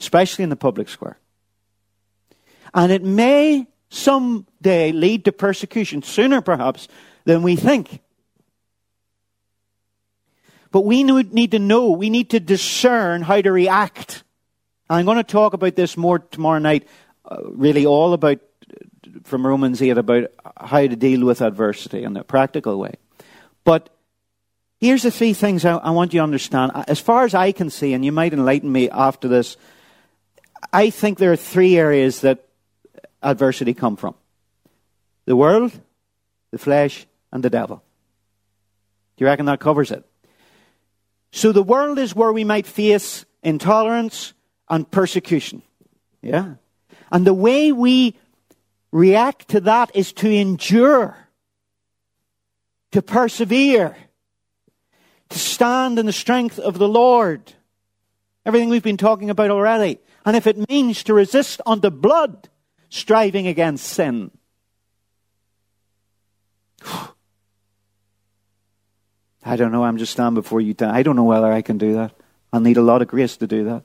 especially 0.00 0.44
in 0.44 0.50
the 0.50 0.56
public 0.56 0.88
square. 0.88 1.18
And 2.72 2.92
it 2.92 3.02
may 3.02 3.66
someday 3.94 4.92
lead 4.92 5.24
to 5.24 5.32
persecution, 5.32 6.02
sooner 6.02 6.40
perhaps 6.40 6.88
than 7.24 7.42
we 7.42 7.56
think. 7.56 8.00
But 10.70 10.82
we 10.82 11.04
need 11.04 11.52
to 11.52 11.58
know, 11.58 11.90
we 11.92 12.10
need 12.10 12.30
to 12.30 12.40
discern 12.40 13.22
how 13.22 13.40
to 13.40 13.52
react. 13.52 14.24
I'm 14.90 15.04
going 15.04 15.18
to 15.18 15.22
talk 15.22 15.54
about 15.54 15.76
this 15.76 15.96
more 15.96 16.18
tomorrow 16.18 16.58
night, 16.58 16.88
uh, 17.24 17.36
really 17.44 17.86
all 17.86 18.12
about, 18.12 18.40
from 19.22 19.46
Romans 19.46 19.80
8, 19.80 19.96
about 19.96 20.30
how 20.56 20.80
to 20.80 20.96
deal 20.96 21.24
with 21.24 21.40
adversity 21.40 22.02
in 22.02 22.16
a 22.16 22.24
practical 22.24 22.78
way. 22.78 22.94
But 23.62 23.88
here's 24.80 25.04
the 25.04 25.12
three 25.12 25.32
things 25.32 25.64
I, 25.64 25.76
I 25.76 25.90
want 25.90 26.12
you 26.12 26.18
to 26.18 26.24
understand. 26.24 26.72
As 26.88 26.98
far 26.98 27.24
as 27.24 27.34
I 27.34 27.52
can 27.52 27.70
see, 27.70 27.94
and 27.94 28.04
you 28.04 28.10
might 28.10 28.32
enlighten 28.32 28.70
me 28.70 28.90
after 28.90 29.28
this, 29.28 29.56
I 30.72 30.90
think 30.90 31.18
there 31.18 31.32
are 31.32 31.36
three 31.36 31.78
areas 31.78 32.20
that 32.22 32.48
adversity 33.24 33.74
come 33.74 33.96
from? 33.96 34.14
The 35.24 35.36
world, 35.36 35.72
the 36.50 36.58
flesh, 36.58 37.06
and 37.32 37.42
the 37.42 37.50
devil. 37.50 37.82
Do 39.16 39.24
you 39.24 39.26
reckon 39.26 39.46
that 39.46 39.60
covers 39.60 39.90
it? 39.90 40.04
So 41.32 41.50
the 41.50 41.62
world 41.62 41.98
is 41.98 42.14
where 42.14 42.32
we 42.32 42.44
might 42.44 42.66
face 42.66 43.24
intolerance 43.42 44.34
and 44.68 44.88
persecution. 44.88 45.62
Yeah? 46.22 46.54
And 47.10 47.26
the 47.26 47.34
way 47.34 47.72
we 47.72 48.16
react 48.92 49.48
to 49.48 49.60
that 49.60 49.90
is 49.94 50.12
to 50.14 50.30
endure, 50.30 51.16
to 52.92 53.02
persevere, 53.02 53.96
to 55.30 55.38
stand 55.38 55.98
in 55.98 56.06
the 56.06 56.12
strength 56.12 56.58
of 56.58 56.78
the 56.78 56.88
Lord. 56.88 57.52
Everything 58.46 58.68
we've 58.68 58.82
been 58.82 58.96
talking 58.96 59.30
about 59.30 59.50
already. 59.50 59.98
And 60.24 60.36
if 60.36 60.46
it 60.46 60.68
means 60.68 61.02
to 61.04 61.14
resist 61.14 61.60
unto 61.66 61.90
blood, 61.90 62.48
striving 62.94 63.48
against 63.48 63.84
sin. 63.84 64.30
I 69.44 69.56
don't 69.56 69.72
know. 69.72 69.82
I'm 69.84 69.98
just 69.98 70.12
standing 70.12 70.40
before 70.40 70.60
you. 70.60 70.76
I 70.80 71.02
don't 71.02 71.16
know 71.16 71.24
whether 71.24 71.50
I 71.52 71.60
can 71.60 71.76
do 71.76 71.94
that. 71.94 72.12
I'll 72.52 72.60
need 72.60 72.76
a 72.76 72.82
lot 72.82 73.02
of 73.02 73.08
grace 73.08 73.36
to 73.38 73.48
do 73.48 73.64
that. 73.64 73.82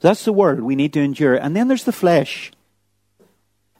that's 0.00 0.26
the 0.26 0.32
world 0.32 0.60
we 0.60 0.76
need 0.76 0.92
to 0.92 1.00
endure. 1.00 1.34
And 1.34 1.56
then 1.56 1.68
there's 1.68 1.84
the 1.84 1.92
flesh. 1.92 2.52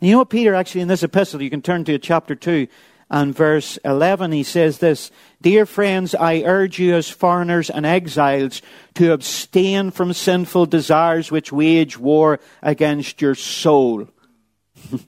And 0.01 0.09
you 0.09 0.13
know 0.13 0.19
what, 0.21 0.31
Peter, 0.31 0.55
actually, 0.55 0.81
in 0.81 0.89
this 0.89 1.03
epistle, 1.03 1.43
you 1.43 1.51
can 1.51 1.61
turn 1.61 1.85
to 1.85 1.99
chapter 1.99 2.35
2 2.35 2.67
and 3.09 3.35
verse 3.35 3.79
11, 3.85 4.33
he 4.33 4.43
says 4.43 4.79
this 4.79 5.11
Dear 5.41 5.65
friends, 5.65 6.15
I 6.15 6.43
urge 6.43 6.79
you 6.79 6.97
as 6.97 7.09
foreigners 7.09 7.71
and 7.71 7.87
exiles 7.87 8.63
to 8.95 9.13
abstain 9.13 9.93
from 9.93 10.13
sinful 10.13 10.67
desires 10.67 11.31
which 11.31 11.53
wage 11.53 11.99
war 11.99 12.41
against 12.63 13.23
your 13.23 13.37
soul. 13.37 14.09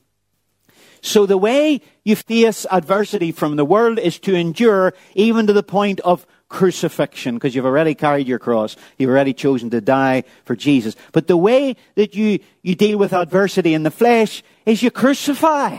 so 1.01 1.25
the 1.25 1.37
way 1.37 1.81
you 2.05 2.15
face 2.15 2.65
adversity 2.71 3.33
from 3.33 3.57
the 3.57 3.65
world 3.65 3.99
is 3.99 4.17
to 4.19 4.33
endure 4.33 4.93
even 5.13 5.47
to 5.47 5.53
the 5.53 5.63
point 5.63 5.99
of 6.01 6.25
crucifixion 6.47 7.35
because 7.35 7.53
you've 7.53 7.65
already 7.65 7.95
carried 7.95 8.27
your 8.27 8.39
cross. 8.39 8.77
You've 8.97 9.09
already 9.09 9.33
chosen 9.33 9.69
to 9.71 9.81
die 9.81 10.23
for 10.45 10.55
Jesus. 10.55 10.95
But 11.11 11.27
the 11.27 11.37
way 11.37 11.75
that 11.95 12.15
you, 12.15 12.39
you 12.63 12.75
deal 12.75 12.97
with 12.97 13.11
adversity 13.11 13.73
in 13.73 13.83
the 13.83 13.91
flesh 13.91 14.41
is 14.65 14.81
you 14.81 14.89
crucify. 14.89 15.77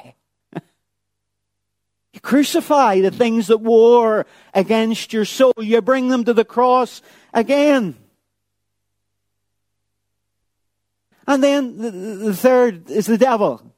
You 2.12 2.20
crucify 2.20 3.00
the 3.00 3.10
things 3.10 3.46
that 3.46 3.58
war 3.58 4.26
against 4.52 5.12
your 5.12 5.24
soul. 5.24 5.52
You 5.58 5.80
bring 5.80 6.08
them 6.08 6.24
to 6.24 6.34
the 6.34 6.44
cross 6.44 7.02
again. 7.32 7.96
And 11.26 11.44
then 11.44 11.78
the, 11.78 11.90
the 11.90 12.34
third 12.34 12.90
is 12.90 13.06
the 13.06 13.18
devil. 13.18 13.69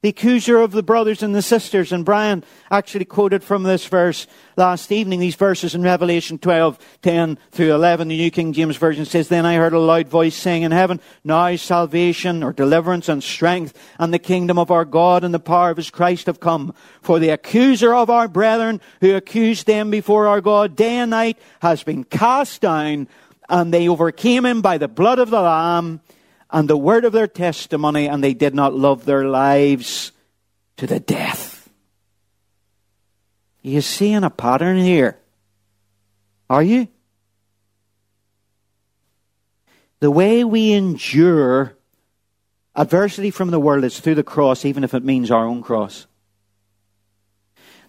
The 0.00 0.10
accuser 0.10 0.58
of 0.58 0.70
the 0.70 0.82
brothers 0.82 1.24
and 1.24 1.34
the 1.34 1.42
sisters. 1.42 1.90
And 1.90 2.04
Brian 2.04 2.44
actually 2.70 3.04
quoted 3.04 3.42
from 3.42 3.64
this 3.64 3.84
verse 3.86 4.28
last 4.56 4.92
evening, 4.92 5.18
these 5.18 5.34
verses 5.34 5.74
in 5.74 5.82
Revelation 5.82 6.38
12, 6.38 6.78
10 7.02 7.36
through 7.50 7.74
11. 7.74 8.06
The 8.06 8.16
New 8.16 8.30
King 8.30 8.52
James 8.52 8.76
Version 8.76 9.04
says, 9.04 9.26
Then 9.26 9.44
I 9.44 9.56
heard 9.56 9.72
a 9.72 9.80
loud 9.80 10.06
voice 10.06 10.36
saying 10.36 10.62
in 10.62 10.70
heaven, 10.70 11.00
Now 11.24 11.56
salvation 11.56 12.44
or 12.44 12.52
deliverance 12.52 13.08
and 13.08 13.24
strength 13.24 13.76
and 13.98 14.14
the 14.14 14.20
kingdom 14.20 14.56
of 14.56 14.70
our 14.70 14.84
God 14.84 15.24
and 15.24 15.34
the 15.34 15.40
power 15.40 15.70
of 15.70 15.76
his 15.76 15.90
Christ 15.90 16.26
have 16.26 16.38
come. 16.38 16.74
For 17.02 17.18
the 17.18 17.30
accuser 17.30 17.92
of 17.92 18.08
our 18.08 18.28
brethren 18.28 18.80
who 19.00 19.16
accused 19.16 19.66
them 19.66 19.90
before 19.90 20.28
our 20.28 20.40
God 20.40 20.76
day 20.76 20.98
and 20.98 21.10
night 21.10 21.38
has 21.60 21.82
been 21.82 22.04
cast 22.04 22.60
down 22.60 23.08
and 23.48 23.74
they 23.74 23.88
overcame 23.88 24.46
him 24.46 24.60
by 24.60 24.78
the 24.78 24.88
blood 24.88 25.18
of 25.18 25.30
the 25.30 25.40
Lamb 25.40 26.00
and 26.50 26.68
the 26.68 26.76
word 26.76 27.04
of 27.04 27.12
their 27.12 27.26
testimony, 27.26 28.06
and 28.06 28.22
they 28.22 28.34
did 28.34 28.54
not 28.54 28.74
love 28.74 29.04
their 29.04 29.24
lives 29.24 30.12
to 30.76 30.86
the 30.86 31.00
death. 31.00 31.68
You 33.62 33.80
seeing 33.80 34.24
a 34.24 34.30
pattern 34.30 34.78
here? 34.78 35.18
Are 36.48 36.62
you? 36.62 36.88
The 40.00 40.10
way 40.10 40.44
we 40.44 40.72
endure 40.72 41.76
adversity 42.74 43.30
from 43.30 43.50
the 43.50 43.60
world 43.60 43.84
is 43.84 43.98
through 43.98 44.14
the 44.14 44.22
cross, 44.22 44.64
even 44.64 44.84
if 44.84 44.94
it 44.94 45.04
means 45.04 45.30
our 45.30 45.44
own 45.44 45.62
cross. 45.62 46.06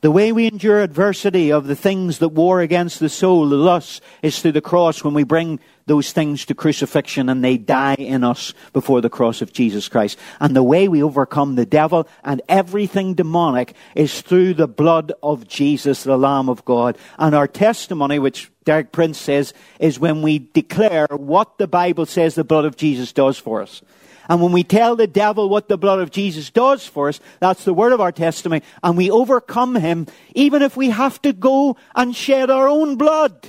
The 0.01 0.11
way 0.11 0.31
we 0.31 0.47
endure 0.47 0.81
adversity 0.81 1.51
of 1.51 1.67
the 1.67 1.75
things 1.75 2.19
that 2.19 2.29
war 2.29 2.61
against 2.61 3.01
the 3.01 3.09
soul, 3.09 3.49
the 3.49 3.57
lusts, 3.57 3.99
is 4.21 4.39
through 4.39 4.53
the 4.53 4.61
cross 4.61 5.03
when 5.03 5.13
we 5.13 5.23
bring 5.23 5.59
those 5.87 6.13
things 6.13 6.45
to 6.45 6.55
crucifixion 6.55 7.27
and 7.27 7.43
they 7.43 7.57
die 7.57 7.95
in 7.95 8.23
us 8.23 8.53
before 8.71 9.01
the 9.01 9.09
cross 9.09 9.41
of 9.41 9.51
Jesus 9.51 9.89
Christ. 9.89 10.17
And 10.39 10.55
the 10.55 10.63
way 10.63 10.87
we 10.87 11.03
overcome 11.03 11.55
the 11.55 11.65
devil 11.65 12.07
and 12.23 12.41
everything 12.47 13.13
demonic 13.13 13.73
is 13.93 14.21
through 14.21 14.53
the 14.53 14.69
blood 14.69 15.11
of 15.21 15.49
Jesus, 15.49 16.03
the 16.03 16.17
Lamb 16.17 16.47
of 16.47 16.63
God. 16.63 16.97
And 17.17 17.35
our 17.35 17.47
testimony, 17.47 18.19
which 18.19 18.49
Derek 18.63 18.93
Prince 18.93 19.17
says, 19.17 19.53
is 19.81 19.99
when 19.99 20.21
we 20.21 20.39
declare 20.39 21.07
what 21.09 21.57
the 21.57 21.67
Bible 21.67 22.05
says 22.05 22.35
the 22.35 22.45
blood 22.45 22.63
of 22.63 22.77
Jesus 22.77 23.11
does 23.11 23.37
for 23.37 23.61
us. 23.61 23.81
And 24.29 24.41
when 24.43 24.51
we 24.51 24.63
tell 24.63 24.95
the 24.95 25.07
devil 25.07 25.49
what 25.49 25.67
the 25.67 25.77
blood 25.77 25.99
of 25.99 26.11
Jesus 26.11 26.51
does 26.51 26.85
for 26.85 27.09
us, 27.09 27.19
that's 27.39 27.65
the 27.65 27.73
word 27.73 27.91
of 27.91 27.99
our 27.99 28.11
testimony, 28.11 28.61
and 28.83 28.95
we 28.95 29.09
overcome 29.09 29.75
him, 29.75 30.05
even 30.35 30.61
if 30.61 30.77
we 30.77 30.91
have 30.91 31.19
to 31.23 31.33
go 31.33 31.77
and 31.95 32.15
shed 32.15 32.51
our 32.51 32.69
own 32.69 32.95
blood, 32.95 33.47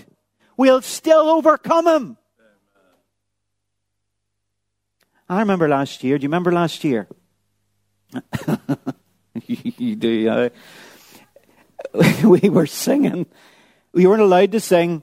we'll 0.57 0.81
still 0.81 1.29
overcome 1.29 1.87
him. 1.87 2.17
I 5.29 5.41
remember 5.41 5.69
last 5.69 6.03
year. 6.03 6.19
Do 6.19 6.25
you 6.25 6.29
remember 6.29 6.51
last 6.51 6.83
year? 6.83 7.07
you 9.47 9.95
do. 9.95 10.51
We 12.25 12.49
were 12.49 12.67
singing. 12.67 13.27
We 13.93 14.07
weren't 14.07 14.23
allowed 14.23 14.53
to 14.53 14.61
sing. 14.61 15.03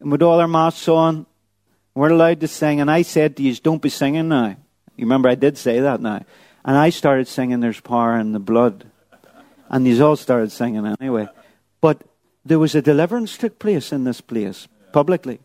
And 0.00 0.10
with 0.10 0.22
all 0.22 0.40
our 0.40 0.48
masks 0.48 0.88
on, 0.88 1.26
we're 2.00 2.12
allowed 2.12 2.40
to 2.40 2.48
sing, 2.48 2.80
and 2.80 2.90
I 2.90 3.02
said 3.02 3.36
to 3.36 3.42
you, 3.42 3.54
don't 3.56 3.82
be 3.82 3.90
singing 3.90 4.28
now. 4.28 4.56
You 4.96 5.04
remember 5.04 5.28
I 5.28 5.34
did 5.34 5.58
say 5.58 5.80
that 5.80 6.00
now. 6.00 6.24
And 6.64 6.74
I 6.74 6.88
started 6.88 7.28
singing 7.28 7.60
There's 7.60 7.80
Power 7.80 8.18
in 8.18 8.32
the 8.32 8.38
Blood. 8.38 8.86
And 9.68 9.84
these 9.84 10.00
all 10.00 10.16
started 10.16 10.50
singing 10.50 10.86
anyway. 10.98 11.28
But 11.82 12.00
there 12.42 12.58
was 12.58 12.74
a 12.74 12.80
deliverance 12.80 13.36
took 13.36 13.58
place 13.58 13.92
in 13.92 14.04
this 14.04 14.22
place, 14.22 14.66
publicly. 14.92 15.40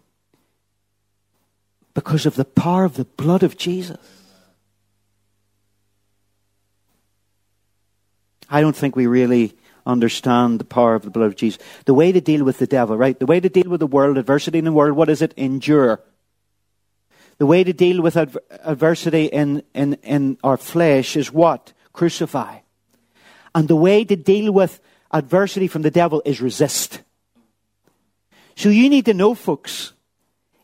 Because 1.94 2.26
of 2.26 2.36
the 2.36 2.46
power 2.46 2.86
of 2.86 2.96
the 2.96 3.04
blood 3.04 3.44
of 3.44 3.58
Jesus. 3.58 3.98
I 8.50 8.62
don't 8.62 8.78
think 8.78 8.96
we 8.96 9.08
really 9.08 9.58
understand 9.86 10.60
the 10.62 10.64
power 10.64 10.96
of 10.96 11.02
the 11.04 11.10
blood 11.10 11.28
of 11.28 11.36
Jesus. 11.36 11.62
The 11.84 11.94
way 11.94 12.14
to 12.14 12.22
deal 12.22 12.46
with 12.46 12.60
the 12.60 12.68
devil, 12.68 12.96
right? 12.96 13.20
The 13.20 13.26
way 13.26 13.42
to 13.42 13.50
deal 13.50 13.70
with 13.70 13.82
the 13.82 13.88
world, 13.88 14.18
adversity 14.18 14.60
in 14.60 14.64
the 14.64 14.72
world, 14.72 14.96
what 14.96 15.10
is 15.10 15.22
it? 15.22 15.34
Endure. 15.36 16.02
The 17.38 17.46
way 17.46 17.64
to 17.64 17.74
deal 17.74 18.02
with 18.02 18.16
adver- 18.16 18.42
adversity 18.64 19.26
in, 19.26 19.64
in, 19.74 19.96
in 20.04 20.38
our 20.44 20.58
flesh 20.58 21.16
is 21.16 21.32
what? 21.32 21.74
Crucify. 21.94 22.60
And 23.54 23.68
the 23.68 23.76
way 23.76 24.06
to 24.06 24.16
deal 24.16 24.52
with 24.52 24.80
adversity 25.12 25.68
from 25.68 25.82
the 25.82 25.92
devil 25.92 26.22
is 26.26 26.42
resist. 26.42 27.02
So 28.56 28.70
you 28.70 28.90
need 28.90 29.06
to 29.06 29.14
know, 29.14 29.34
folks, 29.34 29.94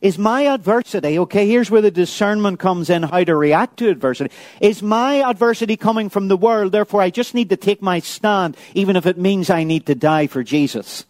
is 0.00 0.18
my 0.18 0.42
adversity, 0.42 1.18
okay, 1.20 1.46
here's 1.46 1.70
where 1.70 1.80
the 1.80 1.90
discernment 1.90 2.58
comes 2.58 2.90
in, 2.90 3.04
how 3.04 3.22
to 3.22 3.36
react 3.36 3.78
to 3.78 3.88
adversity. 3.88 4.34
Is 4.60 4.82
my 4.82 5.22
adversity 5.22 5.76
coming 5.76 6.08
from 6.08 6.26
the 6.26 6.36
world, 6.36 6.72
therefore 6.72 7.00
I 7.00 7.10
just 7.10 7.34
need 7.34 7.50
to 7.50 7.56
take 7.56 7.80
my 7.80 8.00
stand, 8.00 8.56
even 8.74 8.96
if 8.96 9.06
it 9.06 9.16
means 9.16 9.48
I 9.48 9.62
need 9.62 9.86
to 9.86 9.94
die 9.94 10.26
for 10.26 10.42
Jesus? 10.42 11.06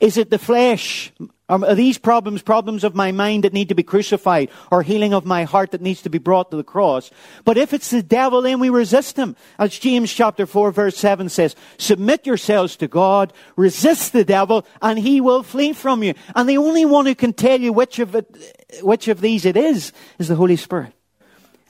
Is 0.00 0.16
it 0.16 0.30
the 0.30 0.38
flesh? 0.38 1.12
Um, 1.52 1.64
are 1.64 1.74
these 1.74 1.98
problems 1.98 2.40
problems 2.40 2.82
of 2.82 2.94
my 2.94 3.12
mind 3.12 3.44
that 3.44 3.52
need 3.52 3.68
to 3.68 3.74
be 3.74 3.82
crucified 3.82 4.48
or 4.70 4.82
healing 4.82 5.12
of 5.12 5.26
my 5.26 5.44
heart 5.44 5.72
that 5.72 5.82
needs 5.82 6.00
to 6.00 6.08
be 6.08 6.16
brought 6.16 6.50
to 6.50 6.56
the 6.56 6.64
cross? 6.64 7.10
But 7.44 7.58
if 7.58 7.74
it's 7.74 7.90
the 7.90 8.02
devil, 8.02 8.40
then 8.40 8.58
we 8.58 8.70
resist 8.70 9.18
him. 9.18 9.36
As 9.58 9.78
James 9.78 10.10
chapter 10.10 10.46
4 10.46 10.70
verse 10.70 10.96
7 10.96 11.28
says, 11.28 11.54
submit 11.76 12.26
yourselves 12.26 12.74
to 12.76 12.88
God, 12.88 13.34
resist 13.54 14.14
the 14.14 14.24
devil, 14.24 14.66
and 14.80 14.98
he 14.98 15.20
will 15.20 15.42
flee 15.42 15.74
from 15.74 16.02
you. 16.02 16.14
And 16.34 16.48
the 16.48 16.56
only 16.56 16.86
one 16.86 17.04
who 17.04 17.14
can 17.14 17.34
tell 17.34 17.60
you 17.60 17.70
which 17.70 17.98
of 17.98 18.14
it, 18.14 18.34
which 18.80 19.08
of 19.08 19.20
these 19.20 19.44
it 19.44 19.58
is, 19.58 19.92
is 20.18 20.28
the 20.28 20.36
Holy 20.36 20.56
Spirit. 20.56 20.94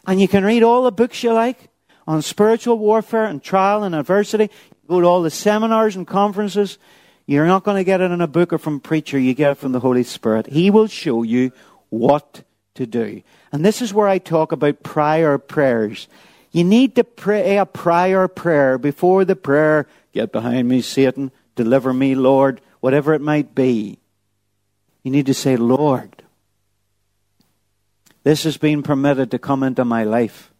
And 0.06 0.20
you 0.20 0.28
can 0.28 0.44
read 0.44 0.62
all 0.62 0.84
the 0.84 0.92
books 0.92 1.24
you 1.24 1.32
like 1.32 1.70
on 2.06 2.22
spiritual 2.22 2.78
warfare 2.78 3.24
and 3.24 3.42
trial 3.42 3.82
and 3.82 3.96
adversity. 3.96 4.48
Go 4.86 5.00
to 5.00 5.06
all 5.08 5.22
the 5.22 5.30
seminars 5.30 5.96
and 5.96 6.06
conferences. 6.06 6.78
You're 7.26 7.46
not 7.46 7.64
going 7.64 7.76
to 7.76 7.84
get 7.84 8.00
it 8.00 8.10
in 8.10 8.20
a 8.20 8.26
book 8.26 8.52
or 8.52 8.58
from 8.58 8.76
a 8.76 8.80
preacher. 8.80 9.18
You 9.18 9.34
get 9.34 9.52
it 9.52 9.58
from 9.58 9.72
the 9.72 9.80
Holy 9.80 10.02
Spirit. 10.02 10.46
He 10.46 10.70
will 10.70 10.88
show 10.88 11.22
you 11.22 11.52
what 11.88 12.42
to 12.74 12.86
do. 12.86 13.22
And 13.52 13.64
this 13.64 13.82
is 13.82 13.94
where 13.94 14.08
I 14.08 14.18
talk 14.18 14.52
about 14.52 14.82
prior 14.82 15.38
prayers. 15.38 16.08
You 16.50 16.64
need 16.64 16.96
to 16.96 17.04
pray 17.04 17.56
a 17.56 17.66
prior 17.66 18.28
prayer 18.28 18.76
before 18.78 19.24
the 19.24 19.36
prayer, 19.36 19.86
get 20.12 20.32
behind 20.32 20.68
me, 20.68 20.82
Satan, 20.82 21.30
deliver 21.54 21.92
me, 21.92 22.14
Lord, 22.14 22.60
whatever 22.80 23.14
it 23.14 23.20
might 23.20 23.54
be. 23.54 23.98
You 25.02 25.10
need 25.10 25.26
to 25.26 25.34
say, 25.34 25.56
Lord, 25.56 26.22
this 28.22 28.44
has 28.44 28.56
been 28.56 28.82
permitted 28.82 29.30
to 29.30 29.38
come 29.38 29.62
into 29.62 29.84
my 29.84 30.04
life. 30.04 30.52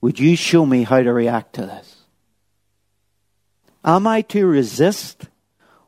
Would 0.00 0.18
you 0.18 0.36
show 0.36 0.64
me 0.64 0.82
how 0.84 1.02
to 1.02 1.12
react 1.12 1.54
to 1.54 1.62
this? 1.62 1.99
Am 3.84 4.06
I 4.06 4.22
to 4.22 4.46
resist 4.46 5.28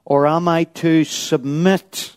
or 0.05 0.27
am 0.27 0.49
I 0.49 0.65
to 0.65 1.05
submit? 1.05 2.17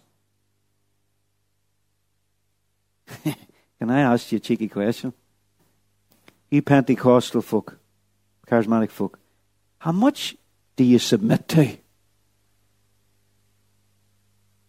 Can 3.24 3.90
I 3.90 4.02
ask 4.02 4.32
you 4.32 4.38
a 4.38 4.40
cheeky 4.40 4.68
question? 4.70 5.14
You 6.50 6.62
Pentecostal 6.62 7.42
folk, 7.42 7.78
charismatic 8.48 8.90
folk, 8.90 9.20
how 9.80 9.92
much 9.92 10.38
do 10.76 10.84
you 10.84 11.00
submit 11.00 11.48
to? 11.50 11.78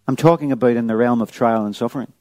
I'm 0.09 0.17
talking 0.17 0.53
about 0.53 0.77
in 0.77 0.87
the 0.87 0.97
realm 0.97 1.21
of 1.21 1.33
trial 1.33 1.65
and 1.67 1.75
suffering. 1.75 2.13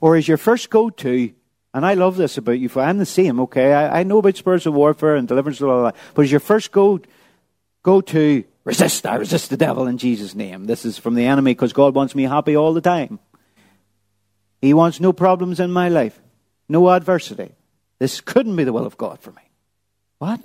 Or 0.00 0.16
is 0.16 0.26
your 0.26 0.36
first 0.36 0.70
go 0.70 0.90
to 0.90 1.32
and 1.74 1.86
I 1.86 1.94
love 1.94 2.16
this 2.16 2.36
about 2.36 2.58
you. 2.58 2.70
I'm 2.76 2.98
the 2.98 3.06
same, 3.06 3.40
okay? 3.40 3.72
I, 3.72 4.00
I 4.00 4.02
know 4.02 4.18
about 4.18 4.36
spiritual 4.36 4.74
warfare 4.74 5.16
and 5.16 5.26
deliverance 5.26 5.60
and 5.60 5.70
all 5.70 5.84
that. 5.84 5.96
But 6.14 6.22
as 6.22 6.30
your 6.30 6.40
first 6.40 6.70
go, 6.70 7.00
go 7.82 8.00
to 8.02 8.44
resist, 8.64 9.06
I 9.06 9.16
resist 9.16 9.48
the 9.50 9.56
devil 9.56 9.86
in 9.86 9.96
Jesus' 9.96 10.34
name. 10.34 10.66
This 10.66 10.84
is 10.84 10.98
from 10.98 11.14
the 11.14 11.24
enemy 11.24 11.52
because 11.52 11.72
God 11.72 11.94
wants 11.94 12.14
me 12.14 12.24
happy 12.24 12.56
all 12.56 12.74
the 12.74 12.82
time. 12.82 13.18
He 14.60 14.74
wants 14.74 15.00
no 15.00 15.12
problems 15.12 15.60
in 15.60 15.72
my 15.72 15.88
life, 15.88 16.20
no 16.68 16.90
adversity. 16.90 17.52
This 17.98 18.20
couldn't 18.20 18.56
be 18.56 18.64
the 18.64 18.72
will 18.72 18.86
of 18.86 18.96
God 18.96 19.20
for 19.20 19.32
me. 19.32 19.42
What? 20.18 20.40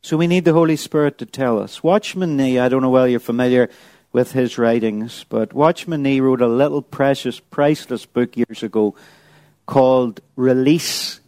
So 0.00 0.16
we 0.16 0.26
need 0.26 0.44
the 0.44 0.52
Holy 0.52 0.76
Spirit 0.76 1.18
to 1.18 1.26
tell 1.26 1.58
us. 1.58 1.82
Watchman 1.82 2.36
Nee, 2.36 2.58
I 2.58 2.68
don't 2.68 2.82
know 2.82 2.90
whether 2.90 3.08
you're 3.08 3.20
familiar 3.20 3.70
with 4.12 4.32
his 4.32 4.58
writings. 4.58 5.24
But 5.28 5.52
Watchman 5.52 6.02
Nee 6.02 6.20
wrote 6.20 6.40
a 6.40 6.48
little 6.48 6.82
precious, 6.82 7.40
priceless 7.40 8.06
book 8.06 8.36
years 8.36 8.62
ago 8.62 8.94
called 9.66 10.20
Release 10.36 11.20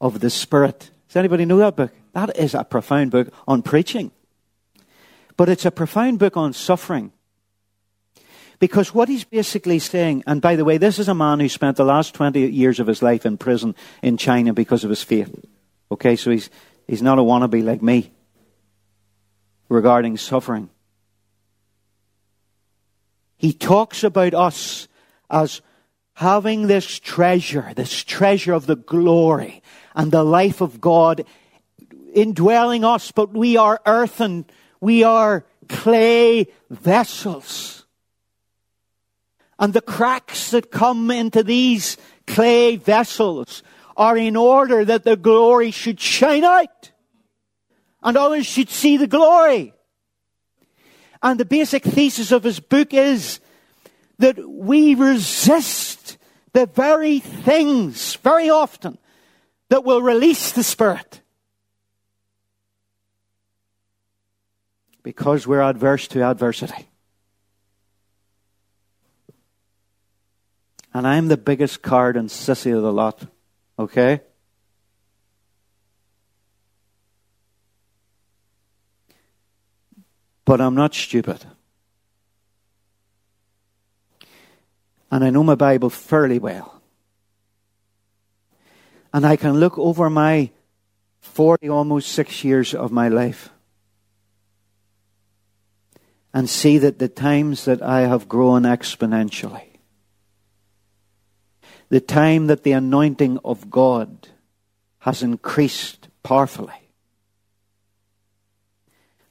of 0.00 0.20
the 0.20 0.30
Spirit. 0.30 0.90
Does 1.08 1.16
anybody 1.16 1.44
know 1.44 1.58
that 1.58 1.76
book? 1.76 1.92
That 2.12 2.36
is 2.36 2.54
a 2.54 2.64
profound 2.64 3.10
book 3.10 3.32
on 3.46 3.62
preaching. 3.62 4.10
But 5.36 5.48
it's 5.48 5.64
a 5.64 5.70
profound 5.70 6.18
book 6.18 6.36
on 6.36 6.52
suffering. 6.52 7.12
Because 8.58 8.94
what 8.94 9.08
he's 9.08 9.24
basically 9.24 9.80
saying, 9.80 10.22
and 10.26 10.40
by 10.40 10.54
the 10.54 10.64
way, 10.64 10.78
this 10.78 11.00
is 11.00 11.08
a 11.08 11.14
man 11.14 11.40
who 11.40 11.48
spent 11.48 11.76
the 11.76 11.84
last 11.84 12.14
20 12.14 12.48
years 12.48 12.78
of 12.78 12.86
his 12.86 13.02
life 13.02 13.26
in 13.26 13.36
prison 13.36 13.74
in 14.02 14.16
China 14.16 14.52
because 14.52 14.84
of 14.84 14.90
his 14.90 15.02
faith. 15.02 15.34
Okay, 15.90 16.14
so 16.14 16.30
he's, 16.30 16.48
he's 16.86 17.02
not 17.02 17.18
a 17.18 17.22
wannabe 17.22 17.64
like 17.64 17.82
me 17.82 18.12
regarding 19.68 20.16
suffering. 20.16 20.70
He 23.42 23.52
talks 23.52 24.04
about 24.04 24.34
us 24.34 24.86
as 25.28 25.62
having 26.14 26.68
this 26.68 27.00
treasure, 27.00 27.72
this 27.74 28.04
treasure 28.04 28.52
of 28.52 28.66
the 28.66 28.76
glory 28.76 29.64
and 29.96 30.12
the 30.12 30.22
life 30.22 30.60
of 30.60 30.80
God 30.80 31.24
indwelling 32.14 32.84
us, 32.84 33.10
but 33.10 33.32
we 33.32 33.56
are 33.56 33.80
earthen, 33.84 34.46
we 34.80 35.02
are 35.02 35.44
clay 35.68 36.46
vessels. 36.70 37.84
And 39.58 39.72
the 39.72 39.80
cracks 39.80 40.52
that 40.52 40.70
come 40.70 41.10
into 41.10 41.42
these 41.42 41.96
clay 42.28 42.76
vessels 42.76 43.64
are 43.96 44.16
in 44.16 44.36
order 44.36 44.84
that 44.84 45.02
the 45.02 45.16
glory 45.16 45.72
should 45.72 45.98
shine 45.98 46.44
out 46.44 46.92
and 48.04 48.16
others 48.16 48.46
should 48.46 48.70
see 48.70 48.96
the 48.98 49.08
glory. 49.08 49.74
And 51.22 51.38
the 51.38 51.44
basic 51.44 51.84
thesis 51.84 52.32
of 52.32 52.42
his 52.42 52.58
book 52.58 52.92
is 52.92 53.40
that 54.18 54.38
we 54.48 54.94
resist 54.94 56.18
the 56.52 56.66
very 56.66 57.20
things, 57.20 58.16
very 58.16 58.50
often, 58.50 58.98
that 59.68 59.84
will 59.84 60.02
release 60.02 60.52
the 60.52 60.64
Spirit. 60.64 61.20
Because 65.02 65.46
we're 65.46 65.62
adverse 65.62 66.06
to 66.08 66.22
adversity. 66.22 66.88
And 70.94 71.06
I'm 71.06 71.28
the 71.28 71.36
biggest 71.36 71.82
card 71.82 72.16
and 72.16 72.28
sissy 72.28 72.76
of 72.76 72.82
the 72.82 72.92
lot. 72.92 73.26
Okay? 73.78 74.20
But 80.44 80.60
I'm 80.60 80.74
not 80.74 80.94
stupid. 80.94 81.44
And 85.10 85.24
I 85.24 85.30
know 85.30 85.44
my 85.44 85.54
Bible 85.54 85.90
fairly 85.90 86.38
well. 86.38 86.80
And 89.12 89.26
I 89.26 89.36
can 89.36 89.60
look 89.60 89.78
over 89.78 90.08
my 90.08 90.50
40, 91.20 91.68
almost 91.68 92.12
six 92.12 92.42
years 92.42 92.74
of 92.74 92.90
my 92.90 93.08
life 93.08 93.50
and 96.34 96.48
see 96.48 96.78
that 96.78 96.98
the 96.98 97.08
times 97.08 97.66
that 97.66 97.82
I 97.82 98.02
have 98.02 98.28
grown 98.28 98.62
exponentially, 98.62 99.78
the 101.90 102.00
time 102.00 102.46
that 102.46 102.62
the 102.62 102.72
anointing 102.72 103.38
of 103.44 103.70
God 103.70 104.28
has 105.00 105.22
increased 105.22 106.08
powerfully, 106.22 106.81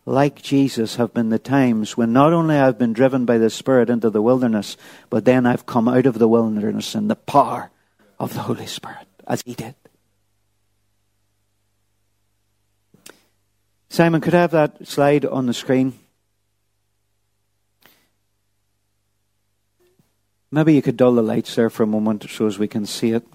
like 0.05 0.41
Jesus, 0.41 0.95
have 0.95 1.13
been 1.13 1.29
the 1.29 1.39
times 1.39 1.95
when 1.95 2.11
not 2.11 2.33
only 2.33 2.55
I've 2.55 2.77
been 2.77 2.93
driven 2.93 3.25
by 3.25 3.37
the 3.37 3.49
Spirit 3.49 3.89
into 3.89 4.09
the 4.09 4.21
wilderness, 4.21 4.77
but 5.09 5.25
then 5.25 5.45
I've 5.45 5.65
come 5.65 5.87
out 5.87 6.05
of 6.05 6.17
the 6.17 6.27
wilderness 6.27 6.95
in 6.95 7.07
the 7.07 7.15
power 7.15 7.69
of 8.19 8.33
the 8.33 8.41
Holy 8.41 8.65
Spirit, 8.65 9.07
as 9.27 9.41
He 9.45 9.53
did. 9.53 9.75
Simon, 13.89 14.21
could 14.21 14.33
I 14.33 14.41
have 14.41 14.51
that 14.51 14.87
slide 14.87 15.25
on 15.25 15.45
the 15.45 15.53
screen? 15.53 15.93
Maybe 20.49 20.73
you 20.73 20.81
could 20.81 20.97
dull 20.97 21.13
the 21.13 21.21
lights 21.21 21.55
there 21.55 21.69
for 21.69 21.83
a 21.83 21.87
moment 21.87 22.25
so 22.29 22.45
as 22.47 22.57
we 22.57 22.67
can 22.67 22.85
see 22.85 23.11
it. 23.11 23.25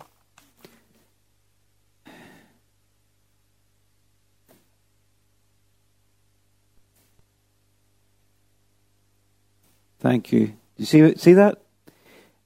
Thank 10.06 10.30
you. 10.30 10.46
Do 10.46 10.54
you 10.76 10.84
see, 10.84 11.16
see 11.16 11.32
that? 11.32 11.60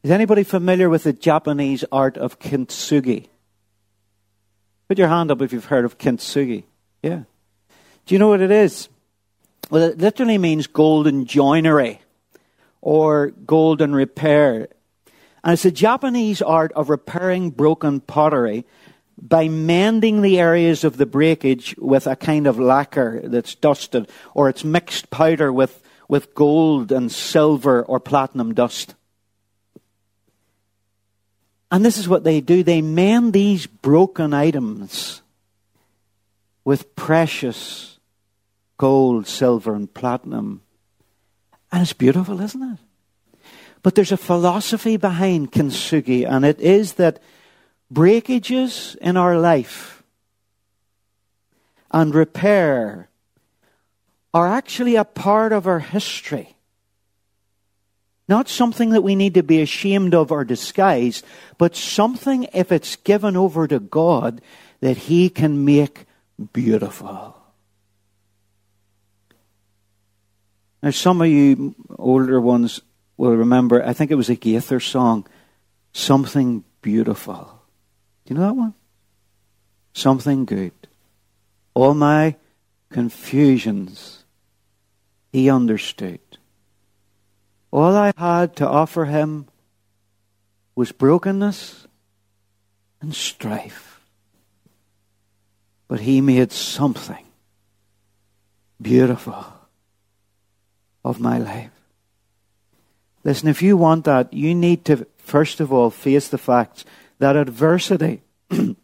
Is 0.03 0.11
anybody 0.11 0.45
familiar 0.45 0.89
with 0.89 1.03
the 1.03 1.13
Japanese 1.13 1.85
art 1.93 2.17
of 2.17 2.39
kintsugi? 2.39 3.27
Put 4.89 4.97
your 4.97 5.09
hand 5.09 5.31
up 5.31 5.43
if 5.43 5.53
you've 5.53 5.67
heard 5.67 5.85
of 5.85 5.99
kintsugi. 5.99 6.65
Yeah. 7.03 7.25
Do 8.07 8.15
you 8.15 8.19
know 8.19 8.29
what 8.29 8.41
it 8.41 8.51
is? 8.51 8.89
Well, 9.69 9.83
it 9.83 9.99
literally 9.99 10.39
means 10.39 10.69
golden 10.69 11.27
joinery 11.27 12.01
or 12.81 13.27
golden 13.29 13.95
repair. 13.95 14.69
And 15.45 15.53
it's 15.53 15.67
a 15.67 15.71
Japanese 15.71 16.41
art 16.41 16.73
of 16.73 16.89
repairing 16.89 17.51
broken 17.51 18.01
pottery 18.01 18.65
by 19.21 19.49
mending 19.49 20.23
the 20.23 20.41
areas 20.41 20.83
of 20.83 20.97
the 20.97 21.05
breakage 21.05 21.77
with 21.77 22.07
a 22.07 22.17
kind 22.17 22.47
of 22.47 22.59
lacquer 22.59 23.21
that's 23.25 23.55
dusted, 23.55 24.09
or 24.33 24.49
it's 24.49 24.65
mixed 24.65 25.11
powder 25.11 25.53
with 25.53 25.83
with 26.11 26.35
gold 26.35 26.91
and 26.91 27.11
silver 27.11 27.85
or 27.85 28.01
platinum 28.01 28.53
dust. 28.53 28.97
And 31.71 31.85
this 31.85 31.99
is 31.99 32.09
what 32.09 32.25
they 32.25 32.41
do 32.41 32.65
they 32.65 32.83
mend 32.83 33.33
these 33.33 33.69
broken 33.69 34.35
items 34.35 35.23
with 36.65 36.97
precious 36.97 38.01
gold, 38.77 39.29
silver, 39.29 39.73
and 39.73 39.93
platinum. 39.95 40.63
And 41.71 41.83
it's 41.83 41.93
beautiful, 41.93 42.41
isn't 42.41 42.61
it? 42.61 42.79
But 43.85 43.95
there's 43.95 44.11
a 44.11 44.17
philosophy 44.17 44.97
behind 44.97 45.53
kintsugi, 45.53 46.29
and 46.29 46.45
it 46.45 46.59
is 46.59 46.95
that 46.95 47.23
breakages 47.89 48.97
in 49.01 49.17
our 49.17 49.39
life 49.39 50.03
and 51.93 52.13
repair 52.13 53.10
are 54.33 54.49
actually 54.49 54.97
a 54.97 55.05
part 55.05 55.53
of 55.53 55.67
our 55.67 55.81
history. 55.81 56.57
Not 58.29 58.49
something 58.49 58.91
that 58.91 59.03
we 59.03 59.17
need 59.17 59.35
to 59.35 59.43
be 59.43 59.61
ashamed 59.61 60.15
of 60.15 60.31
or 60.31 60.45
disguise, 60.45 61.25
but 61.59 61.75
something, 61.75 62.47
if 62.55 62.71
it's 62.71 62.95
given 62.97 63.37
over 63.37 63.67
to 63.67 63.81
God, 63.81 64.41
that 64.81 64.97
He 64.97 65.29
can 65.29 65.65
make 65.65 66.07
beautiful. 66.53 67.37
Now, 70.83 70.91
some 70.91 71.21
of 71.21 71.27
you 71.27 71.75
older 71.99 72.41
ones 72.41 72.81
will 73.17 73.37
remember, 73.37 73.85
I 73.85 73.93
think 73.93 74.11
it 74.11 74.15
was 74.15 74.31
a 74.31 74.37
Gaither 74.37 74.81
song, 74.81 75.27
Something 75.93 76.65
Beautiful. 76.83 77.61
Do 78.25 78.33
you 78.33 78.41
know 78.41 78.47
that 78.47 78.55
one? 78.55 78.75
Something 79.93 80.45
good. 80.45 80.73
All 81.75 81.95
my 81.95 82.37
confusions 82.91 84.20
he 85.33 85.51
understood. 85.51 86.21
All 87.71 87.97
I 87.97 88.13
had 88.17 88.57
to 88.57 88.69
offer 88.69 89.05
him 89.05 89.47
was 90.75 90.93
brokenness 90.93 91.87
and 93.01 93.15
strife. 93.15 94.01
But 95.89 96.01
he 96.01 96.21
made 96.21 96.53
something 96.53 97.25
beautiful 98.81 99.45
of 101.05 101.21
my 101.21 101.39
life. 101.39 101.71
Listen, 103.25 103.49
if 103.49 103.63
you 103.63 103.77
want 103.77 104.05
that, 104.05 104.33
you 104.33 104.55
need 104.55 104.85
to, 104.87 105.07
first 105.19 105.61
of 105.61 105.73
all, 105.73 105.91
face 105.91 106.29
the 106.29 106.39
facts 106.39 106.85
that 107.19 107.37
adversity. 107.37 108.23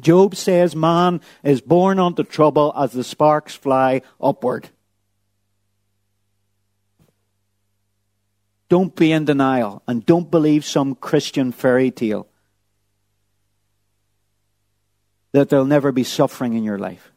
Job 0.00 0.36
says 0.36 0.76
man 0.76 1.20
is 1.42 1.60
born 1.60 1.98
unto 1.98 2.22
trouble 2.22 2.72
as 2.76 2.92
the 2.92 3.04
sparks 3.04 3.54
fly 3.54 4.02
upward. 4.20 4.70
Don't 8.68 8.94
be 8.94 9.12
in 9.12 9.24
denial 9.24 9.82
and 9.86 10.04
don't 10.04 10.30
believe 10.30 10.64
some 10.64 10.94
Christian 10.94 11.52
fairy 11.52 11.90
tale 11.90 12.26
that 15.32 15.48
there'll 15.48 15.66
never 15.66 15.92
be 15.92 16.04
suffering 16.04 16.54
in 16.54 16.64
your 16.64 16.78
life. 16.78 17.12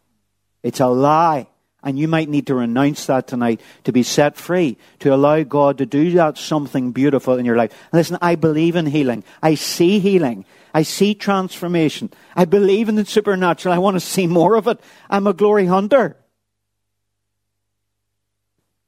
It's 0.62 0.80
a 0.80 0.88
lie. 0.88 1.48
And 1.82 1.98
you 1.98 2.10
might 2.10 2.28
need 2.28 2.48
to 2.48 2.56
renounce 2.56 3.06
that 3.06 3.28
tonight 3.28 3.62
to 3.86 3.94
be 3.94 4.04
set 4.04 4.36
free, 4.36 4.78
to 5.00 5.14
allow 5.14 5.44
God 5.44 5.78
to 5.78 5.86
do 5.86 6.12
that 6.12 6.38
something 6.38 6.92
beautiful 6.92 7.38
in 7.38 7.46
your 7.46 7.56
life. 7.56 7.74
Listen, 7.94 8.18
I 8.22 8.36
believe 8.36 8.76
in 8.76 8.86
healing. 8.86 9.24
I 9.42 9.56
see 9.56 10.00
healing. 10.00 10.44
I 10.74 10.84
see 10.84 11.16
transformation. 11.16 12.12
I 12.36 12.44
believe 12.44 12.90
in 12.90 12.96
the 12.96 13.06
supernatural. 13.06 13.74
I 13.74 13.78
want 13.78 13.96
to 13.96 14.02
see 14.02 14.28
more 14.28 14.56
of 14.56 14.68
it. 14.68 14.82
I'm 15.10 15.26
a 15.26 15.34
glory 15.34 15.68
hunter. 15.68 16.18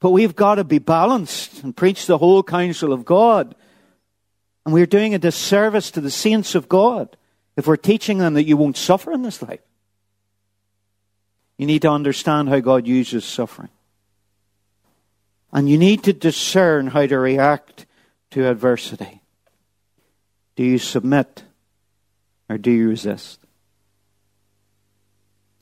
But 0.01 0.09
we've 0.09 0.35
got 0.35 0.55
to 0.55 0.63
be 0.63 0.79
balanced 0.79 1.63
and 1.63 1.77
preach 1.77 2.07
the 2.07 2.17
whole 2.17 2.43
counsel 2.43 2.91
of 2.91 3.05
God. 3.05 3.55
And 4.65 4.73
we're 4.73 4.87
doing 4.87 5.13
a 5.13 5.19
disservice 5.19 5.91
to 5.91 6.01
the 6.01 6.11
saints 6.11 6.55
of 6.55 6.67
God 6.67 7.15
if 7.55 7.67
we're 7.67 7.77
teaching 7.77 8.17
them 8.17 8.33
that 8.33 8.45
you 8.45 8.57
won't 8.57 8.77
suffer 8.77 9.13
in 9.13 9.21
this 9.21 9.41
life. 9.41 9.61
You 11.57 11.67
need 11.67 11.83
to 11.83 11.89
understand 11.91 12.49
how 12.49 12.59
God 12.59 12.87
uses 12.87 13.23
suffering. 13.23 13.69
And 15.53 15.69
you 15.69 15.77
need 15.77 16.03
to 16.03 16.13
discern 16.13 16.87
how 16.87 17.05
to 17.05 17.19
react 17.19 17.85
to 18.31 18.49
adversity. 18.49 19.21
Do 20.55 20.63
you 20.63 20.79
submit 20.79 21.43
or 22.49 22.57
do 22.57 22.71
you 22.71 22.89
resist? 22.89 23.39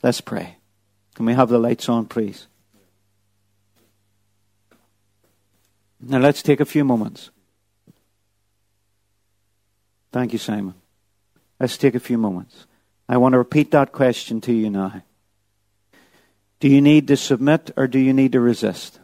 Let's 0.02 0.22
pray. 0.22 0.56
Can 1.16 1.26
we 1.26 1.34
have 1.34 1.50
the 1.50 1.60
lights 1.60 1.90
on, 1.90 2.06
please? 2.06 2.48
Now 6.02 6.20
let's 6.20 6.42
take 6.42 6.60
a 6.60 6.66
few 6.66 6.84
moments. 6.84 7.30
Thank 10.12 10.34
you, 10.34 10.40
Simon. 10.40 10.76
Let's 11.60 11.78
take 11.78 11.96
a 11.96 12.00
few 12.00 12.18
moments. 12.18 12.66
I 13.08 13.18
want 13.18 13.34
to 13.34 13.38
repeat 13.38 13.72
that 13.72 13.92
question 13.92 14.42
to 14.42 14.54
you 14.54 14.70
now. 14.70 15.02
Do 16.60 16.68
you 16.68 16.82
need 16.82 17.08
to 17.08 17.18
submit 17.18 17.72
or 17.76 17.88
do 17.88 18.00
you 18.00 18.14
need 18.14 18.34
to 18.34 18.40
resist? 18.40 19.00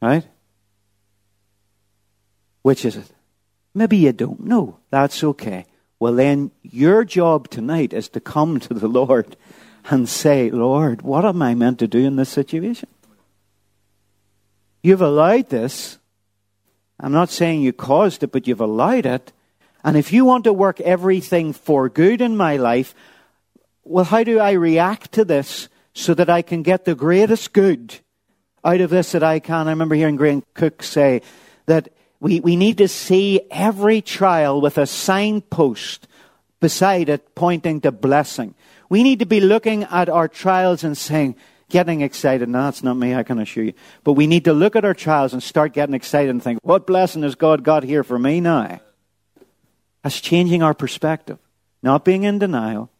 Right? 0.00 0.26
Which 2.62 2.84
is 2.84 2.96
it? 2.96 3.10
Maybe 3.74 3.96
you 3.96 4.12
don't 4.12 4.40
know. 4.40 4.78
That's 4.90 5.22
okay. 5.22 5.66
Well, 5.98 6.14
then 6.14 6.50
your 6.62 7.04
job 7.04 7.48
tonight 7.48 7.92
is 7.92 8.08
to 8.10 8.20
come 8.20 8.60
to 8.60 8.74
the 8.74 8.88
Lord 9.00 9.36
and 9.88 10.08
say, 10.08 10.50
Lord, 10.50 11.02
what 11.02 11.24
am 11.24 11.42
I 11.42 11.54
meant 11.54 11.78
to 11.78 11.88
do 11.88 12.00
in 12.00 12.16
this 12.16 12.30
situation? 12.30 12.88
You've 14.82 15.02
allowed 15.02 15.48
this. 15.48 15.98
I'm 16.98 17.12
not 17.12 17.30
saying 17.30 17.62
you 17.62 17.72
caused 17.72 18.22
it, 18.22 18.32
but 18.32 18.46
you've 18.46 18.60
allowed 18.60 19.06
it. 19.06 19.32
And 19.82 19.96
if 19.96 20.12
you 20.12 20.24
want 20.24 20.44
to 20.44 20.52
work 20.52 20.80
everything 20.80 21.52
for 21.52 21.88
good 21.88 22.20
in 22.20 22.36
my 22.36 22.56
life, 22.56 22.94
well, 23.84 24.04
how 24.04 24.22
do 24.22 24.38
I 24.38 24.52
react 24.52 25.12
to 25.12 25.24
this 25.24 25.68
so 25.94 26.14
that 26.14 26.28
I 26.28 26.42
can 26.42 26.62
get 26.62 26.84
the 26.84 26.94
greatest 26.94 27.52
good 27.52 27.98
out 28.62 28.80
of 28.80 28.90
this 28.90 29.12
that 29.12 29.22
I 29.22 29.40
can? 29.40 29.66
I 29.66 29.70
remember 29.70 29.94
hearing 29.94 30.16
Graham 30.16 30.44
Cooke 30.54 30.82
say 30.82 31.22
that 31.66 31.88
we, 32.20 32.40
we 32.40 32.56
need 32.56 32.78
to 32.78 32.88
see 32.88 33.40
every 33.50 34.02
trial 34.02 34.60
with 34.60 34.76
a 34.76 34.86
signpost 34.86 36.06
beside 36.60 37.08
it 37.08 37.34
pointing 37.34 37.80
to 37.80 37.92
blessing. 37.92 38.54
We 38.90 39.02
need 39.02 39.20
to 39.20 39.26
be 39.26 39.40
looking 39.40 39.84
at 39.84 40.10
our 40.10 40.28
trials 40.28 40.84
and 40.84 40.96
saying, 40.96 41.36
getting 41.70 42.02
excited. 42.02 42.48
No, 42.48 42.64
that's 42.64 42.82
not 42.82 42.94
me, 42.94 43.14
I 43.14 43.22
can 43.22 43.38
assure 43.38 43.64
you. 43.64 43.72
But 44.04 44.12
we 44.12 44.26
need 44.26 44.44
to 44.44 44.52
look 44.52 44.76
at 44.76 44.84
our 44.84 44.94
trials 44.94 45.32
and 45.32 45.42
start 45.42 45.72
getting 45.72 45.94
excited 45.94 46.30
and 46.30 46.42
think, 46.42 46.58
what 46.62 46.86
blessing 46.86 47.22
has 47.22 47.34
God 47.34 47.62
got 47.62 47.82
here 47.82 48.04
for 48.04 48.18
me 48.18 48.40
now? 48.40 48.80
That's 50.02 50.20
changing 50.20 50.62
our 50.62 50.74
perspective, 50.74 51.38
not 51.82 52.04
being 52.04 52.24
in 52.24 52.38
denial. 52.38 52.90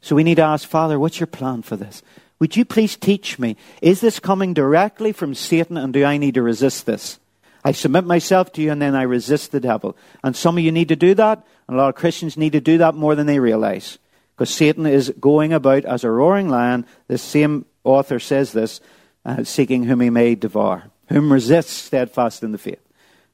So 0.00 0.14
we 0.14 0.24
need 0.24 0.36
to 0.36 0.42
ask, 0.42 0.68
Father, 0.68 0.98
what's 0.98 1.20
your 1.20 1.26
plan 1.26 1.62
for 1.62 1.76
this? 1.76 2.02
Would 2.40 2.56
you 2.56 2.64
please 2.64 2.96
teach 2.96 3.38
me? 3.38 3.56
Is 3.80 4.00
this 4.00 4.20
coming 4.20 4.52
directly 4.52 5.12
from 5.12 5.34
Satan 5.34 5.76
and 5.76 5.92
do 5.92 6.04
I 6.04 6.18
need 6.18 6.34
to 6.34 6.42
resist 6.42 6.84
this? 6.84 7.18
I 7.64 7.72
submit 7.72 8.04
myself 8.04 8.52
to 8.52 8.62
you 8.62 8.70
and 8.70 8.82
then 8.82 8.94
I 8.94 9.02
resist 9.02 9.50
the 9.52 9.60
devil. 9.60 9.96
And 10.22 10.36
some 10.36 10.58
of 10.58 10.64
you 10.64 10.70
need 10.70 10.88
to 10.88 10.96
do 10.96 11.14
that, 11.14 11.46
and 11.66 11.76
a 11.76 11.80
lot 11.80 11.88
of 11.88 11.94
Christians 11.94 12.36
need 12.36 12.52
to 12.52 12.60
do 12.60 12.78
that 12.78 12.94
more 12.94 13.14
than 13.14 13.26
they 13.26 13.38
realize. 13.38 13.98
Because 14.34 14.50
Satan 14.50 14.86
is 14.86 15.12
going 15.20 15.52
about 15.52 15.84
as 15.84 16.04
a 16.04 16.10
roaring 16.10 16.48
lion. 16.48 16.86
The 17.06 17.18
same 17.18 17.66
author 17.84 18.18
says 18.18 18.52
this, 18.52 18.80
uh, 19.24 19.44
seeking 19.44 19.84
whom 19.84 20.00
he 20.00 20.10
may 20.10 20.34
devour, 20.34 20.90
whom 21.08 21.32
resists 21.32 21.72
steadfast 21.72 22.42
in 22.42 22.52
the 22.52 22.58
faith. 22.58 22.80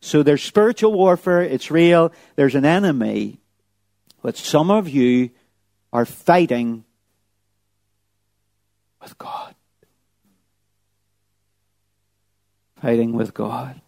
So 0.01 0.23
there's 0.23 0.43
spiritual 0.43 0.93
warfare, 0.93 1.43
it's 1.43 1.71
real. 1.71 2.13
There's 2.37 2.55
an 2.55 2.65
enemy, 2.65 3.39
but 4.23 4.37
some 4.37 4.71
of 4.71 4.89
you 4.89 5.31
are 5.93 6.05
fighting 6.05 6.85
with 9.03 9.17
God. 9.19 9.55
Fighting 12.81 13.13
with 13.13 13.35
God. 13.35 13.81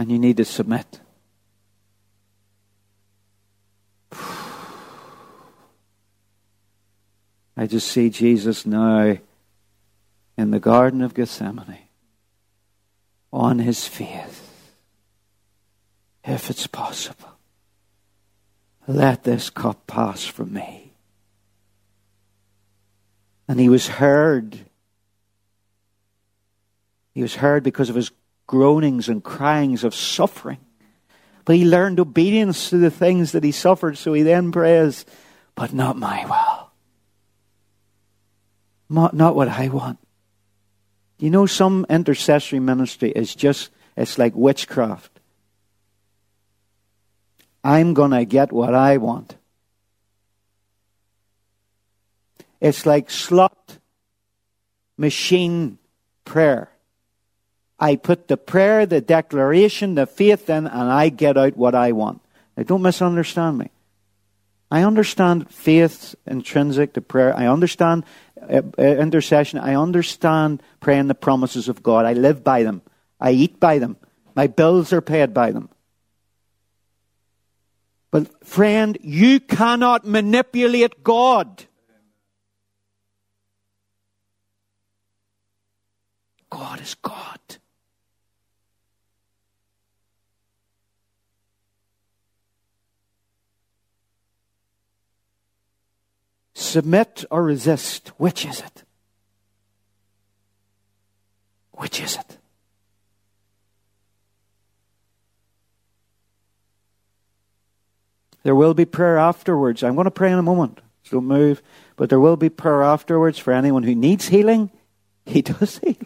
And 0.00 0.10
you 0.10 0.18
need 0.18 0.38
to 0.38 0.46
submit. 0.46 0.98
I 7.54 7.66
just 7.66 7.86
see 7.86 8.08
Jesus 8.08 8.64
now 8.64 9.18
in 10.38 10.50
the 10.52 10.58
Garden 10.58 11.02
of 11.02 11.12
Gethsemane 11.12 11.80
on 13.30 13.58
his 13.58 13.86
faith. 13.86 14.72
If 16.24 16.48
it's 16.48 16.66
possible, 16.66 17.36
let 18.86 19.24
this 19.24 19.50
cup 19.50 19.86
pass 19.86 20.24
from 20.24 20.54
me. 20.54 20.94
And 23.46 23.60
he 23.60 23.68
was 23.68 23.86
heard. 23.86 24.60
He 27.12 27.20
was 27.20 27.34
heard 27.34 27.62
because 27.62 27.90
of 27.90 27.96
his 27.96 28.10
groanings 28.50 29.08
and 29.08 29.22
cryings 29.22 29.84
of 29.84 29.94
suffering. 29.94 30.58
But 31.44 31.54
he 31.54 31.64
learned 31.64 32.00
obedience 32.00 32.70
to 32.70 32.78
the 32.78 32.90
things 32.90 33.30
that 33.30 33.44
he 33.44 33.52
suffered, 33.52 33.96
so 33.96 34.12
he 34.12 34.22
then 34.22 34.50
prays, 34.50 35.06
But 35.54 35.72
not 35.72 35.96
my 35.96 36.24
will. 36.24 36.72
Not, 38.88 39.14
not 39.14 39.36
what 39.36 39.46
I 39.46 39.68
want. 39.68 40.00
You 41.20 41.30
know, 41.30 41.46
some 41.46 41.86
intercessory 41.88 42.58
ministry 42.58 43.12
is 43.12 43.36
just, 43.36 43.70
it's 43.96 44.18
like 44.18 44.34
witchcraft. 44.34 45.20
I'm 47.62 47.94
going 47.94 48.10
to 48.10 48.24
get 48.24 48.50
what 48.50 48.74
I 48.74 48.96
want. 48.96 49.36
It's 52.60 52.84
like 52.84 53.10
slot 53.10 53.78
machine 54.98 55.78
prayer. 56.24 56.68
I 57.80 57.96
put 57.96 58.28
the 58.28 58.36
prayer, 58.36 58.84
the 58.84 59.00
declaration, 59.00 59.94
the 59.94 60.06
faith 60.06 60.50
in, 60.50 60.66
and 60.66 60.92
I 60.92 61.08
get 61.08 61.38
out 61.38 61.56
what 61.56 61.74
I 61.74 61.92
want. 61.92 62.20
Now, 62.56 62.64
don't 62.64 62.82
misunderstand 62.82 63.56
me. 63.56 63.70
I 64.70 64.84
understand 64.84 65.50
faith 65.50 66.14
intrinsic 66.26 66.92
to 66.92 67.00
prayer. 67.00 67.34
I 67.34 67.46
understand 67.46 68.04
uh, 68.40 68.60
uh, 68.78 68.82
intercession. 68.82 69.58
I 69.58 69.74
understand 69.74 70.62
praying 70.80 71.08
the 71.08 71.14
promises 71.14 71.68
of 71.68 71.82
God. 71.82 72.04
I 72.04 72.12
live 72.12 72.44
by 72.44 72.62
them. 72.62 72.82
I 73.18 73.32
eat 73.32 73.58
by 73.58 73.78
them. 73.78 73.96
My 74.36 74.46
bills 74.46 74.92
are 74.92 75.00
paid 75.00 75.32
by 75.32 75.50
them. 75.50 75.70
But, 78.10 78.46
friend, 78.46 78.98
you 79.00 79.40
cannot 79.40 80.04
manipulate 80.04 81.02
God. 81.02 81.64
God 86.50 86.80
is 86.80 86.94
God. 86.94 87.38
Submit 96.60 97.24
or 97.30 97.42
resist? 97.42 98.08
Which 98.18 98.44
is 98.44 98.60
it? 98.60 98.84
Which 101.72 101.98
is 102.02 102.16
it? 102.16 102.36
There 108.42 108.54
will 108.54 108.74
be 108.74 108.84
prayer 108.84 109.16
afterwards. 109.16 109.82
I'm 109.82 109.94
going 109.94 110.04
to 110.04 110.10
pray 110.10 110.30
in 110.30 110.38
a 110.38 110.42
moment, 110.42 110.82
so 111.02 111.16
don't 111.16 111.24
move. 111.24 111.62
But 111.96 112.10
there 112.10 112.20
will 112.20 112.36
be 112.36 112.50
prayer 112.50 112.82
afterwards 112.82 113.38
for 113.38 113.54
anyone 113.54 113.82
who 113.82 113.94
needs 113.94 114.28
healing. 114.28 114.70
He 115.24 115.40
does 115.40 115.78
heal. 115.82 115.96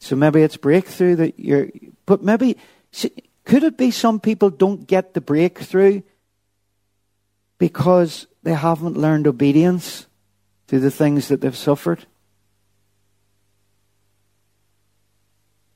So 0.00 0.16
maybe 0.16 0.42
it's 0.42 0.56
breakthrough 0.56 1.14
that 1.14 1.38
you're. 1.38 1.68
But 2.06 2.24
maybe 2.24 2.56
could 3.44 3.62
it 3.62 3.78
be 3.78 3.92
some 3.92 4.18
people 4.18 4.50
don't 4.50 4.84
get 4.84 5.14
the 5.14 5.20
breakthrough 5.20 6.02
because 7.58 8.26
they 8.46 8.54
haven't 8.54 8.96
learned 8.96 9.26
obedience 9.26 10.06
to 10.68 10.78
the 10.78 10.92
things 10.92 11.26
that 11.26 11.40
they've 11.40 11.56
suffered. 11.56 12.06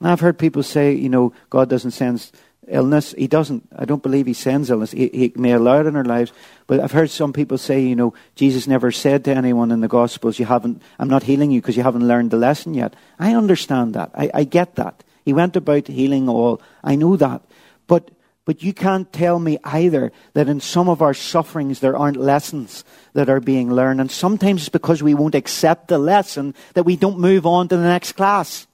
I've 0.00 0.20
heard 0.20 0.38
people 0.38 0.62
say, 0.62 0.92
you 0.92 1.08
know, 1.08 1.32
God 1.50 1.68
doesn't 1.68 1.90
send 1.90 2.30
illness. 2.68 3.12
He 3.18 3.26
doesn't. 3.26 3.68
I 3.74 3.86
don't 3.86 4.04
believe 4.04 4.26
He 4.26 4.34
sends 4.34 4.70
illness. 4.70 4.92
He, 4.92 5.08
he, 5.08 5.32
may 5.34 5.50
allow 5.50 5.80
it 5.80 5.86
in 5.86 5.96
our 5.96 6.04
lives. 6.04 6.32
But 6.68 6.78
I've 6.78 6.92
heard 6.92 7.10
some 7.10 7.32
people 7.32 7.58
say, 7.58 7.80
you 7.80 7.96
know, 7.96 8.14
Jesus 8.36 8.68
never 8.68 8.92
said 8.92 9.24
to 9.24 9.34
anyone 9.34 9.72
in 9.72 9.80
the 9.80 9.88
Gospels, 9.88 10.38
you 10.38 10.46
haven't, 10.46 10.80
I'm 11.00 11.08
not 11.08 11.24
healing 11.24 11.50
you 11.50 11.60
because 11.60 11.76
you 11.76 11.82
haven't 11.82 12.06
learned 12.06 12.30
the 12.30 12.36
lesson 12.36 12.74
yet. 12.74 12.94
I 13.18 13.34
understand 13.34 13.94
that. 13.94 14.12
I, 14.14 14.30
I 14.32 14.44
get 14.44 14.76
that. 14.76 15.02
He 15.24 15.32
went 15.32 15.56
about 15.56 15.88
healing 15.88 16.28
all. 16.28 16.62
I 16.84 16.94
know 16.94 17.16
that. 17.16 17.42
But 17.88 18.12
but 18.50 18.64
you 18.64 18.72
can't 18.72 19.12
tell 19.12 19.38
me 19.38 19.58
either 19.62 20.10
that 20.32 20.48
in 20.48 20.58
some 20.58 20.88
of 20.88 21.02
our 21.02 21.14
sufferings 21.14 21.78
there 21.78 21.96
aren't 21.96 22.16
lessons 22.16 22.82
that 23.12 23.30
are 23.30 23.38
being 23.38 23.72
learned. 23.72 24.00
And 24.00 24.10
sometimes 24.10 24.62
it's 24.62 24.68
because 24.68 25.04
we 25.04 25.14
won't 25.14 25.36
accept 25.36 25.86
the 25.86 25.98
lesson 25.98 26.56
that 26.74 26.82
we 26.82 26.96
don't 26.96 27.20
move 27.20 27.46
on 27.46 27.68
to 27.68 27.76
the 27.76 27.84
next 27.84 28.14
class. 28.14 28.66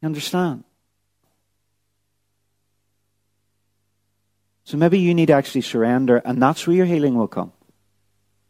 You 0.00 0.06
understand? 0.06 0.64
So 4.64 4.78
maybe 4.78 5.00
you 5.00 5.12
need 5.12 5.26
to 5.26 5.34
actually 5.34 5.60
surrender, 5.60 6.16
and 6.16 6.40
that's 6.40 6.66
where 6.66 6.76
your 6.76 6.86
healing 6.86 7.14
will 7.14 7.28
come. 7.28 7.52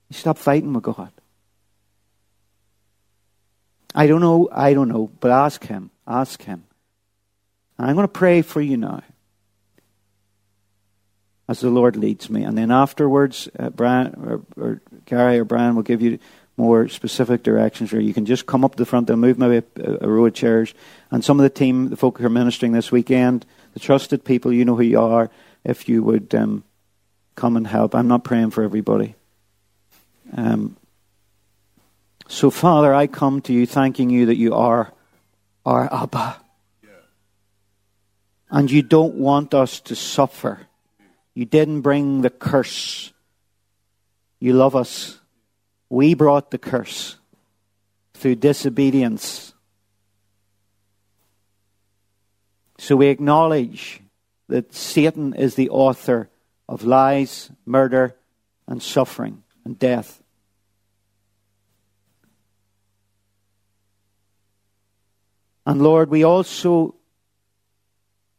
You 0.09 0.15
stop 0.15 0.39
fighting 0.39 0.73
with 0.73 0.85
God. 0.85 1.11
I 3.93 4.07
don't 4.07 4.21
know, 4.21 4.49
I 4.53 4.73
don't 4.73 4.89
know, 4.89 5.11
but 5.19 5.33
ask 5.33 5.65
Him. 5.65 5.91
Ask 6.07 6.43
Him. 6.43 6.63
And 7.77 7.91
I'm 7.91 7.97
going 7.97 8.07
to 8.07 8.13
pray 8.13 8.43
for 8.43 8.61
you 8.61 8.77
now. 8.77 9.03
As 11.49 11.61
the 11.61 11.71
Lord 11.71 11.97
leads 11.97 12.29
me. 12.29 12.45
And 12.45 12.57
then 12.57 12.71
afterwards, 12.71 13.49
uh, 13.59 13.71
Brian 13.71 14.15
or, 14.57 14.63
or 14.63 14.83
Gary 15.07 15.39
or 15.39 15.45
Brian 15.45 15.75
will 15.75 15.83
give 15.83 16.03
you 16.03 16.19
more 16.57 16.89
specific 16.89 17.43
directions, 17.43 17.93
or 17.93 18.01
you 18.01 18.13
can 18.13 18.27
just 18.27 18.47
come 18.47 18.65
up 18.65 18.73
to 18.73 18.79
the 18.79 18.85
front. 18.85 19.07
They'll 19.07 19.17
move 19.17 19.39
maybe 19.39 19.65
a, 19.77 19.99
a 20.03 20.09
row 20.09 20.27
of 20.27 20.35
chairs. 20.35 20.75
And 21.11 21.25
some 21.25 21.39
of 21.39 21.45
the 21.45 21.51
team, 21.51 21.89
the 21.89 21.97
folk 21.97 22.19
who 22.19 22.27
are 22.27 22.31
ministering 22.31 22.73
this 22.73 22.91
weekend, 22.91 23.47
the 23.75 23.81
trusted 23.81 24.25
people, 24.25 24.53
you 24.53 24.65
know 24.65 24.75
who 24.77 24.83
you 24.83 25.01
are, 25.01 25.31
if 25.65 25.89
you 25.89 26.03
would 26.03 26.35
um, 26.35 26.65
come 27.37 27.57
and 27.57 27.67
help. 27.67 27.95
I'm 27.95 28.09
not 28.09 28.25
praying 28.25 28.51
for 28.51 28.65
everybody. 28.65 29.15
Um, 30.37 30.77
so, 32.27 32.51
Father, 32.51 32.93
I 32.93 33.07
come 33.07 33.41
to 33.43 33.53
you 33.53 33.65
thanking 33.65 34.11
you 34.11 34.27
that 34.27 34.37
you 34.37 34.55
are 34.55 34.93
our 35.65 35.93
Abba. 35.93 36.37
And 38.51 38.71
you 38.71 38.83
don't 38.83 39.15
want 39.15 39.55
us 39.55 39.81
to 39.81 39.95
suffer. 39.95 40.68
You 41.39 41.45
didn't 41.45 41.83
bring 41.83 42.23
the 42.23 42.31
curse. 42.31 43.13
You 44.41 44.55
love 44.55 44.75
us. 44.75 45.21
We 45.89 46.15
brought 46.15 46.51
the 46.51 46.59
curse 46.59 47.17
through 48.13 48.35
disobedience. 48.35 49.55
So 52.79 52.97
we 52.97 53.07
acknowledge 53.07 54.01
that 54.49 54.75
Satan 54.75 55.33
is 55.33 55.55
the 55.55 55.71
author 55.71 56.29
of 56.69 56.83
lies, 56.83 57.53
murder, 57.65 58.17
and 58.67 58.83
suffering 58.83 59.45
and 59.65 59.79
death. 59.79 60.21
And 65.65 65.81
Lord, 65.81 66.11
we 66.11 66.25
also 66.25 66.97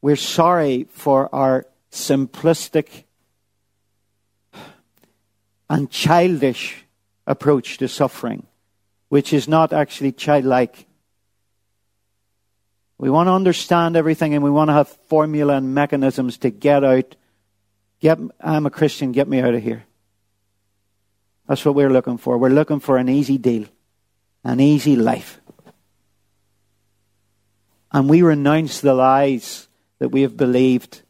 we're 0.01 0.17
sorry 0.17 0.85
for 0.91 1.33
our 1.33 1.65
simplistic 1.91 3.03
and 5.69 5.89
childish 5.89 6.85
approach 7.27 7.77
to 7.77 7.87
suffering, 7.87 8.45
which 9.09 9.33
is 9.33 9.47
not 9.47 9.71
actually 9.71 10.11
childlike. 10.11 10.87
We 12.97 13.09
want 13.09 13.27
to 13.27 13.33
understand 13.33 13.95
everything 13.95 14.33
and 14.33 14.43
we 14.43 14.49
want 14.49 14.69
to 14.69 14.73
have 14.73 14.89
formula 15.07 15.55
and 15.55 15.73
mechanisms 15.73 16.37
to 16.39 16.49
get 16.49 16.83
out. 16.83 17.15
Get, 17.99 18.19
I'm 18.41 18.65
a 18.65 18.69
Christian, 18.69 19.11
get 19.11 19.27
me 19.27 19.39
out 19.39 19.53
of 19.53 19.63
here. 19.63 19.85
That's 21.47 21.65
what 21.65 21.75
we're 21.75 21.89
looking 21.89 22.17
for. 22.17 22.37
We're 22.37 22.49
looking 22.49 22.79
for 22.79 22.97
an 22.97 23.09
easy 23.09 23.37
deal, 23.37 23.65
an 24.43 24.59
easy 24.59 24.95
life. 24.95 25.39
And 27.91 28.09
we 28.09 28.21
renounce 28.21 28.81
the 28.81 28.93
lies 28.93 29.67
that 29.97 30.09
we 30.09 30.21
have 30.21 30.37
believed. 30.37 31.01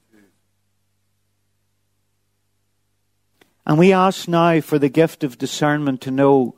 And 3.69 3.77
we 3.77 3.93
ask 3.93 4.27
now 4.27 4.61
for 4.61 4.79
the 4.79 4.89
gift 4.89 5.23
of 5.23 5.37
discernment 5.37 6.01
to 6.01 6.09
know 6.09 6.55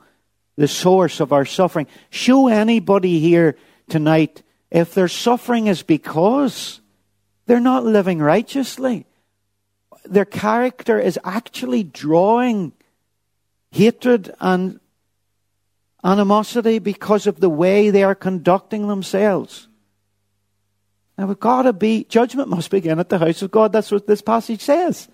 the 0.56 0.66
source 0.66 1.20
of 1.20 1.30
our 1.30 1.44
suffering. 1.44 1.86
Show 2.08 2.48
anybody 2.48 3.18
here 3.18 3.58
tonight 3.90 4.42
if 4.70 4.94
their 4.94 5.08
suffering 5.08 5.66
is 5.66 5.82
because 5.82 6.80
they're 7.44 7.60
not 7.60 7.84
living 7.84 8.20
righteously. 8.20 9.04
Their 10.06 10.24
character 10.24 10.98
is 10.98 11.18
actually 11.22 11.82
drawing 11.82 12.72
hatred 13.72 14.34
and 14.40 14.80
animosity 16.02 16.78
because 16.78 17.26
of 17.26 17.40
the 17.40 17.50
way 17.50 17.90
they 17.90 18.04
are 18.04 18.14
conducting 18.14 18.88
themselves. 18.88 19.68
Now 21.18 21.26
we've 21.26 21.38
got 21.38 21.64
to 21.64 21.74
be, 21.74 22.04
judgment 22.04 22.48
must 22.48 22.70
begin 22.70 22.98
at 22.98 23.10
the 23.10 23.18
house 23.18 23.42
of 23.42 23.50
God. 23.50 23.70
That's 23.70 23.90
what 23.90 24.06
this 24.06 24.22
passage 24.22 24.62
says. 24.62 25.08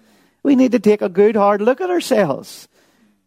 We 0.49 0.57
need 0.57 0.73
to 0.73 0.79
take 0.79 1.03
a 1.03 1.11
good 1.11 1.37
hard 1.37 1.61
look 1.61 1.83
at 1.83 1.91
ourselves 1.91 2.69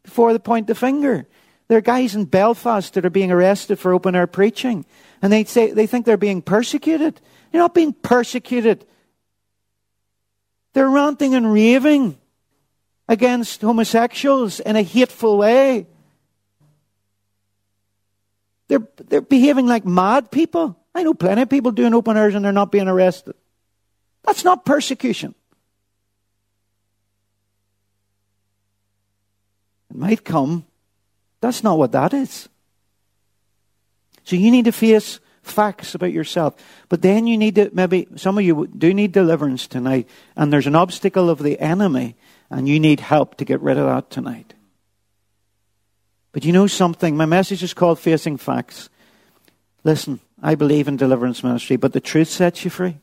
before 0.01 0.34
they 0.34 0.39
point 0.39 0.65
the 0.65 0.74
finger. 0.74 1.28
There 1.67 1.78
are 1.78 1.82
guys 1.82 2.15
in 2.15 2.26
Belfast 2.26 2.91
that 2.95 3.05
are 3.05 3.11
being 3.11 3.32
arrested 3.32 3.78
for 3.78 3.93
open 3.93 4.15
air 4.15 4.26
preaching, 4.26 4.88
and 5.22 5.32
they 5.32 5.43
say 5.43 5.69
they 5.69 5.86
think 5.86 6.07
they're 6.07 6.17
being 6.17 6.41
persecuted. 6.41 7.22
They're 7.51 7.61
not 7.61 7.76
being 7.76 7.93
persecuted. 7.93 8.88
They're 10.74 10.89
ranting 10.89 11.36
and 11.36 11.53
raving 11.53 12.17
against 13.07 13.61
homosexuals 13.61 14.59
in 14.59 14.76
a 14.76 14.82
hateful 14.82 15.38
way. 15.38 15.86
They're, 18.67 18.88
they're 18.97 19.22
behaving 19.22 19.67
like 19.67 19.86
mad 19.86 20.32
people. 20.32 20.76
I 20.95 21.03
know 21.03 21.13
plenty 21.13 21.43
of 21.43 21.49
people 21.51 21.72
doing 21.72 21.93
open 21.93 22.17
airs 22.17 22.34
and 22.34 22.43
they're 22.43 22.51
not 22.51 22.72
being 22.72 22.88
arrested. 22.88 23.36
That's 24.24 24.43
not 24.43 24.65
persecution. 24.65 25.36
It 29.92 29.98
might 29.98 30.24
come. 30.24 30.66
That's 31.42 31.64
not 31.64 31.78
what 31.78 31.92
that 31.92 32.14
is. 32.14 32.48
So 34.24 34.36
you 34.36 34.50
need 34.50 34.66
to 34.66 34.72
face 34.72 35.20
facts 35.44 35.96
about 35.96 36.14
yourself. 36.14 36.56
But 36.88 37.02
then 37.02 37.28
you 37.28 37.38
need 37.38 37.56
to, 37.56 37.70
maybe 37.74 38.08
some 38.16 38.38
of 38.38 38.44
you 38.44 38.68
do 38.68 38.94
need 38.94 39.12
deliverance 39.12 39.68
tonight, 39.68 40.08
and 40.36 40.52
there's 40.52 40.68
an 40.68 40.76
obstacle 40.76 41.30
of 41.30 41.39
the 41.39 41.60
enemy, 41.60 42.16
and 42.50 42.70
you 42.70 42.80
need 42.80 43.02
help 43.02 43.36
to 43.38 43.46
get 43.46 43.62
rid 43.62 43.78
of 43.78 43.88
that 43.88 44.10
tonight. 44.10 44.54
But 46.32 46.46
you 46.46 46.54
know 46.54 46.68
something? 46.68 47.18
My 47.18 47.26
message 47.26 47.64
is 47.64 47.74
called 47.74 48.00
Facing 48.00 48.38
Facts. 48.38 48.89
Listen, 49.84 50.22
I 50.42 50.56
believe 50.56 50.88
in 50.88 50.96
deliverance 50.96 51.44
ministry, 51.44 51.76
but 51.76 51.92
the 51.92 52.00
truth 52.00 52.30
sets 52.30 52.64
you 52.64 52.72
free. 52.72 52.98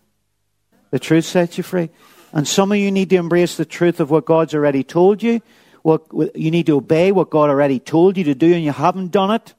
The 0.91 0.99
truth 0.99 1.26
sets 1.26 1.59
you 1.59 1.64
free. 1.64 1.91
And 2.32 2.49
some 2.49 2.72
of 2.72 2.78
you 2.78 2.91
need 2.91 3.11
to 3.11 3.16
embrace 3.16 3.57
the 3.57 3.66
truth 3.66 4.01
of 4.01 4.11
what 4.11 4.24
God's 4.24 4.55
already 4.55 4.84
told 4.84 5.22
you. 5.22 5.43
What, 5.89 6.36
you 6.36 6.51
need 6.51 6.66
to 6.66 6.76
obey 6.76 7.12
what 7.12 7.30
God 7.30 7.49
already 7.49 7.78
told 7.78 8.18
you 8.18 8.24
to 8.24 8.34
do, 8.34 8.53
and 8.53 8.62
you 8.62 8.72
haven't 8.72 9.11
done 9.11 9.30
it. 9.30 9.55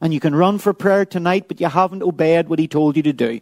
And 0.00 0.14
you 0.14 0.20
can 0.20 0.36
run 0.36 0.58
for 0.58 0.72
prayer 0.72 1.04
tonight, 1.04 1.46
but 1.48 1.60
you 1.60 1.66
haven't 1.66 2.04
obeyed 2.04 2.48
what 2.48 2.60
He 2.60 2.68
told 2.68 2.96
you 2.96 3.02
to 3.02 3.12
do. 3.12 3.40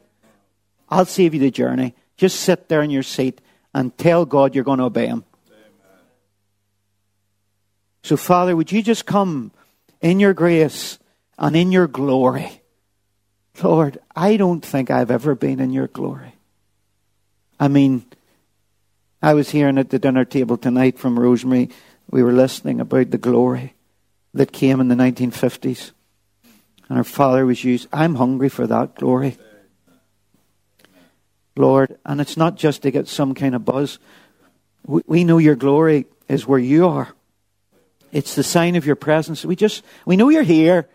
I'll 0.88 1.04
save 1.04 1.34
you 1.34 1.40
the 1.40 1.50
journey. 1.50 1.94
Just 2.16 2.40
sit 2.40 2.70
there 2.70 2.80
in 2.80 2.88
your 2.88 3.02
seat 3.02 3.42
and 3.74 3.94
tell 3.98 4.24
God 4.24 4.54
you're 4.54 4.64
going 4.64 4.78
to 4.78 4.86
obey 4.86 5.08
Him. 5.08 5.24
So, 8.02 8.16
Father, 8.16 8.56
would 8.56 8.72
you 8.72 8.82
just 8.82 9.04
come 9.04 9.52
in 10.00 10.20
your 10.20 10.32
grace 10.32 10.98
and 11.38 11.54
in 11.54 11.70
your 11.70 11.86
glory? 11.86 12.62
Lord, 13.62 13.98
I 14.16 14.38
don't 14.38 14.64
think 14.64 14.90
I've 14.90 15.10
ever 15.10 15.34
been 15.34 15.60
in 15.60 15.70
your 15.70 15.88
glory. 15.88 16.34
I 17.58 17.68
mean, 17.68 18.06
I 19.22 19.34
was 19.34 19.50
hearing 19.50 19.76
at 19.76 19.90
the 19.90 19.98
dinner 19.98 20.24
table 20.24 20.56
tonight 20.56 20.98
from 20.98 21.18
Rosemary, 21.18 21.68
we 22.10 22.22
were 22.22 22.32
listening 22.32 22.80
about 22.80 23.10
the 23.10 23.18
glory 23.18 23.74
that 24.34 24.52
came 24.52 24.80
in 24.80 24.88
the 24.88 24.94
1950s. 24.94 25.92
And 26.88 26.98
her 26.98 27.04
father 27.04 27.46
was 27.46 27.64
used. 27.64 27.88
I'm 27.92 28.16
hungry 28.16 28.48
for 28.48 28.66
that 28.66 28.96
glory. 28.96 29.38
Lord, 31.56 31.98
and 32.04 32.20
it's 32.20 32.36
not 32.36 32.56
just 32.56 32.82
to 32.82 32.90
get 32.90 33.06
some 33.06 33.34
kind 33.34 33.54
of 33.54 33.64
buzz. 33.64 33.98
We, 34.86 35.02
we 35.06 35.24
know 35.24 35.38
your 35.38 35.56
glory 35.56 36.06
is 36.28 36.46
where 36.46 36.58
you 36.58 36.88
are. 36.88 37.08
It's 38.12 38.34
the 38.34 38.42
sign 38.42 38.76
of 38.76 38.86
your 38.86 38.96
presence. 38.96 39.44
We 39.44 39.54
just, 39.56 39.84
we 40.04 40.16
know 40.16 40.30
you're 40.30 40.42
here. 40.42 40.88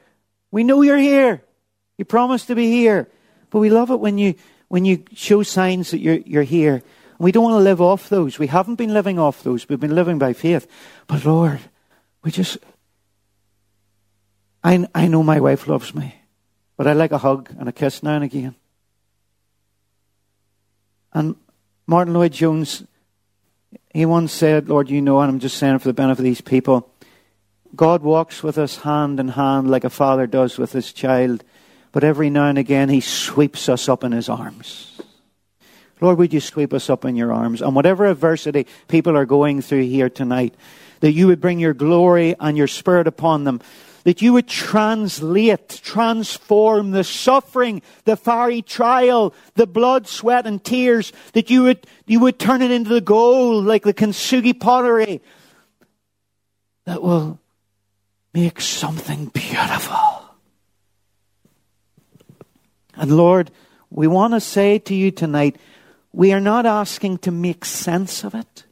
We 0.51 0.63
know 0.63 0.81
you're 0.81 0.97
here. 0.97 1.41
You 1.97 2.03
promised 2.03 2.47
to 2.47 2.55
be 2.55 2.69
here. 2.71 3.07
But 3.51 3.59
we 3.59 3.69
love 3.69 3.89
it 3.89 3.99
when 3.99 4.17
you, 4.17 4.35
when 4.67 4.83
you 4.83 5.03
show 5.13 5.43
signs 5.43 5.91
that 5.91 5.99
you're, 5.99 6.17
you're 6.17 6.43
here. 6.43 6.83
We 7.17 7.31
don't 7.31 7.43
want 7.43 7.59
to 7.59 7.63
live 7.63 7.81
off 7.81 8.09
those. 8.09 8.39
We 8.39 8.47
haven't 8.47 8.75
been 8.75 8.93
living 8.93 9.19
off 9.19 9.43
those. 9.43 9.67
We've 9.67 9.79
been 9.79 9.95
living 9.95 10.19
by 10.19 10.33
faith. 10.33 10.67
But 11.07 11.25
Lord, 11.25 11.59
we 12.23 12.31
just, 12.31 12.57
I, 14.63 14.87
I 14.93 15.07
know 15.07 15.23
my 15.23 15.39
wife 15.39 15.67
loves 15.67 15.95
me. 15.95 16.15
But 16.77 16.87
I 16.87 16.93
like 16.93 17.11
a 17.11 17.17
hug 17.17 17.49
and 17.57 17.69
a 17.69 17.71
kiss 17.71 18.03
now 18.03 18.15
and 18.15 18.23
again. 18.23 18.55
And 21.13 21.35
Martyn 21.87 22.13
Lloyd-Jones, 22.13 22.83
he 23.93 24.05
once 24.05 24.33
said, 24.33 24.67
Lord, 24.67 24.89
you 24.89 25.01
know, 25.01 25.21
and 25.21 25.31
I'm 25.31 25.39
just 25.39 25.57
saying 25.57 25.79
for 25.79 25.87
the 25.87 25.93
benefit 25.93 26.19
of 26.19 26.25
these 26.25 26.41
people, 26.41 26.91
God 27.75 28.01
walks 28.01 28.43
with 28.43 28.57
us 28.57 28.77
hand 28.77 29.19
in 29.19 29.29
hand 29.29 29.71
like 29.71 29.85
a 29.85 29.89
father 29.89 30.27
does 30.27 30.57
with 30.57 30.73
his 30.73 30.91
child 30.91 31.43
but 31.95 32.03
every 32.03 32.29
now 32.29 32.47
and 32.47 32.57
again 32.57 32.89
he 32.89 32.99
sweeps 32.99 33.69
us 33.69 33.87
up 33.87 34.03
in 34.03 34.11
his 34.11 34.27
arms. 34.27 34.99
Lord, 36.01 36.17
would 36.17 36.33
you 36.33 36.41
sweep 36.41 36.73
us 36.73 36.89
up 36.89 37.05
in 37.05 37.15
your 37.15 37.31
arms? 37.31 37.61
And 37.61 37.75
whatever 37.75 38.05
adversity 38.05 38.67
people 38.87 39.15
are 39.15 39.25
going 39.25 39.61
through 39.61 39.83
here 39.83 40.09
tonight, 40.09 40.53
that 40.99 41.13
you 41.13 41.27
would 41.27 41.39
bring 41.39 41.59
your 41.59 41.73
glory 41.73 42.35
and 42.39 42.57
your 42.57 42.67
spirit 42.67 43.07
upon 43.07 43.43
them. 43.43 43.61
That 44.03 44.21
you 44.21 44.33
would 44.33 44.47
translate, 44.47 45.81
transform 45.83 46.91
the 46.91 47.03
suffering, 47.03 47.81
the 48.03 48.15
fiery 48.15 48.61
trial, 48.61 49.33
the 49.55 49.65
blood, 49.65 50.07
sweat, 50.07 50.45
and 50.45 50.63
tears. 50.63 51.11
That 51.33 51.49
you 51.49 51.63
would, 51.63 51.87
you 52.05 52.19
would 52.19 52.37
turn 52.37 52.61
it 52.61 52.71
into 52.71 52.89
the 52.89 53.01
gold 53.01 53.65
like 53.65 53.83
the 53.83 53.93
kintsugi 53.93 54.59
pottery. 54.59 55.21
That 56.85 57.01
will 57.01 57.39
make 58.33 58.61
something 58.61 59.27
beautiful. 59.27 60.23
And 62.95 63.15
Lord, 63.15 63.49
we 63.89 64.07
want 64.07 64.33
to 64.33 64.39
say 64.39 64.77
to 64.79 64.93
you 64.93 65.09
tonight, 65.09 65.57
we 66.15 66.31
are 66.31 66.39
not 66.39 66.65
asking 66.65 67.17
to 67.19 67.31
make 67.31 67.65
sense 67.65 68.23
of 68.23 68.33
it. 68.33 68.63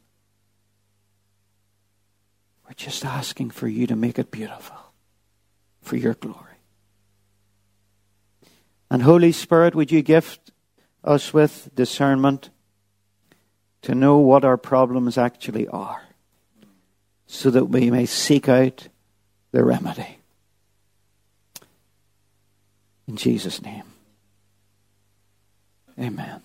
We're 2.66 2.74
just 2.74 3.04
asking 3.04 3.50
for 3.50 3.68
you 3.68 3.86
to 3.86 3.94
make 3.94 4.18
it 4.18 4.30
beautiful 4.30 4.78
for 5.82 5.96
your 5.96 6.14
glory. 6.14 6.38
And 8.90 9.02
Holy 9.02 9.32
Spirit, 9.32 9.74
would 9.74 9.92
you 9.92 10.00
gift 10.00 10.52
us 11.04 11.34
with 11.34 11.68
discernment 11.74 12.48
to 13.82 13.94
know 13.94 14.16
what 14.16 14.46
our 14.46 14.56
problems 14.56 15.18
actually 15.18 15.68
are 15.68 16.00
so 17.26 17.50
that 17.50 17.66
we 17.66 17.90
may 17.90 18.06
seek 18.06 18.48
out 18.48 18.88
the 19.52 19.62
remedy. 19.62 20.18
In 23.06 23.16
Jesus' 23.16 23.60
name. 23.60 23.84
Amen. 25.98 26.43